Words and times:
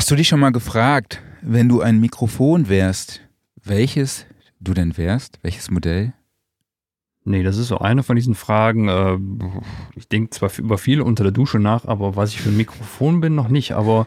Hast 0.00 0.10
du 0.10 0.16
dich 0.16 0.28
schon 0.28 0.40
mal 0.40 0.50
gefragt, 0.50 1.20
wenn 1.42 1.68
du 1.68 1.82
ein 1.82 2.00
Mikrofon 2.00 2.70
wärst, 2.70 3.20
welches 3.62 4.24
du 4.58 4.72
denn 4.72 4.96
wärst? 4.96 5.38
Welches 5.42 5.70
Modell? 5.70 6.14
Nee, 7.24 7.42
das 7.42 7.58
ist 7.58 7.68
so 7.68 7.80
eine 7.80 8.02
von 8.02 8.16
diesen 8.16 8.34
Fragen. 8.34 8.88
Äh, 8.88 9.18
ich 9.96 10.08
denke 10.08 10.30
zwar 10.30 10.50
über 10.56 10.78
viele 10.78 11.04
unter 11.04 11.22
der 11.22 11.32
Dusche 11.32 11.58
nach, 11.58 11.84
aber 11.84 12.16
was 12.16 12.30
ich 12.30 12.40
für 12.40 12.48
ein 12.48 12.56
Mikrofon 12.56 13.20
bin, 13.20 13.34
noch 13.34 13.48
nicht. 13.48 13.72
Aber 13.72 14.06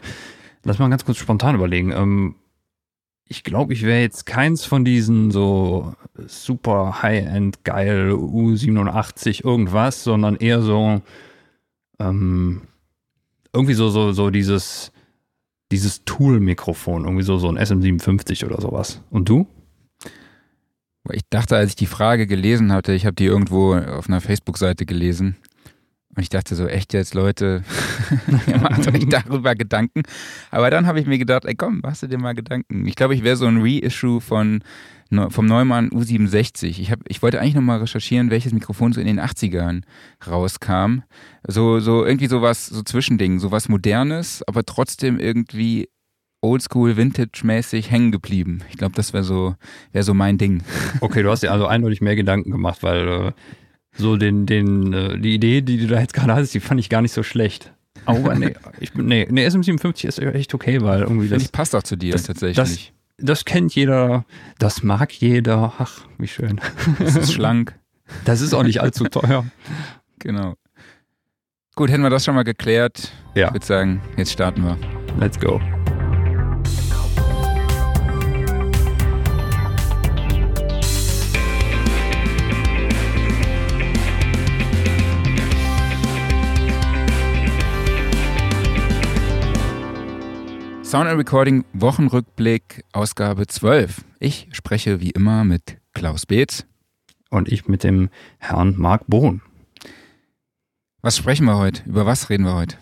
lass 0.64 0.80
mal 0.80 0.90
ganz 0.90 1.04
kurz 1.04 1.18
spontan 1.18 1.54
überlegen. 1.54 1.92
Ähm, 1.92 2.34
ich 3.28 3.44
glaube, 3.44 3.72
ich 3.72 3.84
wäre 3.84 4.00
jetzt 4.00 4.26
keins 4.26 4.64
von 4.64 4.84
diesen 4.84 5.30
so 5.30 5.94
super 6.26 7.02
High-End 7.02 7.62
geil 7.62 8.10
U87 8.10 9.44
irgendwas, 9.44 10.02
sondern 10.02 10.34
eher 10.34 10.60
so 10.60 11.02
ähm, 12.00 12.62
irgendwie 13.52 13.74
so 13.74 13.90
so 13.90 14.10
so 14.10 14.30
dieses 14.30 14.90
dieses 15.74 16.04
Tool-Mikrofon, 16.04 17.04
irgendwie 17.04 17.24
so 17.24 17.36
so 17.38 17.48
ein 17.48 17.58
SM57 17.58 18.46
oder 18.46 18.60
sowas. 18.60 19.00
Und 19.10 19.28
du? 19.28 19.48
Ich 21.10 21.22
dachte, 21.28 21.56
als 21.56 21.70
ich 21.70 21.76
die 21.76 21.86
Frage 21.86 22.26
gelesen 22.26 22.72
hatte, 22.72 22.92
ich 22.92 23.04
habe 23.04 23.16
die 23.16 23.26
irgendwo 23.26 23.74
auf 23.74 24.08
einer 24.08 24.20
Facebook-Seite 24.20 24.86
gelesen, 24.86 25.36
und 26.16 26.22
ich 26.22 26.28
dachte 26.28 26.54
so, 26.54 26.68
echt 26.68 26.94
jetzt, 26.94 27.14
Leute, 27.14 27.64
ihr 28.46 28.58
macht 28.58 28.86
euch 28.86 29.08
darüber 29.08 29.56
Gedanken. 29.56 30.02
Aber 30.52 30.70
dann 30.70 30.86
habe 30.86 31.00
ich 31.00 31.06
mir 31.06 31.18
gedacht, 31.18 31.44
ey 31.44 31.56
komm, 31.56 31.80
machst 31.82 32.04
du 32.04 32.06
dir 32.06 32.18
mal 32.18 32.34
Gedanken. 32.34 32.86
Ich 32.86 32.94
glaube, 32.94 33.16
ich 33.16 33.24
wäre 33.24 33.34
so 33.34 33.46
ein 33.46 33.60
Reissue 33.60 34.20
von, 34.20 34.62
vom 35.28 35.46
Neumann 35.46 35.90
U67. 35.90 36.66
Ich, 36.66 36.90
hab, 36.90 37.00
ich 37.08 37.22
wollte 37.22 37.40
eigentlich 37.40 37.54
nochmal 37.54 37.80
recherchieren, 37.80 38.30
welches 38.30 38.52
Mikrofon 38.52 38.92
so 38.92 39.00
in 39.00 39.06
den 39.06 39.20
80ern 39.20 39.82
rauskam. 40.26 41.02
So, 41.46 41.80
so 41.80 42.04
irgendwie 42.04 42.26
sowas, 42.26 42.66
so 42.66 42.82
Zwischending, 42.82 43.38
sowas 43.38 43.68
Modernes, 43.68 44.42
aber 44.46 44.64
trotzdem 44.64 45.18
irgendwie 45.18 45.88
oldschool, 46.42 46.96
vintage-mäßig 46.96 47.90
hängen 47.90 48.12
geblieben. 48.12 48.60
Ich 48.70 48.76
glaube, 48.76 48.94
das 48.94 49.12
wäre 49.12 49.24
so, 49.24 49.56
wär 49.92 50.02
so 50.02 50.14
mein 50.14 50.38
Ding. 50.38 50.62
Okay, 51.00 51.22
du 51.22 51.30
hast 51.30 51.42
dir 51.42 51.52
also 51.52 51.66
eindeutig 51.66 52.00
mehr 52.00 52.16
Gedanken 52.16 52.50
gemacht, 52.50 52.82
weil 52.82 53.08
äh, 53.08 53.32
so 53.96 54.16
den, 54.16 54.46
den, 54.46 54.92
äh, 54.92 55.18
die 55.18 55.34
Idee, 55.34 55.62
die 55.62 55.78
du 55.78 55.86
da 55.86 56.00
jetzt 56.00 56.14
gerade 56.14 56.34
hast, 56.34 56.54
die 56.54 56.60
fand 56.60 56.80
ich 56.80 56.88
gar 56.88 57.02
nicht 57.02 57.12
so 57.12 57.22
schlecht. 57.22 57.72
Aber 58.06 58.34
nee, 58.34 58.54
ich, 58.80 58.94
nee, 58.94 59.26
nee, 59.30 59.46
SM57 59.46 60.06
ist 60.06 60.18
echt 60.18 60.52
okay, 60.54 60.82
weil 60.82 61.02
irgendwie 61.02 61.28
das. 61.28 61.42
das 61.42 61.52
passt 61.52 61.74
auch 61.74 61.82
zu 61.82 61.96
dir 61.96 62.12
das, 62.12 62.24
tatsächlich. 62.24 62.56
Das, 62.56 62.92
das 63.18 63.44
kennt 63.44 63.74
jeder, 63.74 64.24
das 64.58 64.82
mag 64.82 65.12
jeder. 65.12 65.72
Ach, 65.78 66.00
wie 66.18 66.28
schön. 66.28 66.60
Das 66.98 67.16
ist 67.16 67.32
schlank. 67.32 67.78
Das 68.24 68.40
ist 68.40 68.54
auch 68.54 68.62
nicht 68.62 68.80
allzu 68.80 69.04
teuer. 69.04 69.46
Genau. 70.18 70.54
Gut, 71.74 71.90
hätten 71.90 72.02
wir 72.02 72.10
das 72.10 72.24
schon 72.24 72.34
mal 72.34 72.44
geklärt. 72.44 73.12
Ja. 73.34 73.48
Ich 73.48 73.54
würde 73.54 73.66
sagen, 73.66 74.02
jetzt 74.16 74.32
starten 74.32 74.62
wir. 74.64 74.78
Let's 75.18 75.40
go. 75.40 75.60
Sound 90.94 91.08
and 91.08 91.18
Recording 91.18 91.64
Wochenrückblick, 91.72 92.84
Ausgabe 92.92 93.48
12. 93.48 94.04
Ich 94.20 94.46
spreche 94.52 95.00
wie 95.00 95.10
immer 95.10 95.42
mit 95.42 95.78
Klaus 95.92 96.24
Beetz. 96.24 96.66
Und 97.30 97.48
ich 97.48 97.66
mit 97.66 97.82
dem 97.82 98.10
Herrn 98.38 98.76
Marc 98.78 99.02
Bohn. 99.08 99.42
Was 101.02 101.16
sprechen 101.16 101.46
wir 101.46 101.58
heute? 101.58 101.82
Über 101.84 102.06
was 102.06 102.30
reden 102.30 102.44
wir 102.44 102.54
heute? 102.54 102.76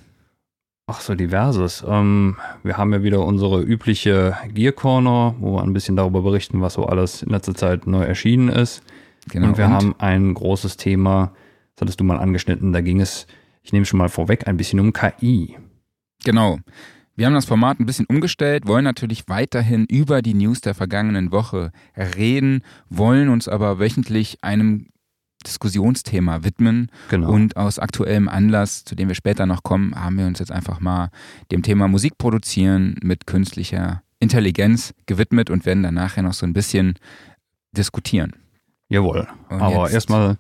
Ach 0.87 1.01
so, 1.01 1.15
diverses. 1.15 1.83
Ähm, 1.89 2.37
wir 2.63 2.77
haben 2.77 2.93
ja 2.93 3.03
wieder 3.03 3.25
unsere 3.25 3.63
übliche 3.63 4.37
Gear 4.53 4.73
Corner, 4.73 5.35
wo 5.39 5.55
wir 5.55 5.63
ein 5.63 5.73
bisschen 5.73 5.97
darüber 5.97 6.21
berichten, 6.21 6.61
was 6.61 6.75
so 6.75 6.85
alles 6.85 7.23
in 7.23 7.31
letzter 7.31 7.55
Zeit 7.55 7.87
neu 7.87 8.03
erschienen 8.03 8.51
ist. 8.51 8.83
Genau. 9.31 9.47
Und 9.47 9.57
wir 9.57 9.65
und? 9.65 9.73
haben 9.73 9.95
ein 9.97 10.35
großes 10.35 10.77
Thema, 10.77 11.33
das 11.77 11.81
hattest 11.81 12.01
du 12.01 12.05
mal 12.05 12.19
angeschnitten, 12.19 12.75
da 12.75 12.83
ging 12.83 13.01
es, 13.01 13.27
ich 13.63 13.73
nehme 13.73 13.87
schon 13.87 13.97
mal 13.97 14.11
vorweg, 14.11 14.49
ein 14.49 14.59
bisschen 14.59 14.81
um 14.81 14.93
KI. 14.93 15.57
Genau. 16.25 16.59
Wir 17.15 17.27
haben 17.27 17.35
das 17.35 17.45
Format 17.45 17.79
ein 17.79 17.87
bisschen 17.87 18.07
umgestellt, 18.07 18.67
wollen 18.67 18.85
natürlich 18.85 19.25
weiterhin 19.29 19.85
über 19.85 20.23
die 20.23 20.35
News 20.35 20.63
der 20.63 20.75
vergangenen 20.75 21.31
Woche 21.31 21.71
reden, 21.97 22.63
wollen 22.89 23.29
uns 23.29 23.49
aber 23.49 23.79
wöchentlich 23.79 24.39
einem 24.43 24.89
Diskussionsthema 25.47 26.45
widmen. 26.45 26.91
Genau. 27.11 27.31
Und 27.31 27.57
aus 27.57 27.79
aktuellem 27.79 28.29
Anlass, 28.29 28.85
zu 28.85 28.95
dem 28.95 29.09
wir 29.09 29.15
später 29.15 29.45
noch 29.45 29.63
kommen, 29.63 29.95
haben 29.95 30.17
wir 30.17 30.27
uns 30.27 30.39
jetzt 30.39 30.53
einfach 30.53 30.81
mal 30.81 31.11
dem 31.51 31.63
Thema 31.63 31.89
Musik 31.89 32.17
produzieren 32.17 32.97
mit 33.03 33.27
künstlicher 33.27 34.03
Intelligenz 34.19 34.95
gewidmet 35.07 35.51
und 35.51 35.67
werden 35.67 35.83
dann 35.83 35.95
nachher 35.95 36.23
noch 36.23 36.33
so 36.33 36.47
ein 36.47 36.53
bisschen 36.53 36.95
diskutieren. 37.73 38.35
Jawohl. 38.89 39.27
Und 39.51 39.61
aber 39.61 39.91
erstmal 39.91 40.39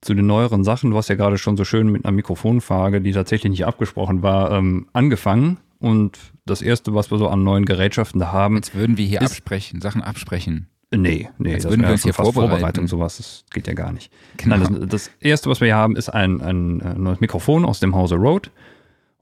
zu 0.00 0.14
den 0.14 0.26
neueren 0.26 0.64
Sachen. 0.64 0.90
Du 0.90 0.96
hast 0.96 1.08
ja 1.08 1.14
gerade 1.14 1.38
schon 1.38 1.56
so 1.56 1.64
schön 1.64 1.90
mit 1.90 2.04
einer 2.04 2.12
Mikrofonfrage, 2.12 3.00
die 3.00 3.12
tatsächlich 3.12 3.50
nicht 3.50 3.66
abgesprochen 3.66 4.22
war, 4.22 4.50
ähm, 4.50 4.88
angefangen. 4.92 5.58
Und 5.82 6.16
das 6.46 6.62
Erste, 6.62 6.94
was 6.94 7.10
wir 7.10 7.18
so 7.18 7.28
an 7.28 7.42
neuen 7.42 7.64
Gerätschaften 7.64 8.20
da 8.20 8.30
haben. 8.30 8.54
Jetzt 8.54 8.72
würden 8.74 8.96
wir 8.96 9.04
hier 9.04 9.20
absprechen, 9.20 9.80
Sachen 9.80 10.00
absprechen. 10.00 10.68
Nee, 10.94 11.28
nee, 11.38 11.52
Jetzt 11.52 11.68
würden 11.68 11.82
wir 11.82 11.90
uns 11.90 12.04
hier 12.04 12.14
vorbereiten. 12.14 12.50
Vorbereitung, 12.50 12.86
sowas, 12.86 13.16
das 13.16 13.44
geht 13.50 13.66
ja 13.66 13.72
gar 13.72 13.92
nicht. 13.92 14.12
Genau. 14.36 14.58
Nein, 14.58 14.80
das, 14.82 14.88
das, 14.88 15.10
Erste, 15.20 15.50
was 15.50 15.60
wir 15.60 15.66
hier 15.66 15.76
haben, 15.76 15.96
ist 15.96 16.08
ein, 16.08 16.40
ein, 16.40 16.76
neues 17.02 17.18
Mikrofon 17.18 17.64
aus 17.64 17.80
dem 17.80 17.96
Hause 17.96 18.14
Rode. 18.14 18.50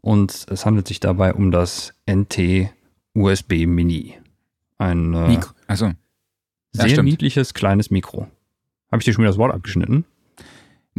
Und 0.03 0.47
es 0.51 0.67
handelt 0.67 0.87
sich 0.87 1.01
dabei 1.01 1.33
um 1.33 1.51
das 1.51 1.95
NT 2.11 2.71
USB 3.15 3.67
Mini. 3.67 4.19
Ein 4.77 5.15
äh, 5.15 5.29
Mikro. 5.29 5.53
Ja, 5.67 5.77
sehr 5.77 6.89
stimmt. 6.91 7.09
niedliches, 7.09 7.55
kleines 7.55 7.91
Mikro. 7.91 8.29
Habe 8.93 9.01
ich 9.01 9.05
dir 9.07 9.15
schon 9.15 9.23
wieder 9.23 9.31
das 9.31 9.39
Wort 9.39 9.55
abgeschnitten? 9.55 10.05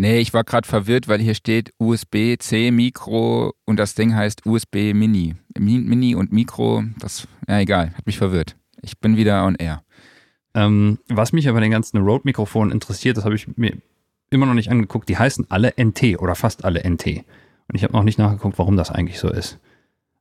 Nee, 0.01 0.17
ich 0.17 0.33
war 0.33 0.43
gerade 0.43 0.67
verwirrt, 0.67 1.07
weil 1.07 1.19
hier 1.19 1.35
steht 1.35 1.75
USB-C 1.77 2.71
Mikro 2.71 3.53
und 3.65 3.77
das 3.77 3.93
Ding 3.93 4.15
heißt 4.15 4.47
USB 4.47 4.95
Mini. 4.95 5.35
Mini 5.59 6.15
und 6.15 6.31
Mikro, 6.31 6.83
das, 6.97 7.27
ja 7.47 7.59
egal, 7.59 7.93
hat 7.95 8.07
mich 8.07 8.17
verwirrt. 8.17 8.55
Ich 8.81 8.97
bin 8.97 9.15
wieder 9.15 9.45
on 9.45 9.53
air. 9.53 9.83
Ähm, 10.55 10.97
was 11.07 11.33
mich 11.33 11.47
aber 11.47 11.61
den 11.61 11.69
ganzen 11.69 11.99
Rode-Mikrofonen 11.99 12.71
interessiert, 12.71 13.15
das 13.15 13.25
habe 13.25 13.35
ich 13.35 13.45
mir 13.57 13.77
immer 14.31 14.47
noch 14.47 14.55
nicht 14.55 14.71
angeguckt, 14.71 15.07
die 15.07 15.19
heißen 15.19 15.45
alle 15.51 15.75
NT 15.79 16.17
oder 16.17 16.33
fast 16.33 16.65
alle 16.65 16.79
NT. 16.83 17.05
Und 17.67 17.75
ich 17.75 17.83
habe 17.83 17.93
noch 17.93 18.03
nicht 18.03 18.17
nachgeguckt, 18.17 18.57
warum 18.57 18.77
das 18.77 18.89
eigentlich 18.89 19.19
so 19.19 19.29
ist. 19.29 19.59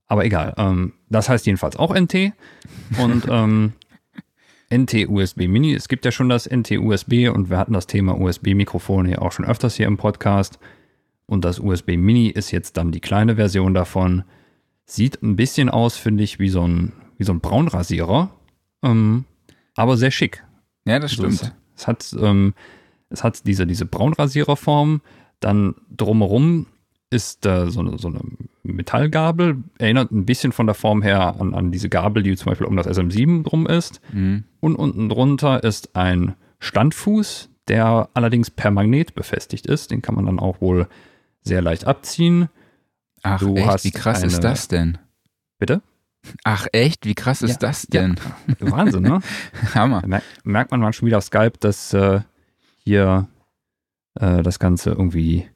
Aber 0.08 0.26
egal, 0.26 0.52
ähm, 0.58 0.92
das 1.08 1.30
heißt 1.30 1.46
jedenfalls 1.46 1.76
auch 1.76 1.94
NT. 1.94 2.34
Und 2.98 3.24
ähm, 3.30 3.72
NT-USB 4.72 5.48
Mini. 5.48 5.74
Es 5.74 5.88
gibt 5.88 6.04
ja 6.04 6.12
schon 6.12 6.28
das 6.28 6.48
NT-USB 6.48 7.28
und 7.32 7.50
wir 7.50 7.58
hatten 7.58 7.72
das 7.72 7.86
Thema 7.86 8.18
USB-Mikrofon 8.20 9.06
hier 9.06 9.22
auch 9.22 9.32
schon 9.32 9.44
öfters 9.44 9.74
hier 9.74 9.86
im 9.86 9.96
Podcast. 9.96 10.58
Und 11.26 11.44
das 11.44 11.58
USB 11.60 11.96
Mini 11.96 12.28
ist 12.28 12.50
jetzt 12.50 12.76
dann 12.76 12.92
die 12.92 13.00
kleine 13.00 13.36
Version 13.36 13.74
davon. 13.74 14.24
Sieht 14.84 15.22
ein 15.22 15.36
bisschen 15.36 15.68
aus, 15.68 15.96
finde 15.96 16.24
ich, 16.24 16.38
wie 16.38 16.48
so 16.48 16.66
ein, 16.66 16.92
wie 17.18 17.24
so 17.24 17.32
ein 17.32 17.40
Braunrasierer. 17.40 18.30
Ähm, 18.82 19.24
aber 19.76 19.96
sehr 19.96 20.10
schick. 20.10 20.44
Ja, 20.84 20.98
das 20.98 21.12
Also 21.12 21.24
stimmt. 21.30 21.52
es, 21.76 21.82
es 21.82 21.86
hat, 21.86 22.16
ähm, 22.20 22.54
es 23.10 23.22
hat 23.22 23.46
diese, 23.46 23.66
diese 23.66 23.86
Braunrasiererform. 23.86 25.00
Dann 25.40 25.74
drumherum 25.96 26.66
ist 27.10 27.44
äh, 27.46 27.70
so, 27.70 27.80
eine, 27.80 27.98
so 27.98 28.08
eine 28.08 28.20
Metallgabel. 28.62 29.58
Erinnert 29.78 30.10
ein 30.12 30.26
bisschen 30.26 30.52
von 30.52 30.66
der 30.66 30.74
Form 30.74 31.02
her 31.02 31.36
an, 31.40 31.54
an 31.54 31.72
diese 31.72 31.88
Gabel, 31.88 32.22
die 32.22 32.36
zum 32.36 32.46
Beispiel 32.50 32.66
um 32.66 32.76
das 32.76 32.86
SM7 32.86 33.42
drum 33.44 33.66
ist. 33.66 34.00
Mhm. 34.12 34.44
Und 34.60 34.76
unten 34.76 35.08
drunter 35.08 35.62
ist 35.64 35.96
ein 35.96 36.34
Standfuß, 36.60 37.48
der 37.68 38.08
allerdings 38.14 38.50
per 38.50 38.70
Magnet 38.70 39.14
befestigt 39.14 39.66
ist. 39.66 39.90
Den 39.90 40.02
kann 40.02 40.14
man 40.14 40.26
dann 40.26 40.38
auch 40.38 40.60
wohl 40.60 40.86
sehr 41.42 41.62
leicht 41.62 41.86
abziehen. 41.86 42.48
Ach, 43.22 43.40
Du 43.40 43.54
echt? 43.56 43.66
hast 43.66 43.84
Wie 43.84 43.90
krass 43.90 44.22
ist 44.22 44.34
eine- 44.34 44.42
das 44.42 44.68
denn? 44.68 44.98
Bitte? 45.58 45.82
Ach, 46.44 46.66
echt? 46.72 47.06
Wie 47.06 47.14
krass 47.14 47.40
ist 47.42 47.62
Ja, 47.62 47.68
das 47.68 47.82
denn? 47.86 48.16
Wahnsinn, 48.60 49.02
ne? 49.02 49.20
Hammer. 49.74 50.02
Da 50.02 50.06
mer- 50.06 50.22
merkt 50.44 50.70
man 50.70 50.80
manchmal 50.80 51.06
wieder 51.08 51.18
auf 51.18 51.24
Skype, 51.24 51.54
dass 51.60 51.92
äh, 51.94 52.20
hier 52.84 53.26
äh, 54.20 54.42
das 54.42 54.58
Ganze 54.58 54.90
irgendwie 54.90 55.48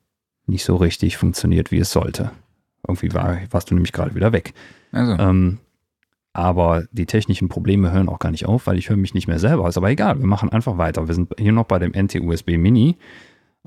nicht 0.46 0.64
so 0.64 0.76
richtig 0.76 1.16
funktioniert, 1.16 1.70
wie 1.70 1.78
es 1.78 1.90
sollte. 1.90 2.30
Irgendwie 2.86 3.12
war, 3.14 3.38
warst 3.50 3.70
du 3.70 3.74
nämlich 3.74 3.92
gerade 3.92 4.14
wieder 4.14 4.32
weg. 4.32 4.52
Also, 4.92 5.12
Ähm, 5.22 5.58
aber 6.32 6.84
die 6.90 7.06
technischen 7.06 7.48
Probleme 7.48 7.92
hören 7.92 8.08
auch 8.08 8.18
gar 8.18 8.30
nicht 8.30 8.46
auf, 8.46 8.66
weil 8.66 8.76
ich 8.76 8.88
höre 8.90 8.96
mich 8.96 9.14
nicht 9.14 9.28
mehr 9.28 9.38
selber. 9.38 9.68
Ist 9.68 9.76
aber 9.76 9.90
egal, 9.90 10.18
wir 10.18 10.26
machen 10.26 10.50
einfach 10.50 10.78
weiter. 10.78 11.06
Wir 11.06 11.14
sind 11.14 11.32
hier 11.38 11.52
noch 11.52 11.64
bei 11.64 11.78
dem 11.78 11.92
NT-USB 11.92 12.58
Mini. 12.58 12.96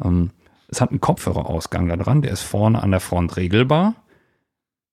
Ähm, 0.03 0.31
es 0.67 0.81
hat 0.81 0.89
einen 0.89 0.99
Kopfhörerausgang 0.99 1.87
da 1.87 1.95
dran, 1.95 2.21
der 2.21 2.31
ist 2.31 2.41
vorne 2.41 2.83
an 2.83 2.91
der 2.91 2.99
Front 2.99 3.37
regelbar. 3.37 3.95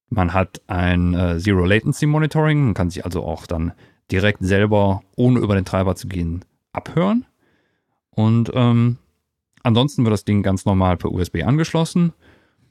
Man 0.09 0.33
hat 0.33 0.63
ein 0.69 1.15
äh, 1.15 1.39
Zero 1.39 1.65
Latency 1.65 2.07
Monitoring, 2.07 2.65
man 2.67 2.75
kann 2.75 2.91
sich 2.91 3.05
also 3.05 3.25
auch 3.25 3.47
dann 3.47 3.73
direkt 4.13 4.39
selber, 4.45 5.03
ohne 5.17 5.41
über 5.41 5.57
den 5.57 5.65
Treiber 5.65 5.97
zu 5.97 6.07
gehen, 6.07 6.45
abhören. 6.73 7.27
Und 8.11 8.53
ähm, 8.55 8.99
ansonsten 9.65 10.05
wird 10.05 10.13
das 10.13 10.25
Ding 10.25 10.43
ganz 10.45 10.65
normal 10.65 10.97
per 10.97 11.11
USB 11.11 11.43
angeschlossen. 11.45 12.13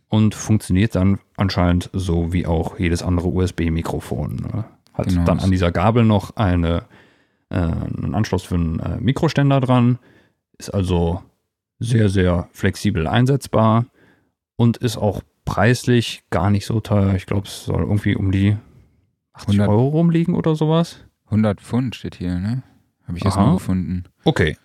und 0.09 0.35
funktioniert 0.35 0.93
dann 0.93 1.17
anscheinend 1.37 1.89
so 1.91 2.31
wie 2.33 2.45
auch 2.45 2.77
jedes 2.77 3.01
andere 3.01 3.29
USB-Mikrofon. 3.29 4.35
Ne? 4.35 4.63
Hat 4.93 5.07
Genau. 5.07 5.23
dann 5.25 5.39
an 5.39 5.49
dieser 5.49 5.71
Gabel 5.71 6.05
noch 6.05 6.35
eine, 6.35 6.83
äh, 7.49 7.55
einen 7.57 8.13
Anschluss 8.13 8.43
für 8.43 8.53
einen 8.53 8.79
äh, 8.79 8.99
Mikroständer 9.01 9.59
dran, 9.59 9.97
ist 10.59 10.69
also 10.71 11.23
sehr, 11.79 12.09
sehr 12.09 12.47
flexibel 12.51 13.07
einsetzbar 13.07 13.87
und 14.55 14.77
ist 14.77 14.97
auch 14.97 15.21
preislich 15.45 16.23
gar 16.29 16.51
nicht 16.51 16.67
so 16.67 16.79
teuer. 16.79 17.15
Ich 17.15 17.25
glaube, 17.25 17.47
es 17.47 17.65
soll 17.65 17.81
irgendwie 17.81 18.15
um 18.15 18.31
die 18.31 18.55
80 19.33 19.61
100 19.61 19.67
Euro 19.69 19.87
rumliegen 19.87 20.35
oder 20.35 20.53
sowas. 20.55 20.99
100 21.25 21.59
Pfund 21.59 21.95
steht 21.95 22.13
hier, 22.15 22.37
ne? 22.39 22.61
Habe 23.07 23.17
ich 23.17 23.23
nur 23.23 23.53
gefunden. 23.53 24.03
Okay. 24.25 24.57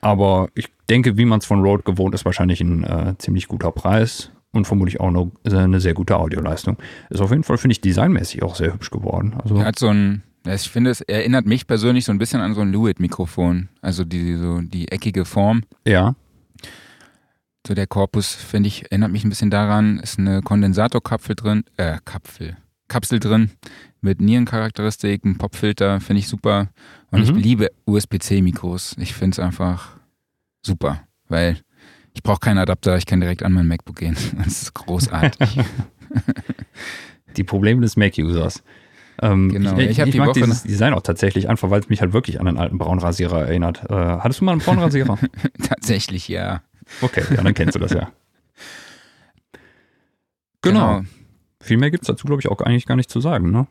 Aber 0.00 0.48
ich 0.54 0.68
denke, 0.88 1.16
wie 1.16 1.24
man 1.24 1.38
es 1.40 1.46
von 1.46 1.62
Rode 1.62 1.82
gewohnt 1.82 2.14
ist, 2.14 2.24
wahrscheinlich 2.24 2.60
ein 2.60 2.84
äh, 2.84 3.14
ziemlich 3.18 3.48
guter 3.48 3.72
Preis 3.72 4.30
und 4.52 4.66
vermutlich 4.66 5.00
auch 5.00 5.08
eine, 5.08 5.30
eine 5.44 5.80
sehr 5.80 5.94
gute 5.94 6.16
Audioleistung. 6.16 6.76
Ist 7.10 7.20
auf 7.20 7.30
jeden 7.30 7.42
Fall, 7.44 7.58
finde 7.58 7.72
ich, 7.72 7.80
designmäßig 7.80 8.42
auch 8.42 8.54
sehr 8.54 8.72
hübsch 8.72 8.90
geworden. 8.90 9.34
Also, 9.42 9.56
Er 9.56 9.66
hat 9.66 9.78
so 9.78 9.88
ein, 9.88 10.22
ich 10.46 10.70
finde, 10.70 10.90
es 10.90 11.00
erinnert 11.00 11.46
mich 11.46 11.66
persönlich 11.66 12.04
so 12.04 12.12
ein 12.12 12.18
bisschen 12.18 12.40
an 12.40 12.54
so 12.54 12.60
ein 12.60 12.72
Lewitt-Mikrofon. 12.72 13.68
Also 13.82 14.04
die, 14.04 14.36
so 14.36 14.60
die 14.60 14.88
eckige 14.92 15.24
Form. 15.24 15.62
ja. 15.84 16.14
So 17.66 17.74
der 17.74 17.88
Korpus, 17.88 18.32
finde 18.32 18.68
ich, 18.68 18.84
erinnert 18.92 19.10
mich 19.10 19.24
ein 19.24 19.28
bisschen 19.28 19.50
daran. 19.50 19.98
Ist 19.98 20.20
eine 20.20 20.40
Kondensatorkapsel 20.40 21.34
drin, 21.34 21.64
äh, 21.76 21.98
Kapsel, 22.04 22.56
Kapsel 22.88 23.18
drin 23.20 23.50
mit 24.00 24.20
Nierencharakteristiken, 24.20 25.38
Popfilter, 25.38 26.00
finde 26.00 26.20
ich 26.20 26.28
super. 26.28 26.68
Und 27.10 27.18
Mhm. 27.28 27.36
ich 27.38 27.44
liebe 27.44 27.70
USB-C-Mikros. 27.86 28.96
Ich 28.98 29.14
finde 29.14 29.34
es 29.34 29.38
einfach 29.38 29.96
super, 30.64 31.02
weil 31.28 31.58
ich 32.14 32.22
brauche 32.22 32.40
keinen 32.40 32.58
Adapter, 32.58 32.96
ich 32.96 33.06
kann 33.06 33.20
direkt 33.20 33.42
an 33.42 33.52
mein 33.52 33.66
MacBook 33.68 33.96
gehen. 33.96 34.16
Das 34.38 34.62
ist 34.62 34.74
großartig. 34.74 35.58
Die 37.36 37.44
Probleme 37.44 37.80
des 37.82 37.96
Mac-Users. 37.96 38.62
Ähm, 39.20 39.50
Genau. 39.50 39.76
Ich, 39.78 39.90
ich, 39.90 39.98
Ich 39.98 40.04
ich 40.06 40.10
die 40.12 40.18
mag 40.18 40.28
Woche 40.28 40.40
dieses 40.40 40.62
Design 40.62 40.94
auch 40.94 41.02
tatsächlich 41.02 41.48
einfach, 41.48 41.70
weil 41.70 41.80
es 41.80 41.88
mich 41.88 42.00
halt 42.00 42.12
wirklich 42.12 42.40
an 42.40 42.46
einen 42.48 42.58
alten 42.58 42.78
Braunrasierer 42.78 43.46
erinnert. 43.46 43.82
Äh, 43.90 43.94
hattest 43.94 44.40
du 44.40 44.44
mal 44.44 44.52
einen 44.52 44.60
Braunrasierer? 44.60 45.18
Tatsächlich, 45.62 46.28
ja. 46.28 46.62
Okay, 47.02 47.22
ja, 47.34 47.42
dann 47.42 47.54
kennst 47.54 47.74
du 47.74 47.78
das 47.78 47.92
ja. 47.92 48.10
Genau. 50.62 51.02
Viel 51.66 51.78
mehr 51.78 51.90
gibt 51.90 52.04
es 52.04 52.06
dazu, 52.06 52.26
glaube 52.26 52.40
ich, 52.40 52.48
auch 52.48 52.60
eigentlich 52.60 52.86
gar 52.86 52.96
nicht 52.96 53.10
zu 53.10 53.20
sagen, 53.20 53.50
ne? 53.50 53.66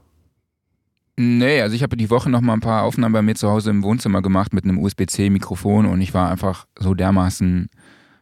Nee, 1.18 1.62
also 1.62 1.75
ich 1.75 1.81
habe 1.81 1.95
die 1.95 2.09
Woche 2.09 2.30
noch 2.30 2.42
mal 2.42 2.53
ein 2.53 2.59
paar 2.59 2.83
Aufnahmen 2.83 3.13
bei 3.13 3.21
mir 3.21 3.36
zu 3.36 3.50
Hause 3.50 3.69
im 3.69 3.83
Wohnzimmer 3.83 4.21
gemacht 4.21 4.53
mit 4.53 4.65
einem 4.65 4.80
USB-C-Mikrofon 4.80 5.86
und 5.86 6.01
ich 6.01 6.13
war 6.13 6.30
einfach 6.30 6.68
so 6.77 6.94
dermaßen 6.94 7.69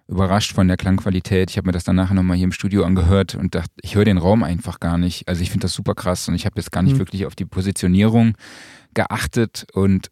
überrascht 0.07 0.53
von 0.53 0.67
der 0.67 0.77
Klangqualität. 0.77 1.49
Ich 1.49 1.57
habe 1.57 1.67
mir 1.67 1.71
das 1.71 1.85
dann 1.85 1.95
nachher 1.95 2.13
nochmal 2.13 2.37
hier 2.37 2.43
im 2.43 2.51
Studio 2.51 2.83
angehört 2.83 3.33
und 3.33 3.55
dachte, 3.55 3.71
ich 3.81 3.95
höre 3.95 4.05
den 4.05 4.19
Raum 4.19 4.43
einfach 4.43 4.79
gar 4.79 4.99
nicht. 4.99 5.27
Also 5.27 5.41
ich 5.41 5.49
finde 5.49 5.63
das 5.63 5.73
super 5.73 5.95
krass 5.95 6.27
und 6.27 6.35
ich 6.35 6.45
habe 6.45 6.59
jetzt 6.59 6.71
gar 6.71 6.83
nicht 6.83 6.93
Hm. 6.93 6.99
wirklich 6.99 7.25
auf 7.25 7.35
die 7.35 7.45
Positionierung 7.45 8.35
geachtet 8.93 9.65
und 9.73 10.11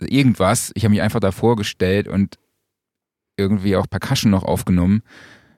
irgendwas. 0.00 0.72
Ich 0.74 0.84
habe 0.84 0.92
mich 0.92 1.02
einfach 1.02 1.20
davor 1.20 1.56
gestellt 1.56 2.08
und 2.08 2.38
irgendwie 3.36 3.76
auch 3.76 3.90
Percussion 3.90 4.30
noch 4.30 4.44
aufgenommen. 4.44 5.02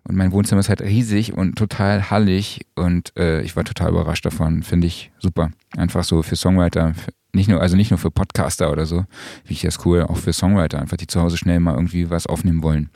Und 0.04 0.16
mein 0.16 0.32
Wohnzimmer 0.32 0.60
ist 0.60 0.68
halt 0.70 0.80
riesig 0.80 1.34
und 1.34 1.56
total 1.56 2.10
hallig 2.10 2.60
und 2.76 3.12
äh, 3.18 3.42
ich 3.42 3.56
war 3.56 3.64
total 3.64 3.90
überrascht 3.90 4.24
davon. 4.24 4.62
Finde 4.62 4.86
ich 4.86 5.10
super. 5.18 5.50
Einfach 5.76 6.02
so 6.04 6.22
für 6.22 6.34
Songwriter, 6.36 6.94
für, 6.94 7.10
nicht 7.34 7.48
nur, 7.48 7.60
also 7.60 7.76
nicht 7.76 7.90
nur 7.90 7.98
für 7.98 8.10
Podcaster 8.10 8.72
oder 8.72 8.86
so, 8.86 9.04
wie 9.44 9.52
ich 9.52 9.60
das 9.60 9.84
cool, 9.84 10.02
auch 10.04 10.16
für 10.16 10.32
Songwriter, 10.32 10.80
einfach 10.80 10.96
die 10.96 11.06
zu 11.06 11.20
Hause 11.20 11.36
schnell 11.36 11.60
mal 11.60 11.74
irgendwie 11.74 12.08
was 12.08 12.26
aufnehmen 12.26 12.62
wollen. 12.62 12.88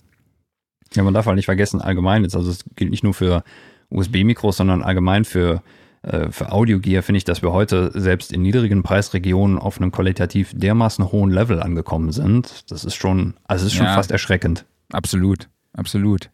Ja, 0.94 1.02
man 1.02 1.12
darf 1.14 1.26
halt 1.26 1.36
nicht 1.36 1.44
vergessen, 1.46 1.80
allgemein 1.82 2.22
jetzt, 2.22 2.34
also 2.34 2.50
es 2.50 2.64
gilt 2.76 2.90
nicht 2.90 3.04
nur 3.04 3.14
für 3.14 3.44
USB-Mikros, 3.90 4.56
sondern 4.56 4.82
allgemein 4.82 5.24
für, 5.26 5.62
äh, 6.02 6.30
für 6.30 6.50
Audiogear 6.50 7.02
finde 7.02 7.18
ich, 7.18 7.24
dass 7.24 7.42
wir 7.42 7.52
heute 7.52 7.90
selbst 7.94 8.32
in 8.32 8.40
niedrigen 8.42 8.82
Preisregionen 8.82 9.58
auf 9.58 9.78
einem 9.80 9.92
qualitativ 9.92 10.52
dermaßen 10.54 11.12
hohen 11.12 11.30
Level 11.30 11.60
angekommen 11.62 12.10
sind. 12.12 12.70
Das 12.70 12.84
ist 12.86 12.94
schon, 12.94 13.34
also 13.44 13.66
es 13.66 13.72
ist 13.72 13.76
schon 13.76 13.86
Ja. 13.86 13.94
fast 13.94 14.10
erschreckend. 14.10 14.64
Absolut, 14.92 15.48
absolut. 15.74 16.30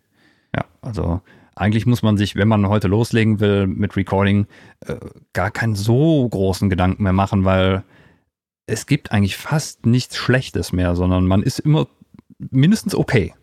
Ja, 0.55 0.65
also 0.83 1.21
eigentlich 1.55 1.87
muss 1.87 2.03
man 2.03 2.17
sich, 2.17 2.37
wenn 2.37 2.49
man 2.49 2.69
heute 2.69 2.89
loslegen 2.89 3.41
will 3.41 3.67
mit 3.67 3.97
Recording, 3.97 4.47
äh, 4.87 4.97
gar 5.33 5.51
keinen 5.51 5.75
so 5.75 6.29
großen 6.29 6.71
Gedanken 6.71 7.03
mehr 7.03 7.13
machen, 7.13 7.45
weil 7.45 7.83
es 8.67 8.87
gibt 8.87 9.13
eigentlich 9.13 9.37
fast 9.37 9.87
nichts 9.87 10.17
Schlechtes 10.17 10.73
mehr, 10.73 10.95
sondern 10.95 11.27
man 11.27 11.43
ist 11.43 11.59
immer 11.59 11.87
mindestens 12.39 12.95
okay. 12.95 13.35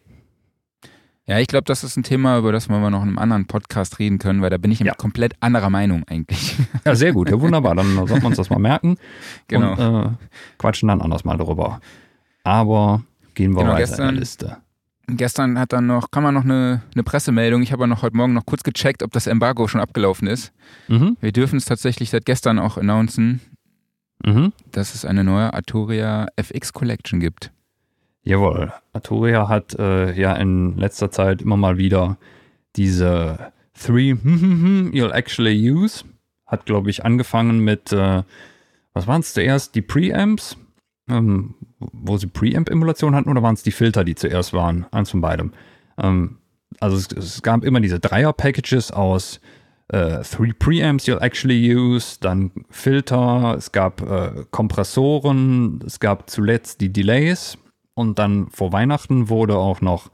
Ja, 1.28 1.40
ich 1.40 1.48
glaube, 1.48 1.66
das 1.66 1.84
ist 1.84 1.98
ein 1.98 2.04
Thema, 2.04 2.38
über 2.38 2.52
das 2.52 2.70
wir 2.70 2.78
mal 2.78 2.92
noch 2.92 3.02
in 3.02 3.10
einem 3.10 3.18
anderen 3.18 3.48
Podcast 3.48 3.98
reden 3.98 4.20
können, 4.20 4.44
weil 4.44 4.52
da 4.52 4.58
bin 4.60 4.72
ich 4.72 4.80
Ja. 4.80 4.94
komplett 4.94 5.34
anderer 5.40 5.72
Meinung 5.72 6.04
eigentlich. 6.08 6.56
Ja, 6.86 6.94
sehr 6.94 7.14
gut, 7.14 7.32
ja 7.32 7.42
wunderbar. 7.42 7.74
Dann 7.74 7.96
sollten 7.96 8.22
wir 8.22 8.28
uns 8.28 8.38
das 8.38 8.52
mal 8.52 8.60
merken 8.60 8.98
Genau. 9.48 9.72
und 9.72 10.06
äh, 10.06 10.10
quatschen 10.60 10.88
dann 10.88 11.02
anders 11.02 11.26
mal 11.26 11.36
darüber. 11.36 11.82
Aber 12.44 13.04
gehen 13.34 13.54
wir 13.54 13.62
Genau, 13.64 13.72
weiter 13.74 13.80
in 13.82 13.88
gestern- 13.90 14.06
der 14.10 14.20
Liste. 14.20 14.58
Gestern 15.08 15.60
hat 15.60 15.74
dann 15.74 15.86
noch, 15.86 16.10
kam 16.10 16.24
man 16.24 16.34
noch 16.34 16.44
eine, 16.44 16.82
eine 16.94 17.04
Pressemeldung. 17.04 17.62
Ich 17.62 17.72
habe 17.72 17.84
ja 17.84 17.88
noch 17.88 18.02
heute 18.02 18.18
Morgen 18.18 18.34
noch 18.34 18.46
kurz 18.46 18.64
gecheckt, 18.64 19.04
ob 19.04 19.12
das 19.12 19.28
Embargo 19.28 19.68
schon 19.68 19.82
abgelaufen 19.82 20.28
ist. 20.28 20.52
Mhm, 20.88 21.18
Wir 21.22 21.32
dürfen 21.32 21.58
es 21.58 21.66
tatsächlich 21.66 22.10
seit 22.10 22.26
gestern 22.26 22.58
auch 22.58 22.78
announcen, 22.78 23.42
mhm. 24.24 24.52
dass 24.72 24.96
es 24.96 25.06
eine 25.06 25.24
neue 25.24 25.54
Arturia 25.54 26.28
FX 26.36 26.74
Collection 26.74 27.20
gibt. 27.20 27.52
Jawohl. 28.24 28.74
Arturia 28.94 29.48
hat 29.48 29.76
äh, 29.78 30.20
ja 30.20 30.34
in 30.34 30.78
letzter 30.78 31.12
Zeit 31.12 31.44
immer 31.44 31.58
mal 31.58 31.78
wieder 31.78 32.18
diese 32.76 33.52
Three 33.80 34.14
You'll 34.92 35.12
Actually 35.12 35.72
Use. 35.72 36.04
Hat, 36.48 36.66
glaube 36.66 36.90
ich, 36.90 37.06
angefangen 37.06 37.60
mit, 37.60 37.92
äh, 37.92 38.24
was 38.94 39.08
waren 39.08 39.22
es 39.22 39.34
zuerst? 39.34 39.76
Die 39.76 39.82
Preamps, 39.82 40.58
ähm, 41.08 41.56
wo 41.94 42.18
sie 42.18 42.28
Preamp-Emulation 42.28 43.16
hatten, 43.16 43.30
oder 43.30 43.44
waren 43.44 43.56
es 43.56 43.64
die 43.64 43.72
Filter, 43.72 44.04
die 44.04 44.16
zuerst 44.16 44.54
waren? 44.54 44.86
Eins 44.92 45.12
von 45.12 45.22
beidem. 45.22 45.52
Ähm, 45.98 46.38
also 46.80 46.98
es, 46.98 47.08
es 47.12 47.42
gab 47.42 47.64
immer 47.64 47.80
diese 47.80 48.00
Dreier-Packages 48.00 48.92
aus 48.92 49.40
äh, 49.90 50.22
Three 50.24 50.54
Preamps 50.54 51.06
You'll 51.06 51.22
Actually 51.22 51.76
Use, 51.76 52.18
dann 52.20 52.52
Filter, 52.70 53.56
es 53.58 53.72
gab 53.72 54.02
äh, 54.02 54.46
Kompressoren, 54.52 55.80
es 55.86 56.00
gab 56.00 56.30
zuletzt 56.30 56.82
die 56.82 56.92
Delays 56.92 57.58
und 57.94 58.20
dann 58.20 58.48
vor 58.50 58.74
Weihnachten 58.74 59.30
wurde 59.30 59.58
auch 59.58 59.82
noch 59.82 60.12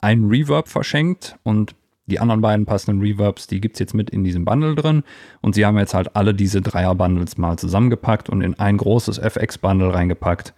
ein 0.00 0.24
Reverb 0.28 0.68
verschenkt 0.68 1.36
und 1.42 1.74
die 2.06 2.18
anderen 2.18 2.40
beiden 2.40 2.66
passenden 2.66 3.00
Reverbs, 3.00 3.46
die 3.46 3.60
gibt 3.60 3.76
es 3.76 3.80
jetzt 3.80 3.94
mit 3.94 4.10
in 4.10 4.24
diesem 4.24 4.44
Bundle 4.44 4.74
drin. 4.74 5.04
Und 5.42 5.54
sie 5.54 5.64
haben 5.64 5.78
jetzt 5.78 5.94
halt 5.94 6.16
alle 6.16 6.34
diese 6.34 6.60
Dreier-Bundles 6.60 7.38
mal 7.38 7.56
zusammengepackt 7.56 8.28
und 8.28 8.42
in 8.42 8.58
ein 8.58 8.78
großes 8.78 9.18
FX-Bundle 9.18 9.94
reingepackt. 9.94 10.52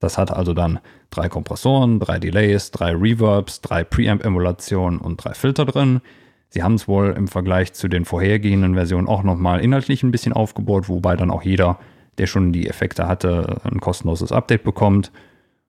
Das 0.00 0.18
hat 0.18 0.32
also 0.32 0.54
dann 0.54 0.80
drei 1.10 1.28
Kompressoren, 1.28 2.00
drei 2.00 2.18
Delays, 2.18 2.70
drei 2.70 2.92
Reverbs, 2.92 3.60
drei 3.60 3.84
Preamp-Emulationen 3.84 4.98
und 4.98 5.22
drei 5.22 5.34
Filter 5.34 5.66
drin. 5.66 6.00
Sie 6.48 6.62
haben 6.62 6.74
es 6.74 6.88
wohl 6.88 7.14
im 7.16 7.28
Vergleich 7.28 7.74
zu 7.74 7.86
den 7.86 8.04
vorhergehenden 8.04 8.74
Versionen 8.74 9.06
auch 9.06 9.22
nochmal 9.22 9.60
inhaltlich 9.60 10.02
ein 10.02 10.10
bisschen 10.10 10.32
aufgebohrt, 10.32 10.88
wobei 10.88 11.14
dann 11.16 11.30
auch 11.30 11.42
jeder, 11.42 11.78
der 12.18 12.26
schon 12.26 12.52
die 12.52 12.68
Effekte 12.68 13.06
hatte, 13.06 13.60
ein 13.64 13.80
kostenloses 13.80 14.32
Update 14.32 14.64
bekommt. 14.64 15.12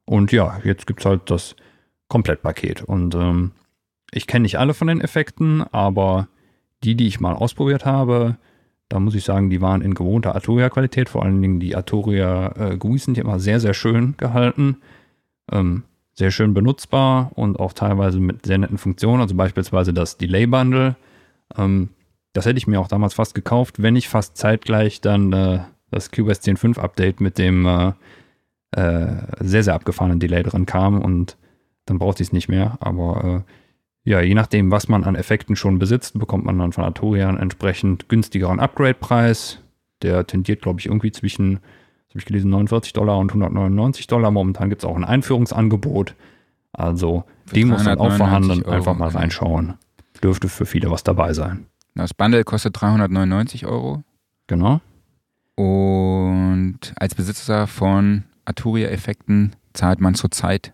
Und 0.06 0.32
ja, 0.32 0.60
jetzt 0.64 0.88
gibt 0.88 1.02
es 1.02 1.06
halt 1.06 1.30
das 1.30 1.56
Komplettpaket. 2.08 2.82
Und 2.82 3.14
ähm, 3.14 3.52
ich 4.12 4.28
kenne 4.28 4.44
nicht 4.44 4.58
alle 4.58 4.74
von 4.74 4.88
den 4.88 5.02
Effekten, 5.02 5.64
aber 5.72 6.28
die, 6.84 6.96
die 6.96 7.08
ich 7.08 7.20
mal 7.20 7.34
ausprobiert 7.34 7.86
habe, 7.86 8.38
da 8.92 9.00
muss 9.00 9.16
ich 9.16 9.24
sagen, 9.24 9.50
die 9.50 9.62
waren 9.62 9.82
in 9.82 9.94
gewohnter 9.94 10.36
Arturia-Qualität. 10.36 11.08
Vor 11.08 11.24
allen 11.24 11.42
Dingen 11.42 11.62
die 11.62 11.78
Arturia 11.78 12.48
äh, 12.74 12.98
sind 12.98 13.16
ja 13.16 13.24
immer 13.24 13.40
sehr, 13.40 13.62
sehr 13.62 13.74
schön 13.74 14.16
gehalten. 14.18 14.78
Ähm, 15.50 15.84
sehr 16.14 16.30
schön 16.30 16.54
benutzbar 16.54 17.32
und 17.36 17.58
auch 17.58 17.72
teilweise 17.72 18.20
mit 18.20 18.46
sehr 18.46 18.58
netten 18.58 18.78
Funktionen, 18.78 19.22
also 19.22 19.34
beispielsweise 19.34 19.94
das 19.94 20.18
Delay-Bundle. 20.18 20.98
Ähm, 21.58 21.90
das 22.34 22.46
hätte 22.46 22.58
ich 22.58 22.68
mir 22.68 22.82
auch 22.82 22.90
damals 22.90 23.14
fast 23.14 23.34
gekauft, 23.34 23.82
wenn 23.82 23.96
ich 23.96 24.10
fast 24.10 24.36
zeitgleich 24.36 25.00
dann 25.00 25.32
äh, 25.32 25.60
das 25.90 26.12
QBS 26.12 26.42
10.5 26.42 26.78
Update 26.78 27.22
mit 27.22 27.38
dem 27.38 27.66
äh, 27.66 27.94
äh, 28.72 29.16
sehr, 29.40 29.64
sehr 29.64 29.74
abgefahrenen 29.74 30.20
Delay 30.20 30.44
drin 30.44 30.66
kam 30.66 31.02
und 31.02 31.38
dann 31.86 31.98
brauchte 31.98 32.24
ich 32.24 32.30
es 32.30 32.34
nicht 32.34 32.50
mehr. 32.50 32.78
Aber 32.82 33.46
äh, 33.48 33.52
ja, 34.04 34.22
je 34.22 34.34
nachdem, 34.34 34.72
was 34.72 34.88
man 34.88 35.04
an 35.04 35.16
Effekten 35.16 35.56
schon 35.56 35.78
besitzt, 35.78 36.18
bekommt 36.18 36.46
man 36.46 36.58
dann 36.58 36.72
von 36.72 36.84
Arturia 36.84 37.30
einen 37.30 37.38
entsprechend 37.38 38.10
günstigeren 38.10 38.60
Upgrade-Preis. 38.60 39.60
Der 40.02 40.26
tendiert, 40.26 40.64
glaube 40.64 40.80
ich, 40.80 40.88
irgendwie 40.88 41.12
zwischen, 41.12 41.58
habe 42.10 42.20
ich 42.20 42.26
gelesen, 42.26 42.50
49 42.50 42.94
Dollar 42.94 43.20
und 43.20 43.30
199 43.30 44.08
Dollar. 44.08 44.32
Momentan 44.32 44.70
gibt 44.70 44.82
es 44.82 44.90
auch 44.90 44.96
ein 44.96 45.04
Einführungsangebot. 45.04 46.16
Also 46.74 47.26
Für 47.46 47.56
Demos 47.56 47.84
sind 47.84 48.00
auch 48.00 48.08
399 48.08 48.18
vorhanden. 48.18 48.64
Euro, 48.66 48.76
Einfach 48.76 48.98
mal 48.98 49.10
reinschauen. 49.10 49.74
Dürfte 50.24 50.50
für 50.50 50.66
viele 50.66 50.90
was 50.90 51.04
dabei 51.04 51.34
sein. 51.34 51.68
Das 51.94 52.14
Bundle 52.14 52.44
kostet 52.44 52.80
399 52.82 53.66
Euro. 53.68 54.04
Genau. 54.48 54.82
Und 55.56 56.80
als 56.96 57.14
Besitzer 57.14 57.68
von 57.68 58.24
Arturia-Effekten 58.46 59.56
zahlt 59.74 60.02
man 60.02 60.16
zurzeit 60.16 60.74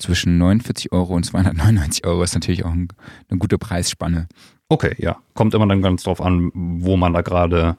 zwischen 0.00 0.38
49 0.38 0.92
Euro 0.92 1.14
und 1.14 1.24
299 1.24 2.06
Euro. 2.06 2.22
Ist 2.22 2.34
natürlich 2.34 2.64
auch 2.64 2.72
ein, 2.72 2.88
eine 3.28 3.38
gute 3.38 3.58
Preisspanne. 3.58 4.28
Okay, 4.68 4.94
ja. 4.98 5.18
Kommt 5.34 5.54
immer 5.54 5.66
dann 5.66 5.82
ganz 5.82 6.02
drauf 6.04 6.20
an, 6.20 6.50
wo 6.54 6.96
man 6.96 7.12
da 7.12 7.22
gerade 7.22 7.76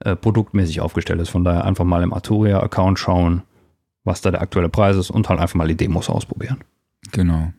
äh, 0.00 0.16
produktmäßig 0.16 0.80
aufgestellt 0.80 1.20
ist. 1.20 1.28
Von 1.30 1.44
daher 1.44 1.64
einfach 1.64 1.84
mal 1.84 2.02
im 2.02 2.12
Arturia-Account 2.12 2.98
schauen, 2.98 3.42
was 4.04 4.20
da 4.22 4.30
der 4.30 4.40
aktuelle 4.40 4.68
Preis 4.68 4.96
ist 4.96 5.10
und 5.10 5.28
halt 5.28 5.40
einfach 5.40 5.54
mal 5.56 5.68
die 5.68 5.76
Demos 5.76 6.08
ausprobieren. 6.08 6.58
Genau. 7.12 7.52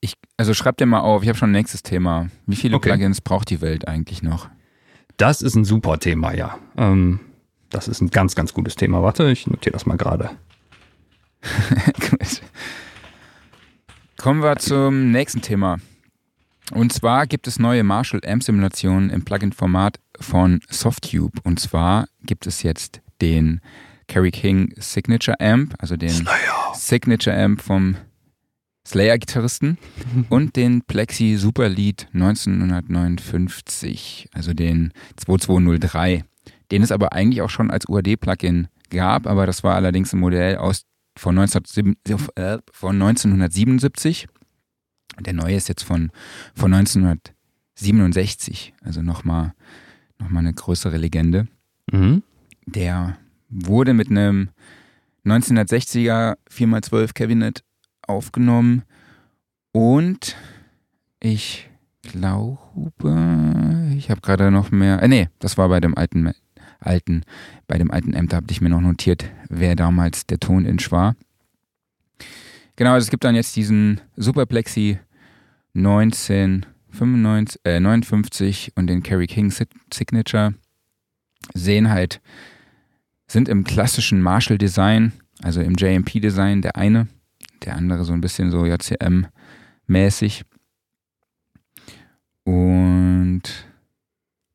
Ich, 0.00 0.14
also 0.36 0.54
schreib 0.54 0.76
dir 0.78 0.86
mal 0.86 1.00
auf, 1.00 1.22
ich 1.22 1.28
habe 1.28 1.36
schon 1.38 1.50
ein 1.50 1.52
nächstes 1.52 1.82
Thema. 1.82 2.28
Wie 2.46 2.56
viele 2.56 2.76
Okay. 2.76 2.88
Plugins 2.90 3.20
braucht 3.20 3.50
die 3.50 3.60
Welt 3.60 3.86
eigentlich 3.86 4.22
noch? 4.22 4.48
Das 5.16 5.42
ist 5.42 5.56
ein 5.56 5.64
super 5.64 5.98
Thema, 5.98 6.32
ja. 6.32 6.58
Ähm, 6.78 7.20
das 7.68 7.86
ist 7.88 8.00
ein 8.00 8.10
ganz, 8.10 8.34
ganz 8.34 8.54
gutes 8.54 8.76
Thema. 8.76 9.02
Warte, 9.02 9.30
ich 9.30 9.46
notiere 9.46 9.74
das 9.74 9.84
mal 9.84 9.96
gerade. 9.98 10.30
Kommen 14.16 14.42
wir 14.42 14.56
zum 14.56 15.10
nächsten 15.10 15.40
Thema. 15.40 15.78
Und 16.72 16.92
zwar 16.92 17.26
gibt 17.26 17.48
es 17.48 17.58
neue 17.58 17.82
Marshall 17.82 18.20
Amp 18.24 18.42
Simulationen 18.42 19.10
im 19.10 19.24
Plugin-Format 19.24 19.98
von 20.20 20.60
Softube. 20.68 21.40
Und 21.42 21.58
zwar 21.58 22.06
gibt 22.22 22.46
es 22.46 22.62
jetzt 22.62 23.00
den 23.20 23.60
Kerry 24.06 24.30
King 24.30 24.72
Signature 24.76 25.40
Amp, 25.40 25.74
also 25.78 25.96
den 25.96 26.28
Signature 26.74 27.36
Amp 27.36 27.62
vom 27.62 27.96
Slayer-Gitarristen 28.86 29.78
und 30.28 30.56
den 30.56 30.82
Plexi 30.82 31.36
Super 31.36 31.68
Lead 31.68 32.08
1959, 32.12 34.28
also 34.32 34.52
den 34.52 34.92
2203, 35.16 36.24
den 36.70 36.82
es 36.82 36.92
aber 36.92 37.12
eigentlich 37.12 37.42
auch 37.42 37.50
schon 37.50 37.70
als 37.70 37.88
UAD-Plugin 37.88 38.68
gab, 38.90 39.26
aber 39.26 39.46
das 39.46 39.62
war 39.62 39.76
allerdings 39.76 40.12
ein 40.12 40.20
Modell 40.20 40.56
aus 40.56 40.84
von, 41.20 41.38
1907 41.38 41.96
äh, 42.36 42.58
von 42.72 43.00
1977. 43.00 44.26
Der 45.20 45.32
neue 45.34 45.56
ist 45.56 45.68
jetzt 45.68 45.84
von, 45.84 46.10
von 46.54 46.72
1967, 46.72 48.72
also 48.82 49.02
nochmal 49.02 49.52
noch 50.18 50.30
mal 50.30 50.40
eine 50.40 50.54
größere 50.54 50.96
Legende. 50.96 51.46
Mhm. 51.92 52.22
Der 52.66 53.18
wurde 53.48 53.92
mit 53.92 54.10
einem 54.10 54.48
1960er 55.26 56.38
4x12 56.50 57.12
Cabinet 57.12 57.62
aufgenommen 58.06 58.84
und 59.72 60.36
ich 61.20 61.68
glaube, 62.02 62.58
ich 63.96 64.10
habe 64.10 64.22
gerade 64.22 64.50
noch 64.50 64.70
mehr, 64.70 65.02
äh, 65.02 65.08
nee, 65.08 65.28
das 65.38 65.58
war 65.58 65.68
bei 65.68 65.80
dem 65.80 65.98
alten, 65.98 66.32
alten, 66.80 67.22
bei 67.66 67.78
dem 67.78 67.90
alten 67.90 68.12
da 68.28 68.36
habe 68.36 68.46
ich 68.50 68.60
mir 68.60 68.68
noch 68.70 68.80
notiert, 68.80 69.30
wer 69.48 69.76
damals 69.76 70.26
der 70.26 70.38
Toninch 70.40 70.90
war. 70.92 71.16
Genau, 72.76 72.92
also 72.92 73.04
es 73.04 73.10
gibt 73.10 73.24
dann 73.24 73.34
jetzt 73.34 73.56
diesen 73.56 74.00
Superplexi 74.16 74.98
1995, 75.74 77.60
äh, 77.64 77.80
59 77.80 78.72
und 78.76 78.86
den 78.86 79.02
Kerry 79.02 79.26
King 79.26 79.50
Sig- 79.50 79.68
Signature 79.92 80.54
sehen 81.54 81.90
halt, 81.90 82.20
sind 83.26 83.48
im 83.48 83.64
klassischen 83.64 84.22
Marshall-Design, 84.22 85.12
also 85.42 85.60
im 85.60 85.74
JMP-Design 85.74 86.62
der 86.62 86.76
eine, 86.76 87.08
der 87.64 87.76
andere 87.76 88.04
so 88.04 88.12
ein 88.12 88.20
bisschen 88.20 88.50
so 88.50 88.64
JCM-mäßig. 88.64 90.42
Und 92.44 93.42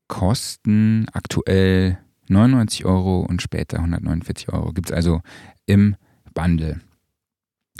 kosten 0.08 1.06
aktuell 1.12 1.98
99 2.28 2.84
Euro 2.84 3.20
und 3.20 3.42
später 3.42 3.78
149 3.78 4.52
Euro. 4.52 4.72
Gibt 4.72 4.90
es 4.90 4.96
also 4.96 5.20
im 5.66 5.96
Bundle. 6.34 6.80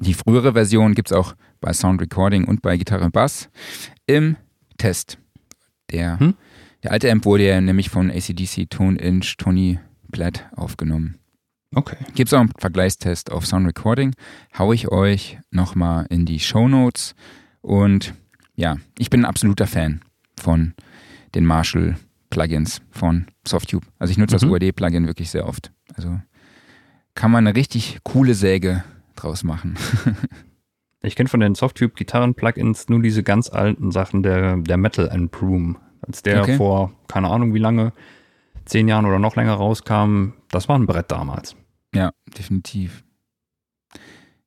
Die 0.01 0.15
frühere 0.15 0.53
Version 0.53 0.95
gibt 0.95 1.11
es 1.11 1.17
auch 1.17 1.35
bei 1.61 1.73
Sound 1.73 2.01
Recording 2.01 2.45
und 2.45 2.63
bei 2.63 2.77
Gitarre 2.77 3.05
und 3.05 3.13
Bass 3.13 3.49
im 4.07 4.37
Test. 4.79 5.19
Der, 5.91 6.19
Hm? 6.21 6.35
der 6.83 6.93
alte 6.93 7.11
Amp 7.11 7.25
wurde 7.25 7.47
ja 7.47 7.61
nämlich 7.61 7.89
von 7.91 8.11
ACDC 8.11 8.69
Tone 8.69 8.99
Inch 8.99 9.37
Tony 9.39 9.79
Platt 10.13 10.47
aufgenommen. 10.55 11.19
Okay. 11.75 11.97
Gibt 12.15 12.29
es 12.29 12.35
auch 12.35 12.41
einen 12.41 12.53
Vergleichstest 12.59 13.31
auf 13.31 13.47
Sound 13.47 13.67
Recording. 13.67 14.15
Hau 14.59 14.73
ich 14.73 14.89
euch 14.89 15.39
nochmal 15.51 16.07
in 16.11 16.25
die 16.25 16.41
Show 16.41 16.69
Notes. 16.69 17.15
Und 17.61 18.15
ja, 18.55 18.77
ich 18.99 19.11
bin 19.11 19.21
ein 19.23 19.27
absoluter 19.27 19.67
Fan 19.67 20.01
von 20.39 20.75
den 21.35 21.45
Marshall 21.45 21.97
Plugins 22.31 22.81
von 22.91 23.27
Softube. 23.47 23.87
Also 23.99 24.11
ich 24.11 24.19
nutze 24.19 24.35
das 24.35 24.43
Mhm. 24.45 24.51
UAD-Plugin 24.53 25.07
wirklich 25.07 25.31
sehr 25.31 25.47
oft. 25.47 25.73
Also 25.95 26.21
kann 27.15 27.31
man 27.31 27.47
eine 27.47 27.57
richtig 27.57 27.99
coole 28.03 28.35
Säge 28.35 28.85
draus 29.15 29.45
machen. 29.45 29.77
Ich 31.03 31.15
kenne 31.15 31.29
von 31.29 31.39
den 31.39 31.55
Softtube-Gitarren-Plugins 31.55 32.89
nur 32.89 33.01
diese 33.01 33.23
ganz 33.23 33.49
alten 33.49 33.93
Sachen 33.93 34.25
der, 34.25 34.57
der 34.57 34.77
Metal 34.77 35.09
and 35.09 35.31
Broom. 35.31 35.77
Als 36.01 36.23
der 36.23 36.43
Okay. 36.43 36.57
vor, 36.57 36.93
keine 37.07 37.29
Ahnung 37.29 37.55
wie 37.55 37.61
lange, 37.61 37.93
zehn 38.65 38.89
Jahren 38.89 39.05
oder 39.07 39.21
noch 39.21 39.37
länger 39.37 39.53
rauskam, 39.55 40.31
das 40.51 40.69
war 40.69 40.77
ein 40.77 40.87
Brett 40.87 41.13
damals. 41.13 41.55
Ja, 41.95 42.11
definitiv. 42.37 43.05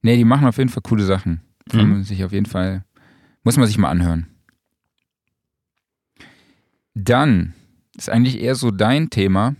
Nee, 0.02 0.18
die 0.18 0.26
machen 0.26 0.48
auf 0.48 0.58
jeden 0.58 0.70
Fall 0.70 0.84
coole 0.84 1.06
Sachen. 1.06 1.42
Kann 1.70 1.86
Mhm. 1.86 1.92
man 1.92 2.04
sich 2.04 2.26
auf 2.26 2.34
jeden 2.34 2.48
Fall, 2.48 2.84
muss 3.44 3.56
man 3.56 3.68
sich 3.68 3.78
mal 3.78 3.90
anhören. 3.92 4.28
Dann 6.94 7.54
ist 8.00 8.10
eigentlich 8.10 8.40
eher 8.42 8.56
so 8.56 8.72
dein 8.72 9.10
Thema, 9.10 9.56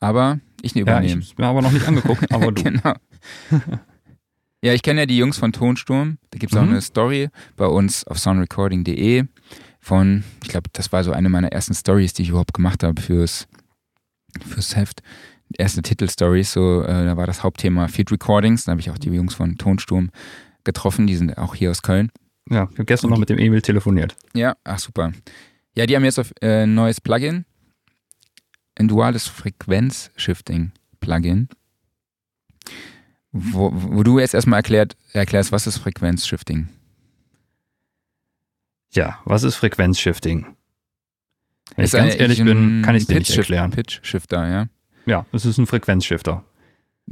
aber 0.00 0.40
ich 0.62 0.72
Ja, 0.74 0.76
ich 0.76 0.82
übernehme. 0.82 1.22
habe 1.22 1.34
mir 1.42 1.46
aber 1.48 1.62
noch 1.62 1.72
nicht 1.72 1.86
angeguckt, 1.86 2.30
aber 2.32 2.52
du. 2.52 2.62
genau. 2.62 2.94
ja, 4.62 4.72
ich 4.74 4.82
kenne 4.82 5.00
ja 5.00 5.06
die 5.06 5.16
Jungs 5.18 5.38
von 5.38 5.52
Tonsturm. 5.52 6.18
Da 6.30 6.38
gibt 6.38 6.52
es 6.52 6.58
auch 6.58 6.62
Mhm. 6.64 6.70
eine 6.70 6.80
Story 6.82 7.28
bei 7.56 7.66
uns 7.66 8.04
auf 8.06 8.18
soundrecording.de 8.18 9.24
von, 9.80 10.24
ich 10.42 10.48
glaube, 10.48 10.68
das 10.72 10.92
war 10.92 11.04
so 11.04 11.12
eine 11.12 11.28
meiner 11.28 11.52
ersten 11.52 11.74
Stories, 11.74 12.12
die 12.12 12.22
ich 12.22 12.30
überhaupt 12.30 12.54
gemacht 12.54 12.82
habe 12.82 13.00
fürs, 13.00 13.46
fürs 14.46 14.74
Heft. 14.76 15.02
Erste 15.56 15.80
Titelstories, 15.80 16.52
so, 16.52 16.82
äh, 16.82 17.04
da 17.04 17.16
war 17.16 17.26
das 17.26 17.44
Hauptthema 17.44 17.86
Field 17.86 18.10
Recordings. 18.10 18.64
Da 18.64 18.72
habe 18.72 18.80
ich 18.80 18.90
auch 18.90 18.98
die 18.98 19.10
Jungs 19.10 19.34
von 19.34 19.56
Tonsturm 19.56 20.10
getroffen, 20.64 21.06
die 21.06 21.14
sind 21.14 21.38
auch 21.38 21.54
hier 21.54 21.70
aus 21.70 21.82
Köln. 21.82 22.10
Ja, 22.50 22.64
ich 22.64 22.76
habe 22.78 22.84
gestern 22.84 23.10
noch 23.10 23.18
mit 23.18 23.28
dem 23.28 23.38
Emil 23.38 23.62
telefoniert. 23.62 24.16
Ja, 24.34 24.56
ach 24.64 24.80
super. 24.80 25.12
Ja, 25.76 25.86
die 25.86 25.94
haben 25.94 26.04
jetzt 26.04 26.18
äh, 26.40 26.64
ein 26.64 26.74
neues 26.74 27.00
Plugin, 27.00 27.44
ein 28.76 28.88
duales 28.88 29.28
Frequenz-Shifting-Plugin, 29.28 31.48
wo, 33.32 33.70
wo 33.72 34.02
du 34.02 34.18
jetzt 34.18 34.34
erstmal 34.34 34.58
erklärt, 34.60 34.96
erklärst, 35.12 35.52
was 35.52 35.66
ist 35.66 35.76
Frequenz-Shifting? 35.78 36.68
Ja, 38.96 39.20
was 39.24 39.42
ist 39.42 39.56
Frequenzshifting? 39.56 40.46
Wenn 41.74 41.84
ich 41.84 41.84
Ist 41.84 41.92
ganz 41.92 42.14
eigentlich 42.14 42.20
ehrlich 42.20 42.42
bin, 42.42 42.82
kann 42.82 42.94
ich 42.94 43.02
es 43.02 43.08
dir 43.08 43.18
nicht 43.18 43.36
erklären. 43.36 43.70
Pitch-Shifter, 43.70 44.48
ja. 44.48 44.68
Ja, 45.04 45.26
es 45.32 45.44
ist 45.44 45.58
ein 45.58 45.66
Frequenzshifter. 45.66 46.44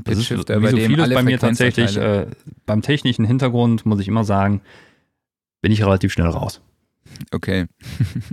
Pitch-Shifter, 0.02 0.61
bei 0.61 0.71
so 0.71 0.76
dem 0.76 0.90
vieles 0.90 1.12
bei 1.12 1.23
mir 1.23 1.38
tatsächlich, 1.38 1.97
äh, 1.97 2.26
beim 2.64 2.80
technischen 2.80 3.25
Hintergrund 3.25 3.85
muss 3.85 4.00
ich 4.00 4.09
immer 4.09 4.25
sagen, 4.25 4.62
bin 5.61 5.73
ich 5.73 5.85
relativ 5.85 6.12
schnell 6.12 6.28
raus. 6.28 6.62
Okay. 7.30 7.66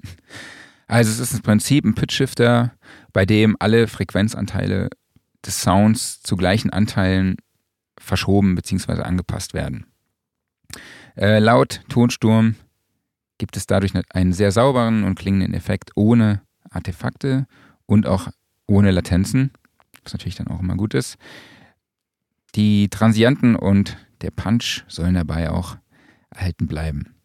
also 0.88 1.12
es 1.12 1.20
ist 1.20 1.34
im 1.34 1.42
Prinzip 1.42 1.86
ein 1.86 1.96
Pitch-Shifter, 1.96 2.74
bei 3.14 3.26
dem 3.26 3.56
alle 3.60 3.88
Frequenzanteile 3.88 4.90
des 5.46 5.62
Sounds 5.62 6.22
zu 6.22 6.36
gleichen 6.36 6.70
Anteilen 6.72 7.38
verschoben 7.98 8.56
bzw. 8.56 9.02
angepasst 9.02 9.54
werden. 9.54 9.86
Äh, 11.16 11.40
laut 11.40 11.82
Tonsturm 11.90 12.56
gibt 13.38 13.58
es 13.58 13.68
dadurch 13.68 13.94
einen 14.12 14.34
sehr 14.34 14.52
sauberen 14.52 15.04
und 15.04 15.16
klingenden 15.16 15.54
Effekt 15.54 15.92
ohne 15.96 16.42
Artefakte 16.70 17.48
und 17.86 18.08
auch 18.08 18.30
ohne 18.68 18.92
Latenzen, 18.92 19.52
was 20.04 20.14
natürlich 20.14 20.36
dann 20.36 20.48
auch 20.48 20.60
immer 20.60 20.76
gut 20.76 20.94
ist. 20.94 21.18
Die 22.56 22.90
Transienten 22.90 23.56
und 23.56 23.98
der 24.22 24.32
Punch 24.32 24.84
sollen 24.88 25.16
dabei 25.16 25.50
auch 25.50 25.78
erhalten 26.30 26.68
bleiben. 26.68 27.16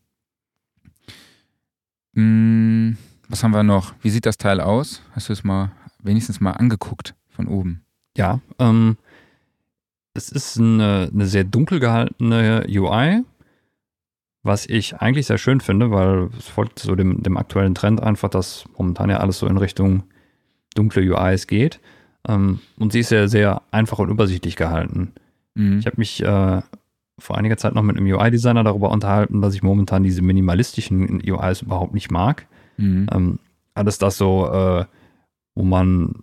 Hm, 2.16 2.96
was 3.28 3.44
haben 3.44 3.52
wir 3.52 3.62
noch? 3.62 3.94
Wie 4.02 4.10
sieht 4.10 4.26
das 4.26 4.38
Teil 4.38 4.60
aus? 4.60 5.02
Hast 5.12 5.28
du 5.28 5.32
es 5.32 5.44
mal 5.44 5.70
wenigstens 6.02 6.40
mal 6.40 6.52
angeguckt 6.52 7.14
von 7.28 7.46
oben? 7.46 7.84
Ja, 8.16 8.40
ähm, 8.58 8.96
es 10.14 10.30
ist 10.30 10.58
eine, 10.58 11.10
eine 11.12 11.26
sehr 11.26 11.44
dunkel 11.44 11.78
gehaltene 11.78 12.64
UI, 12.68 13.22
was 14.42 14.64
ich 14.66 14.96
eigentlich 14.96 15.26
sehr 15.26 15.36
schön 15.36 15.60
finde, 15.60 15.90
weil 15.90 16.30
es 16.38 16.46
folgt 16.46 16.78
so 16.78 16.94
dem, 16.94 17.22
dem 17.22 17.36
aktuellen 17.36 17.74
Trend 17.74 18.02
einfach, 18.02 18.30
dass 18.30 18.64
momentan 18.78 19.10
ja 19.10 19.18
alles 19.18 19.38
so 19.38 19.46
in 19.46 19.58
Richtung 19.58 20.04
dunkle 20.74 21.02
UIs 21.02 21.46
geht. 21.46 21.80
Ähm, 22.26 22.60
und 22.78 22.92
sie 22.92 23.00
ist 23.00 23.10
sehr, 23.10 23.28
sehr 23.28 23.62
einfach 23.70 23.98
und 23.98 24.08
übersichtlich 24.08 24.56
gehalten. 24.56 25.12
Mhm. 25.54 25.80
Ich 25.80 25.86
habe 25.86 25.96
mich 25.98 26.22
äh, 26.22 26.62
vor 27.18 27.38
einiger 27.38 27.56
Zeit 27.56 27.74
noch 27.74 27.82
mit 27.82 27.96
einem 27.96 28.06
UI-Designer 28.06 28.64
darüber 28.64 28.90
unterhalten, 28.90 29.40
dass 29.40 29.54
ich 29.54 29.62
momentan 29.62 30.02
diese 30.02 30.22
minimalistischen 30.22 31.22
UIs 31.26 31.62
überhaupt 31.62 31.94
nicht 31.94 32.10
mag. 32.10 32.46
Mhm. 32.76 33.06
Ähm, 33.12 33.38
alles 33.74 33.98
das 33.98 34.18
so, 34.18 34.46
äh, 34.46 34.84
wo 35.54 35.62
man, 35.62 36.14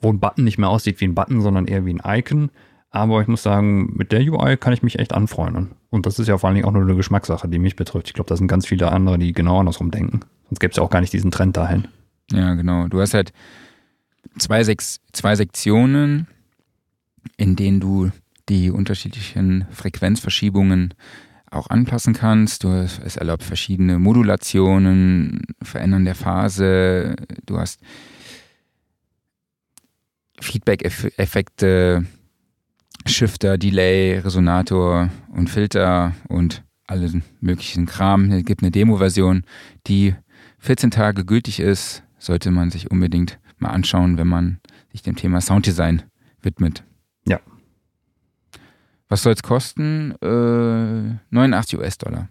wo 0.00 0.10
ein 0.10 0.20
Button 0.20 0.44
nicht 0.44 0.58
mehr 0.58 0.68
aussieht 0.68 1.00
wie 1.00 1.06
ein 1.06 1.14
Button, 1.14 1.40
sondern 1.40 1.66
eher 1.66 1.86
wie 1.86 1.94
ein 1.94 2.02
Icon. 2.04 2.50
Aber 2.90 3.22
ich 3.22 3.28
muss 3.28 3.42
sagen, 3.42 3.94
mit 3.96 4.12
der 4.12 4.20
UI 4.20 4.58
kann 4.58 4.74
ich 4.74 4.82
mich 4.82 4.98
echt 4.98 5.14
anfreunden. 5.14 5.70
Und 5.88 6.04
das 6.04 6.18
ist 6.18 6.28
ja 6.28 6.36
vor 6.36 6.48
allen 6.48 6.56
Dingen 6.56 6.66
auch 6.66 6.72
nur 6.72 6.82
eine 6.82 6.94
Geschmackssache, 6.94 7.48
die 7.48 7.58
mich 7.58 7.74
betrifft. 7.74 8.08
Ich 8.08 8.14
glaube, 8.14 8.28
da 8.28 8.36
sind 8.36 8.48
ganz 8.48 8.66
viele 8.66 8.92
andere, 8.92 9.18
die 9.18 9.32
genau 9.32 9.60
andersrum 9.60 9.90
denken. 9.90 10.20
Sonst 10.48 10.60
gäbe 10.60 10.72
es 10.72 10.76
ja 10.76 10.82
auch 10.82 10.90
gar 10.90 11.00
nicht 11.00 11.12
diesen 11.12 11.30
Trend 11.30 11.56
dahin. 11.56 11.88
Ja, 12.30 12.52
genau. 12.54 12.88
Du 12.88 13.00
hast 13.00 13.14
halt 13.14 13.32
zwei, 14.38 14.62
Sek 14.62 14.82
zwei 15.12 15.36
Sektionen, 15.36 16.26
in 17.38 17.56
denen 17.56 17.80
du 17.80 18.10
die 18.48 18.70
unterschiedlichen 18.70 19.66
Frequenzverschiebungen 19.70 20.94
auch 21.50 21.68
anpassen 21.68 22.14
kannst. 22.14 22.64
Du, 22.64 22.68
es 22.70 23.16
erlaubt 23.16 23.42
verschiedene 23.42 23.98
Modulationen, 23.98 25.42
Verändern 25.62 26.04
der 26.04 26.14
Phase. 26.14 27.16
Du 27.46 27.58
hast 27.58 27.80
Feedback-Effekte, 30.40 32.06
Shifter, 33.06 33.58
Delay, 33.58 34.18
Resonator 34.18 35.10
und 35.28 35.50
Filter 35.50 36.14
und 36.28 36.64
alle 36.86 37.22
möglichen 37.40 37.86
Kram. 37.86 38.30
Es 38.30 38.44
gibt 38.44 38.62
eine 38.62 38.70
Demo-Version, 38.70 39.44
die 39.86 40.14
14 40.58 40.90
Tage 40.90 41.24
gültig 41.24 41.60
ist. 41.60 42.02
Sollte 42.18 42.50
man 42.50 42.70
sich 42.70 42.90
unbedingt 42.90 43.38
mal 43.58 43.70
anschauen, 43.70 44.18
wenn 44.18 44.28
man 44.28 44.60
sich 44.92 45.02
dem 45.02 45.16
Thema 45.16 45.40
Sounddesign 45.40 46.02
widmet. 46.40 46.84
Was 49.12 49.24
soll 49.24 49.34
es 49.34 49.42
kosten? 49.42 50.12
Äh, 50.22 51.18
89 51.34 51.78
US-Dollar. 51.78 52.30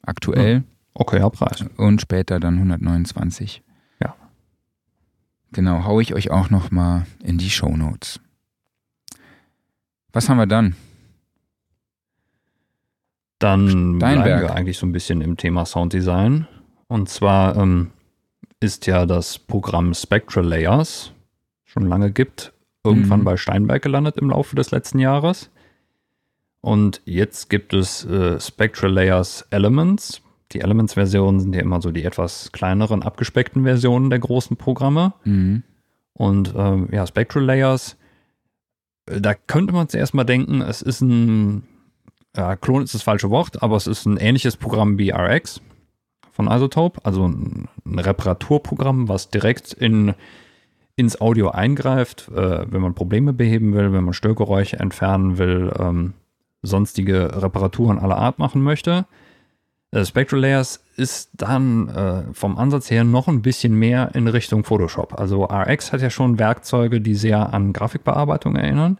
Aktuell. 0.00 0.64
Okay, 0.94 1.18
ja, 1.18 1.28
Preis. 1.28 1.62
Und 1.76 2.00
später 2.00 2.40
dann 2.40 2.54
129. 2.54 3.62
Ja. 4.00 4.14
Genau, 5.52 5.84
haue 5.84 6.00
ich 6.00 6.14
euch 6.14 6.30
auch 6.30 6.48
noch 6.48 6.70
mal 6.70 7.04
in 7.22 7.36
die 7.36 7.50
Show 7.50 7.76
Notes. 7.76 8.18
Was 10.14 10.30
haben 10.30 10.38
wir 10.38 10.46
dann? 10.46 10.74
Dann 13.38 13.98
bleiben 13.98 14.22
Steinberg. 14.22 14.40
wir 14.40 14.54
eigentlich 14.54 14.78
so 14.78 14.86
ein 14.86 14.92
bisschen 14.92 15.20
im 15.20 15.36
Thema 15.36 15.66
Sounddesign. 15.66 16.48
Und 16.88 17.10
zwar 17.10 17.56
ähm, 17.58 17.90
ist 18.58 18.86
ja 18.86 19.04
das 19.04 19.38
Programm 19.38 19.92
Spectral 19.92 20.46
Layers 20.46 21.12
schon 21.66 21.86
lange 21.86 22.10
gibt, 22.10 22.54
irgendwann 22.84 23.20
Mhm. 23.20 23.24
bei 23.24 23.36
Steinberg 23.36 23.82
gelandet 23.82 24.16
im 24.16 24.30
Laufe 24.30 24.56
des 24.56 24.70
letzten 24.70 24.98
Jahres. 24.98 25.50
Und 26.66 27.00
jetzt 27.04 27.48
gibt 27.48 27.74
es 27.74 28.04
äh, 28.06 28.40
Spectral 28.40 28.90
Layers 28.90 29.46
Elements. 29.50 30.20
Die 30.50 30.60
Elements-Versionen 30.60 31.38
sind 31.38 31.54
ja 31.54 31.60
immer 31.60 31.80
so 31.80 31.92
die 31.92 32.02
etwas 32.02 32.50
kleineren, 32.50 33.04
abgespeckten 33.04 33.62
Versionen 33.62 34.10
der 34.10 34.18
großen 34.18 34.56
Programme. 34.56 35.14
Mhm. 35.22 35.62
Und 36.12 36.54
ähm, 36.56 36.88
ja, 36.90 37.06
Spectral 37.06 37.44
Layers, 37.44 37.96
äh, 39.08 39.20
da 39.20 39.34
könnte 39.34 39.74
man 39.74 39.88
zuerst 39.88 40.12
mal 40.12 40.24
denken, 40.24 40.60
es 40.60 40.82
ist 40.82 41.02
ein, 41.02 41.68
ja, 42.36 42.56
Klon 42.56 42.82
ist 42.82 42.94
das 42.94 43.02
falsche 43.02 43.30
Wort, 43.30 43.62
aber 43.62 43.76
es 43.76 43.86
ist 43.86 44.04
ein 44.04 44.16
ähnliches 44.16 44.56
Programm 44.56 44.98
wie 44.98 45.12
RX 45.12 45.60
von 46.32 46.48
Isotope, 46.50 46.98
also 47.04 47.28
ein, 47.28 47.68
ein 47.84 48.00
Reparaturprogramm, 48.00 49.08
was 49.08 49.30
direkt 49.30 49.72
in, 49.72 50.14
ins 50.96 51.20
Audio 51.20 51.50
eingreift, 51.50 52.28
äh, 52.34 52.66
wenn 52.68 52.80
man 52.80 52.96
Probleme 52.96 53.32
beheben 53.32 53.72
will, 53.72 53.92
wenn 53.92 54.02
man 54.02 54.14
Störgeräusche 54.14 54.80
entfernen 54.80 55.38
will, 55.38 55.72
ähm, 55.78 56.14
sonstige 56.62 57.42
Reparaturen 57.42 57.98
aller 57.98 58.16
Art 58.16 58.38
machen 58.38 58.62
möchte. 58.62 59.06
Äh, 59.90 60.04
Spectral 60.04 60.40
Layers 60.40 60.82
ist 60.96 61.30
dann 61.34 61.88
äh, 61.88 62.22
vom 62.32 62.58
Ansatz 62.58 62.90
her 62.90 63.04
noch 63.04 63.28
ein 63.28 63.42
bisschen 63.42 63.74
mehr 63.74 64.14
in 64.14 64.28
Richtung 64.28 64.64
Photoshop. 64.64 65.18
Also 65.18 65.44
RX 65.44 65.92
hat 65.92 66.02
ja 66.02 66.10
schon 66.10 66.38
Werkzeuge, 66.38 67.00
die 67.00 67.14
sehr 67.14 67.52
an 67.52 67.72
Grafikbearbeitung 67.72 68.56
erinnern. 68.56 68.98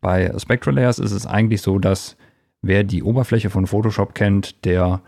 Bei 0.00 0.32
Spectral 0.38 0.74
Layers 0.74 0.98
ist 0.98 1.12
es 1.12 1.26
eigentlich 1.26 1.62
so, 1.62 1.78
dass 1.78 2.16
wer 2.62 2.84
die 2.84 3.02
Oberfläche 3.02 3.50
von 3.50 3.66
Photoshop 3.66 4.14
kennt, 4.14 4.64
der 4.64 5.02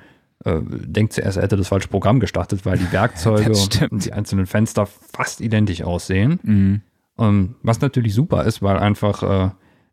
äh, 0.44 0.60
denkt 0.62 1.14
zuerst, 1.14 1.36
er 1.36 1.44
hätte 1.44 1.56
das 1.56 1.68
falsche 1.68 1.88
Programm 1.88 2.20
gestartet, 2.20 2.64
weil 2.64 2.78
die 2.78 2.92
Werkzeuge 2.92 3.52
und 3.90 4.04
die 4.04 4.12
einzelnen 4.12 4.46
Fenster 4.46 4.86
fast 4.86 5.40
identisch 5.40 5.82
aussehen. 5.82 6.40
Mhm. 6.42 6.80
Ähm, 7.18 7.54
was 7.62 7.80
natürlich 7.80 8.14
super 8.14 8.44
ist, 8.44 8.62
weil 8.62 8.78
einfach 8.78 9.22
äh, 9.22 9.50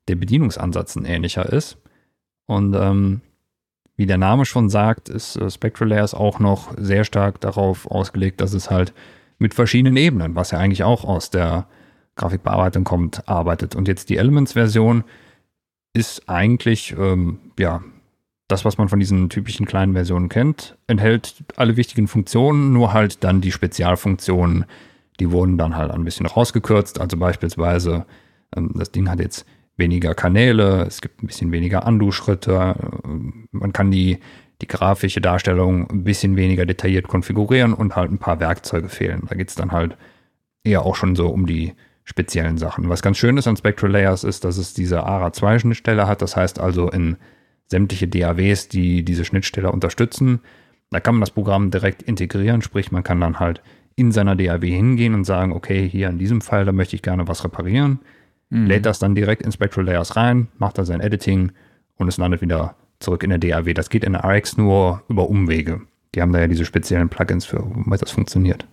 der 0.09 0.15
Bedienungsansatz 0.15 0.95
ein 0.95 1.05
ähnlicher 1.05 1.45
ist. 1.51 1.77
Und 2.45 2.75
ähm, 2.75 3.21
wie 3.95 4.05
der 4.05 4.17
Name 4.17 4.45
schon 4.45 4.69
sagt, 4.69 5.09
ist 5.09 5.35
äh, 5.35 5.49
Spectral 5.49 5.89
Layers 5.89 6.13
auch 6.13 6.39
noch 6.39 6.73
sehr 6.77 7.03
stark 7.03 7.39
darauf 7.41 7.85
ausgelegt, 7.89 8.41
dass 8.41 8.53
es 8.53 8.69
halt 8.69 8.93
mit 9.37 9.53
verschiedenen 9.53 9.97
Ebenen, 9.97 10.35
was 10.35 10.51
ja 10.51 10.57
eigentlich 10.57 10.83
auch 10.83 11.05
aus 11.05 11.29
der 11.29 11.67
Grafikbearbeitung 12.15 12.83
kommt, 12.83 13.27
arbeitet. 13.27 13.75
Und 13.75 13.87
jetzt 13.87 14.09
die 14.09 14.17
Elements-Version 14.17 15.03
ist 15.93 16.27
eigentlich, 16.27 16.95
ähm, 16.97 17.39
ja, 17.57 17.81
das, 18.47 18.65
was 18.65 18.77
man 18.77 18.89
von 18.89 18.99
diesen 18.99 19.29
typischen 19.29 19.65
kleinen 19.65 19.93
Versionen 19.93 20.27
kennt, 20.27 20.77
enthält 20.87 21.43
alle 21.55 21.77
wichtigen 21.77 22.07
Funktionen, 22.07 22.73
nur 22.73 22.93
halt 22.93 23.23
dann 23.23 23.41
die 23.41 23.51
Spezialfunktionen, 23.51 24.65
die 25.19 25.31
wurden 25.31 25.57
dann 25.57 25.75
halt 25.75 25.91
ein 25.91 26.03
bisschen 26.03 26.25
rausgekürzt. 26.25 26.99
Also 26.99 27.17
beispielsweise, 27.17 28.05
ähm, 28.55 28.71
das 28.75 28.91
Ding 28.91 29.09
hat 29.09 29.19
jetzt 29.19 29.45
weniger 29.79 30.13
Kanäle, 30.13 30.85
es 30.85 31.01
gibt 31.01 31.23
ein 31.23 31.27
bisschen 31.27 31.51
weniger 31.51 31.85
Andu-Schritte, 31.85 32.75
ähm, 33.03 33.47
man 33.51 33.73
kann 33.73 33.91
die, 33.91 34.19
die 34.61 34.67
grafische 34.67 35.21
Darstellung 35.21 35.89
ein 35.89 36.03
bisschen 36.03 36.35
weniger 36.35 36.65
detailliert 36.65 37.07
konfigurieren 37.07 37.73
und 37.73 37.95
halt 37.95 38.11
ein 38.11 38.17
paar 38.19 38.39
Werkzeuge 38.39 38.89
fehlen. 38.89 39.23
Da 39.27 39.35
geht 39.35 39.49
es 39.49 39.55
dann 39.55 39.71
halt 39.71 39.97
eher 40.63 40.85
auch 40.85 40.95
schon 40.95 41.15
so 41.15 41.29
um 41.29 41.45
die 41.45 41.73
speziellen 42.03 42.57
Sachen. 42.57 42.89
Was 42.89 43.01
ganz 43.01 43.17
schön 43.17 43.37
ist 43.37 43.47
an 43.47 43.55
Spectral 43.55 43.91
Layers 43.91 44.23
ist, 44.23 44.43
dass 44.43 44.57
es 44.57 44.73
diese 44.73 45.07
ARA2-Schnittstelle 45.07 46.07
hat. 46.07 46.21
Das 46.21 46.35
heißt 46.35 46.59
also 46.59 46.89
in 46.89 47.17
sämtliche 47.67 48.07
DAWs, 48.07 48.67
die 48.67 49.03
diese 49.05 49.25
Schnittstelle 49.25 49.71
unterstützen, 49.71 50.39
da 50.89 50.99
kann 50.99 51.15
man 51.15 51.21
das 51.21 51.31
Programm 51.31 51.69
direkt 51.69 52.01
integrieren, 52.01 52.63
sprich 52.63 52.91
man 52.91 53.03
kann 53.03 53.21
dann 53.21 53.39
halt 53.39 53.61
in 53.95 54.11
seiner 54.11 54.35
DAW 54.35 54.65
hingehen 54.67 55.13
und 55.13 55.25
sagen, 55.25 55.53
okay, 55.53 55.87
hier 55.87 56.09
in 56.09 56.17
diesem 56.17 56.41
Fall, 56.41 56.65
da 56.65 56.71
möchte 56.71 56.95
ich 56.95 57.01
gerne 57.01 57.27
was 57.27 57.43
reparieren, 57.43 57.99
Mhm. 58.49 58.65
lädt 58.65 58.85
das 58.85 58.99
dann 58.99 59.15
direkt 59.15 59.43
in 59.43 59.51
Spectral 59.51 59.85
Layers 59.85 60.15
rein, 60.15 60.47
macht 60.57 60.77
da 60.77 60.85
sein 60.85 61.01
Editing 61.01 61.51
und 61.95 62.07
es 62.07 62.17
landet 62.17 62.41
wieder 62.41 62.75
zurück 62.99 63.23
in 63.23 63.29
der 63.29 63.39
DAW. 63.39 63.73
Das 63.73 63.89
geht 63.89 64.03
in 64.03 64.13
der 64.13 64.23
RX 64.25 64.57
nur 64.57 65.03
über 65.07 65.29
Umwege. 65.29 65.81
Die 66.15 66.21
haben 66.21 66.31
da 66.33 66.39
ja 66.39 66.47
diese 66.47 66.65
speziellen 66.65 67.09
Plugins 67.09 67.45
für, 67.45 67.63
womit 67.63 68.01
das 68.01 68.11
funktioniert. 68.11 68.65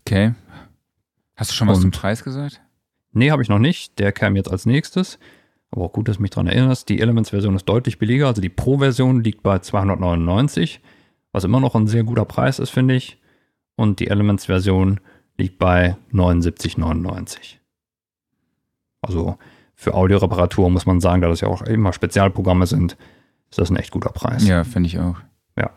Okay. 0.00 0.34
Hast 1.36 1.50
du 1.50 1.54
schon 1.54 1.68
was 1.68 1.76
Und- 1.78 1.82
zum 1.82 1.90
Preis 1.90 2.24
gesagt? 2.24 2.60
Nee, 3.12 3.30
habe 3.30 3.42
ich 3.42 3.48
noch 3.48 3.58
nicht. 3.58 3.98
Der 3.98 4.12
kam 4.12 4.36
jetzt 4.36 4.50
als 4.50 4.66
nächstes. 4.66 5.18
Aber 5.70 5.84
auch 5.86 5.92
gut, 5.92 6.08
dass 6.08 6.16
du 6.16 6.22
mich 6.22 6.30
daran 6.30 6.46
erinnerst. 6.46 6.88
Die 6.88 7.00
Elements-Version 7.00 7.56
ist 7.56 7.64
deutlich 7.68 7.98
billiger. 7.98 8.28
Also 8.28 8.40
die 8.40 8.48
Pro-Version 8.48 9.22
liegt 9.22 9.42
bei 9.42 9.58
299, 9.58 10.80
was 11.32 11.44
immer 11.44 11.60
noch 11.60 11.74
ein 11.74 11.86
sehr 11.88 12.04
guter 12.04 12.24
Preis 12.24 12.58
ist, 12.58 12.70
finde 12.70 12.94
ich. 12.94 13.18
Und 13.76 13.98
die 14.00 14.08
Elements-Version 14.08 15.00
liegt 15.36 15.58
bei 15.58 15.96
79,99. 16.12 17.56
Also 19.04 19.38
für 19.74 19.94
Audioreparatur 19.94 20.70
muss 20.70 20.86
man 20.86 21.00
sagen, 21.00 21.20
da 21.22 21.28
das 21.28 21.40
ja 21.40 21.48
auch 21.48 21.62
immer 21.62 21.92
Spezialprogramme 21.92 22.66
sind, 22.66 22.96
ist 23.50 23.58
das 23.58 23.70
ein 23.70 23.76
echt 23.76 23.90
guter 23.90 24.10
Preis. 24.10 24.46
Ja, 24.46 24.64
finde 24.64 24.86
ich 24.88 24.98
auch. 24.98 25.16
Ja. 25.56 25.70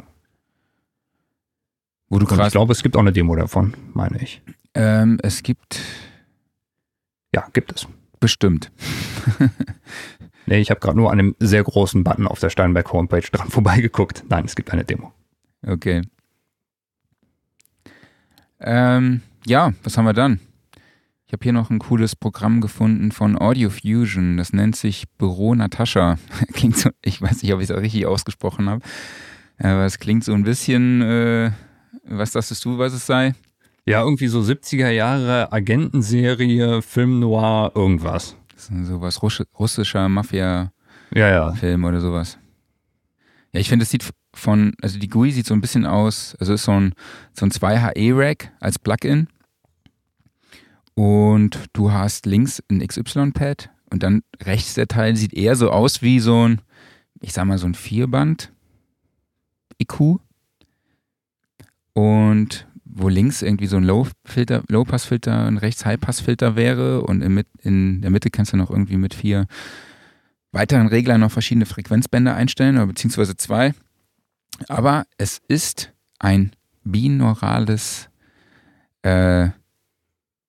Wo 2.09 2.19
du 2.19 2.25
Und 2.25 2.39
ich 2.41 2.51
glaube, 2.51 2.71
es 2.71 2.83
gibt 2.83 2.95
auch 2.95 3.01
eine 3.01 3.11
Demo 3.11 3.35
davon, 3.35 3.75
meine 3.93 4.21
ich. 4.21 4.41
Ähm, 4.73 5.19
es 5.23 5.43
gibt 5.43 5.81
Ja, 7.33 7.47
gibt 7.53 7.71
es. 7.73 7.87
bestimmt. 8.19 8.71
Nee, 10.49 10.59
ich 10.61 10.69
habe 10.69 10.79
gerade 10.79 10.95
nur 10.95 11.11
an 11.11 11.19
einem 11.19 11.35
sehr 11.39 11.61
großen 11.61 12.05
Button 12.05 12.25
auf 12.25 12.39
der 12.39 12.49
Steinberg 12.49 12.93
Homepage 12.93 13.19
dran 13.19 13.49
vorbeigeguckt. 13.49 14.23
Nein, 14.29 14.45
es 14.45 14.55
gibt 14.55 14.71
eine 14.71 14.85
Demo. 14.85 15.11
Okay. 15.61 16.03
Ähm, 18.61 19.21
ja, 19.45 19.73
was 19.83 19.97
haben 19.97 20.05
wir 20.05 20.13
dann? 20.13 20.39
Ich 21.27 21.33
habe 21.33 21.43
hier 21.43 21.51
noch 21.51 21.69
ein 21.69 21.79
cooles 21.79 22.15
Programm 22.15 22.61
gefunden 22.61 23.11
von 23.11 23.37
Audio 23.37 23.69
Fusion. 23.69 24.37
Das 24.37 24.53
nennt 24.53 24.77
sich 24.77 25.09
Büro 25.17 25.53
Natascha. 25.53 26.17
klingt 26.53 26.77
so, 26.77 26.89
ich 27.01 27.21
weiß 27.21 27.43
nicht, 27.43 27.53
ob 27.53 27.59
ich 27.59 27.69
es 27.69 27.75
auch 27.75 27.81
richtig 27.81 28.05
ausgesprochen 28.05 28.69
habe. 28.69 28.81
Aber 29.57 29.83
es 29.83 29.99
klingt 29.99 30.23
so 30.23 30.31
ein 30.31 30.43
bisschen, 30.43 31.01
äh, 31.01 31.51
was 32.05 32.31
dachtest 32.31 32.63
du, 32.63 32.77
was 32.77 32.93
es 32.93 33.05
sei? 33.05 33.35
Ja, 33.85 34.03
irgendwie 34.03 34.27
so 34.27 34.39
70er 34.39 34.89
Jahre 34.89 35.51
Agentenserie, 35.51 36.81
Film 36.81 37.19
Noir, 37.19 37.73
irgendwas. 37.75 38.37
Das 38.55 38.69
ist 38.69 38.87
sowas 38.87 39.21
Russ 39.21 39.43
russischer 39.59 40.07
Mafia. 40.07 40.71
Ja, 41.13 41.29
ja. 41.29 41.75
Oder 41.75 41.99
sowas. 41.99 42.37
Ja, 43.51 43.59
ich 43.59 43.67
finde, 43.67 43.83
es 43.83 43.89
sieht 43.89 44.09
von, 44.33 44.71
also 44.81 44.97
die 44.97 45.09
GUI 45.09 45.31
sieht 45.31 45.45
so 45.45 45.53
ein 45.53 45.61
bisschen 45.61 45.85
aus, 45.85 46.37
also 46.39 46.53
ist 46.53 46.63
so 46.63 46.71
ein, 46.71 46.93
so 47.33 47.45
ein 47.45 47.51
2HE-Rack 47.51 48.53
als 48.61 48.79
Plugin. 48.79 49.27
Und 50.97 51.69
du 51.73 51.91
hast 51.91 52.25
links 52.25 52.63
ein 52.71 52.79
XY-Pad 52.79 53.69
und 53.91 54.01
dann 54.01 54.23
rechts 54.41 54.73
der 54.73 54.87
Teil 54.87 55.15
sieht 55.15 55.31
eher 55.31 55.55
so 55.55 55.69
aus 55.69 56.01
wie 56.01 56.19
so 56.19 56.47
ein, 56.47 56.59
ich 57.21 57.33
sag 57.33 57.45
mal, 57.45 57.59
so 57.59 57.67
ein 57.67 57.75
Vierband-IQ. 57.75 58.49
Und 61.93 62.67
wo 62.83 63.09
links 63.09 63.43
irgendwie 63.43 63.67
so 63.67 63.77
ein 63.77 63.83
Low-Filter, 63.83 64.63
Low-Pass-Filter, 64.69 65.45
ein 65.45 65.59
rechts 65.59 65.85
High-Pass-Filter 65.85 66.55
wäre 66.55 67.03
und 67.03 67.21
in, 67.21 67.43
in, 67.61 68.01
der 68.01 68.09
Mitte 68.09 68.31
kannst 68.31 68.53
du 68.53 68.57
noch 68.57 68.71
irgendwie 68.71 68.97
mit 68.97 69.13
vier 69.13 69.45
weiteren 70.51 70.87
Reglern 70.87 71.21
noch 71.21 71.29
verschiedene 71.29 71.67
Frequenzbänder 71.67 72.33
einstellen, 72.33 72.75
oder 72.77 72.87
beziehungsweise 72.87 73.37
zwei. 73.37 73.75
Aber 74.67 75.05
es 75.19 75.43
ist 75.47 75.93
ein 76.17 76.53
binaurales 76.83 78.09
äh, 79.03 79.49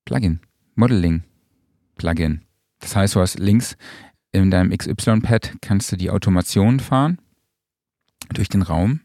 Plugin, 0.09 0.40
Modeling-Plugin. 0.75 2.40
Das 2.81 2.97
heißt, 2.97 3.14
du 3.14 3.21
hast 3.21 3.38
links 3.38 3.77
in 4.33 4.51
deinem 4.51 4.71
XY-Pad 4.75 5.57
kannst 5.61 5.92
du 5.92 5.97
die 5.97 6.09
Automation 6.11 6.81
fahren 6.81 7.18
durch 8.33 8.49
den 8.49 8.62
Raum 8.62 9.01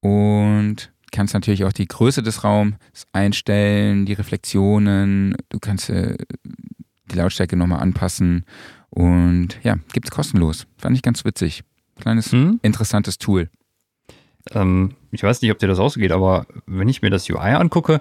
und 0.00 0.92
kannst 1.12 1.34
natürlich 1.34 1.62
auch 1.62 1.72
die 1.72 1.86
Größe 1.86 2.24
des 2.24 2.42
Raums 2.42 2.74
einstellen, 3.12 4.04
die 4.04 4.14
Reflexionen, 4.14 5.36
du 5.48 5.60
kannst 5.60 5.90
äh, 5.90 6.16
die 7.12 7.16
Lautstärke 7.16 7.56
nochmal 7.56 7.82
anpassen 7.82 8.44
und 8.90 9.60
ja, 9.62 9.76
gibt 9.92 10.08
es 10.08 10.10
kostenlos. 10.10 10.66
Fand 10.76 10.96
ich 10.96 11.02
ganz 11.02 11.24
witzig. 11.24 11.62
Kleines, 12.00 12.32
hm? 12.32 12.58
interessantes 12.62 13.16
Tool. 13.16 13.48
Ähm, 14.50 14.96
ich 15.12 15.22
weiß 15.22 15.40
nicht, 15.40 15.52
ob 15.52 15.58
dir 15.58 15.68
das 15.68 15.78
ausgeht, 15.78 16.10
aber 16.10 16.46
wenn 16.66 16.88
ich 16.88 17.00
mir 17.00 17.10
das 17.10 17.30
UI 17.30 17.52
angucke, 17.52 18.00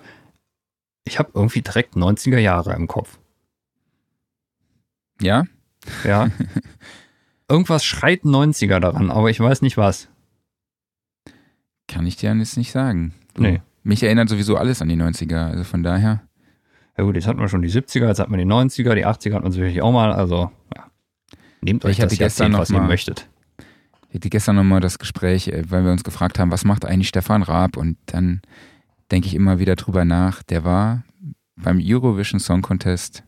ich 1.05 1.19
habe 1.19 1.31
irgendwie 1.33 1.61
direkt 1.61 1.95
90er 1.95 2.39
Jahre 2.39 2.73
im 2.73 2.87
Kopf. 2.87 3.19
Ja? 5.21 5.45
Ja. 6.03 6.29
Irgendwas 7.49 7.83
schreit 7.83 8.21
90er 8.23 8.79
daran, 8.79 9.11
aber 9.11 9.29
ich 9.29 9.39
weiß 9.39 9.61
nicht 9.61 9.77
was. 9.77 10.07
Kann 11.87 12.07
ich 12.07 12.15
dir 12.15 12.33
jetzt 12.33 12.57
nicht 12.57 12.71
sagen. 12.71 13.13
Du, 13.33 13.41
nee. 13.41 13.61
Mich 13.83 14.03
erinnert 14.03 14.29
sowieso 14.29 14.57
alles 14.57 14.81
an 14.81 14.89
die 14.89 14.95
90er, 14.95 15.47
also 15.47 15.63
von 15.63 15.83
daher. 15.83 16.21
Ja 16.97 17.03
gut, 17.03 17.15
jetzt 17.15 17.27
hatten 17.27 17.39
wir 17.39 17.49
schon 17.49 17.61
die 17.61 17.71
70er, 17.71 18.07
jetzt 18.07 18.19
hat 18.19 18.29
man 18.29 18.39
die 18.39 18.45
90er, 18.45 18.93
die 18.95 19.05
80er 19.05 19.33
hat 19.33 19.43
man 19.43 19.51
sicherlich 19.51 19.81
auch 19.81 19.91
mal, 19.91 20.13
also 20.13 20.51
ja. 20.75 20.85
Nehmt 21.61 21.85
euch 21.85 21.99
ich 21.99 22.03
das 22.03 22.17
Jahrzehnt, 22.17 22.57
was 22.57 22.69
ihr 22.69 22.81
möchtet. 22.81 23.27
Ich 24.09 24.15
hatte 24.15 24.29
gestern 24.29 24.57
nochmal 24.57 24.81
das 24.81 24.99
Gespräch, 24.99 25.47
äh, 25.47 25.63
weil 25.69 25.83
wir 25.83 25.91
uns 25.91 26.03
gefragt 26.03 26.37
haben, 26.37 26.51
was 26.51 26.65
macht 26.65 26.85
eigentlich 26.85 27.07
Stefan 27.07 27.43
Raab? 27.43 27.77
Und 27.77 27.97
dann 28.07 28.41
denke 29.11 29.27
ich 29.27 29.35
immer 29.35 29.59
wieder 29.59 29.75
drüber 29.75 30.05
nach. 30.05 30.43
Der 30.43 30.63
war 30.63 31.03
beim 31.55 31.79
Eurovision 31.81 32.39
Song 32.39 32.61
Contest 32.61 33.23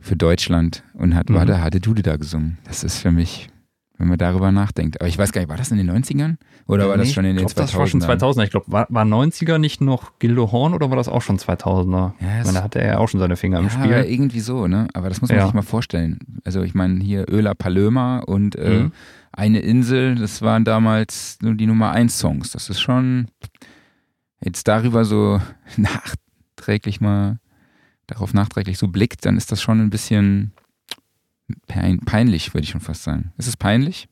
für 0.00 0.16
Deutschland 0.16 0.84
und 0.94 1.14
hat 1.14 1.30
mhm. 1.30 1.34
Wade 1.34 1.62
Hade 1.62 1.80
Dude 1.80 2.02
da 2.02 2.16
gesungen. 2.16 2.58
Das 2.64 2.84
ist 2.84 2.98
für 2.98 3.10
mich, 3.10 3.48
wenn 3.96 4.08
man 4.08 4.18
darüber 4.18 4.52
nachdenkt. 4.52 5.00
Aber 5.00 5.08
ich 5.08 5.18
weiß 5.18 5.32
gar 5.32 5.40
nicht, 5.40 5.48
war 5.48 5.56
das 5.56 5.70
in 5.70 5.78
den 5.78 5.90
90ern? 5.90 6.36
Oder 6.66 6.88
war 6.88 6.96
nee, 6.96 7.04
das 7.04 7.12
schon 7.12 7.24
in 7.24 7.36
den 7.36 7.46
ich 7.46 7.54
glaub, 7.54 7.66
2000ern? 7.66 7.70
Das 7.70 7.78
war 7.78 7.86
schon 7.86 8.00
2000 8.00 8.44
Ich 8.44 8.50
glaube, 8.50 8.70
war, 8.70 8.86
war 8.90 9.04
90er 9.04 9.58
nicht 9.58 9.80
noch 9.80 10.18
Gildo 10.18 10.52
Horn 10.52 10.74
oder 10.74 10.90
war 10.90 10.96
das 10.96 11.08
auch 11.08 11.22
schon 11.22 11.38
2000er? 11.38 12.12
Ja, 12.20 12.38
ich 12.40 12.44
meine, 12.44 12.58
da 12.58 12.62
hatte 12.62 12.80
er 12.80 12.92
ja 12.92 12.98
auch 12.98 13.08
schon 13.08 13.20
seine 13.20 13.36
Finger 13.36 13.58
ja, 13.58 13.64
im 13.64 13.70
Spiel. 13.70 13.90
Ja, 13.90 14.02
irgendwie 14.02 14.40
so, 14.40 14.66
ne? 14.66 14.88
Aber 14.94 15.08
das 15.08 15.20
muss 15.20 15.30
man 15.30 15.38
ja. 15.38 15.46
sich 15.46 15.54
mal 15.54 15.62
vorstellen. 15.62 16.18
Also 16.44 16.62
ich 16.62 16.74
meine, 16.74 17.02
hier 17.02 17.26
Öla 17.28 17.54
Palöma 17.54 18.18
und 18.18 18.56
äh, 18.56 18.82
mhm. 18.82 18.92
Eine 19.38 19.60
Insel, 19.60 20.16
das 20.16 20.42
waren 20.42 20.64
damals 20.64 21.38
nur 21.42 21.54
die 21.54 21.66
Nummer 21.66 21.92
1 21.92 22.18
Songs. 22.18 22.50
Das 22.50 22.70
ist 22.70 22.80
schon 22.80 23.28
jetzt 24.42 24.68
darüber 24.68 25.04
so 25.04 25.40
nachträglich 25.76 27.00
mal 27.00 27.38
darauf 28.06 28.32
nachträglich 28.34 28.78
so 28.78 28.88
blickt, 28.88 29.24
dann 29.26 29.36
ist 29.36 29.52
das 29.52 29.60
schon 29.60 29.80
ein 29.80 29.90
bisschen 29.90 30.52
peinlich, 31.66 32.54
würde 32.54 32.64
ich 32.64 32.70
schon 32.70 32.80
fast 32.80 33.04
sagen. 33.04 33.32
Ist 33.36 33.48
es 33.48 33.56
peinlich? 33.56 34.08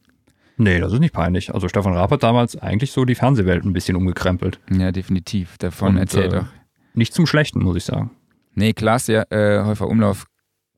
Nee, 0.58 0.80
das 0.80 0.92
ist 0.92 1.00
nicht 1.00 1.12
peinlich. 1.12 1.52
Also 1.52 1.68
Stefan 1.68 1.92
Raab 1.92 2.10
hat 2.10 2.22
damals 2.22 2.56
eigentlich 2.56 2.92
so 2.92 3.04
die 3.04 3.14
Fernsehwelt 3.14 3.64
ein 3.64 3.72
bisschen 3.72 3.96
umgekrempelt. 3.96 4.58
Ja, 4.70 4.90
definitiv. 4.90 5.58
Davon 5.58 5.96
Und, 5.96 5.98
erzählt 5.98 6.32
äh, 6.32 6.38
auch. 6.38 6.46
Nicht 6.94 7.12
zum 7.12 7.26
Schlechten, 7.26 7.62
muss 7.62 7.76
ich 7.76 7.84
sagen. 7.84 8.10
Nee, 8.54 8.72
Klaas 8.72 9.06
ja, 9.06 9.24
äh, 9.30 9.62
Häufer 9.64 9.86
Umlauf 9.86 10.26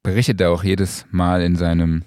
berichtet 0.02 0.40
er 0.40 0.50
auch 0.50 0.64
jedes 0.64 1.06
Mal 1.12 1.42
in 1.42 1.54
seinem 1.54 2.04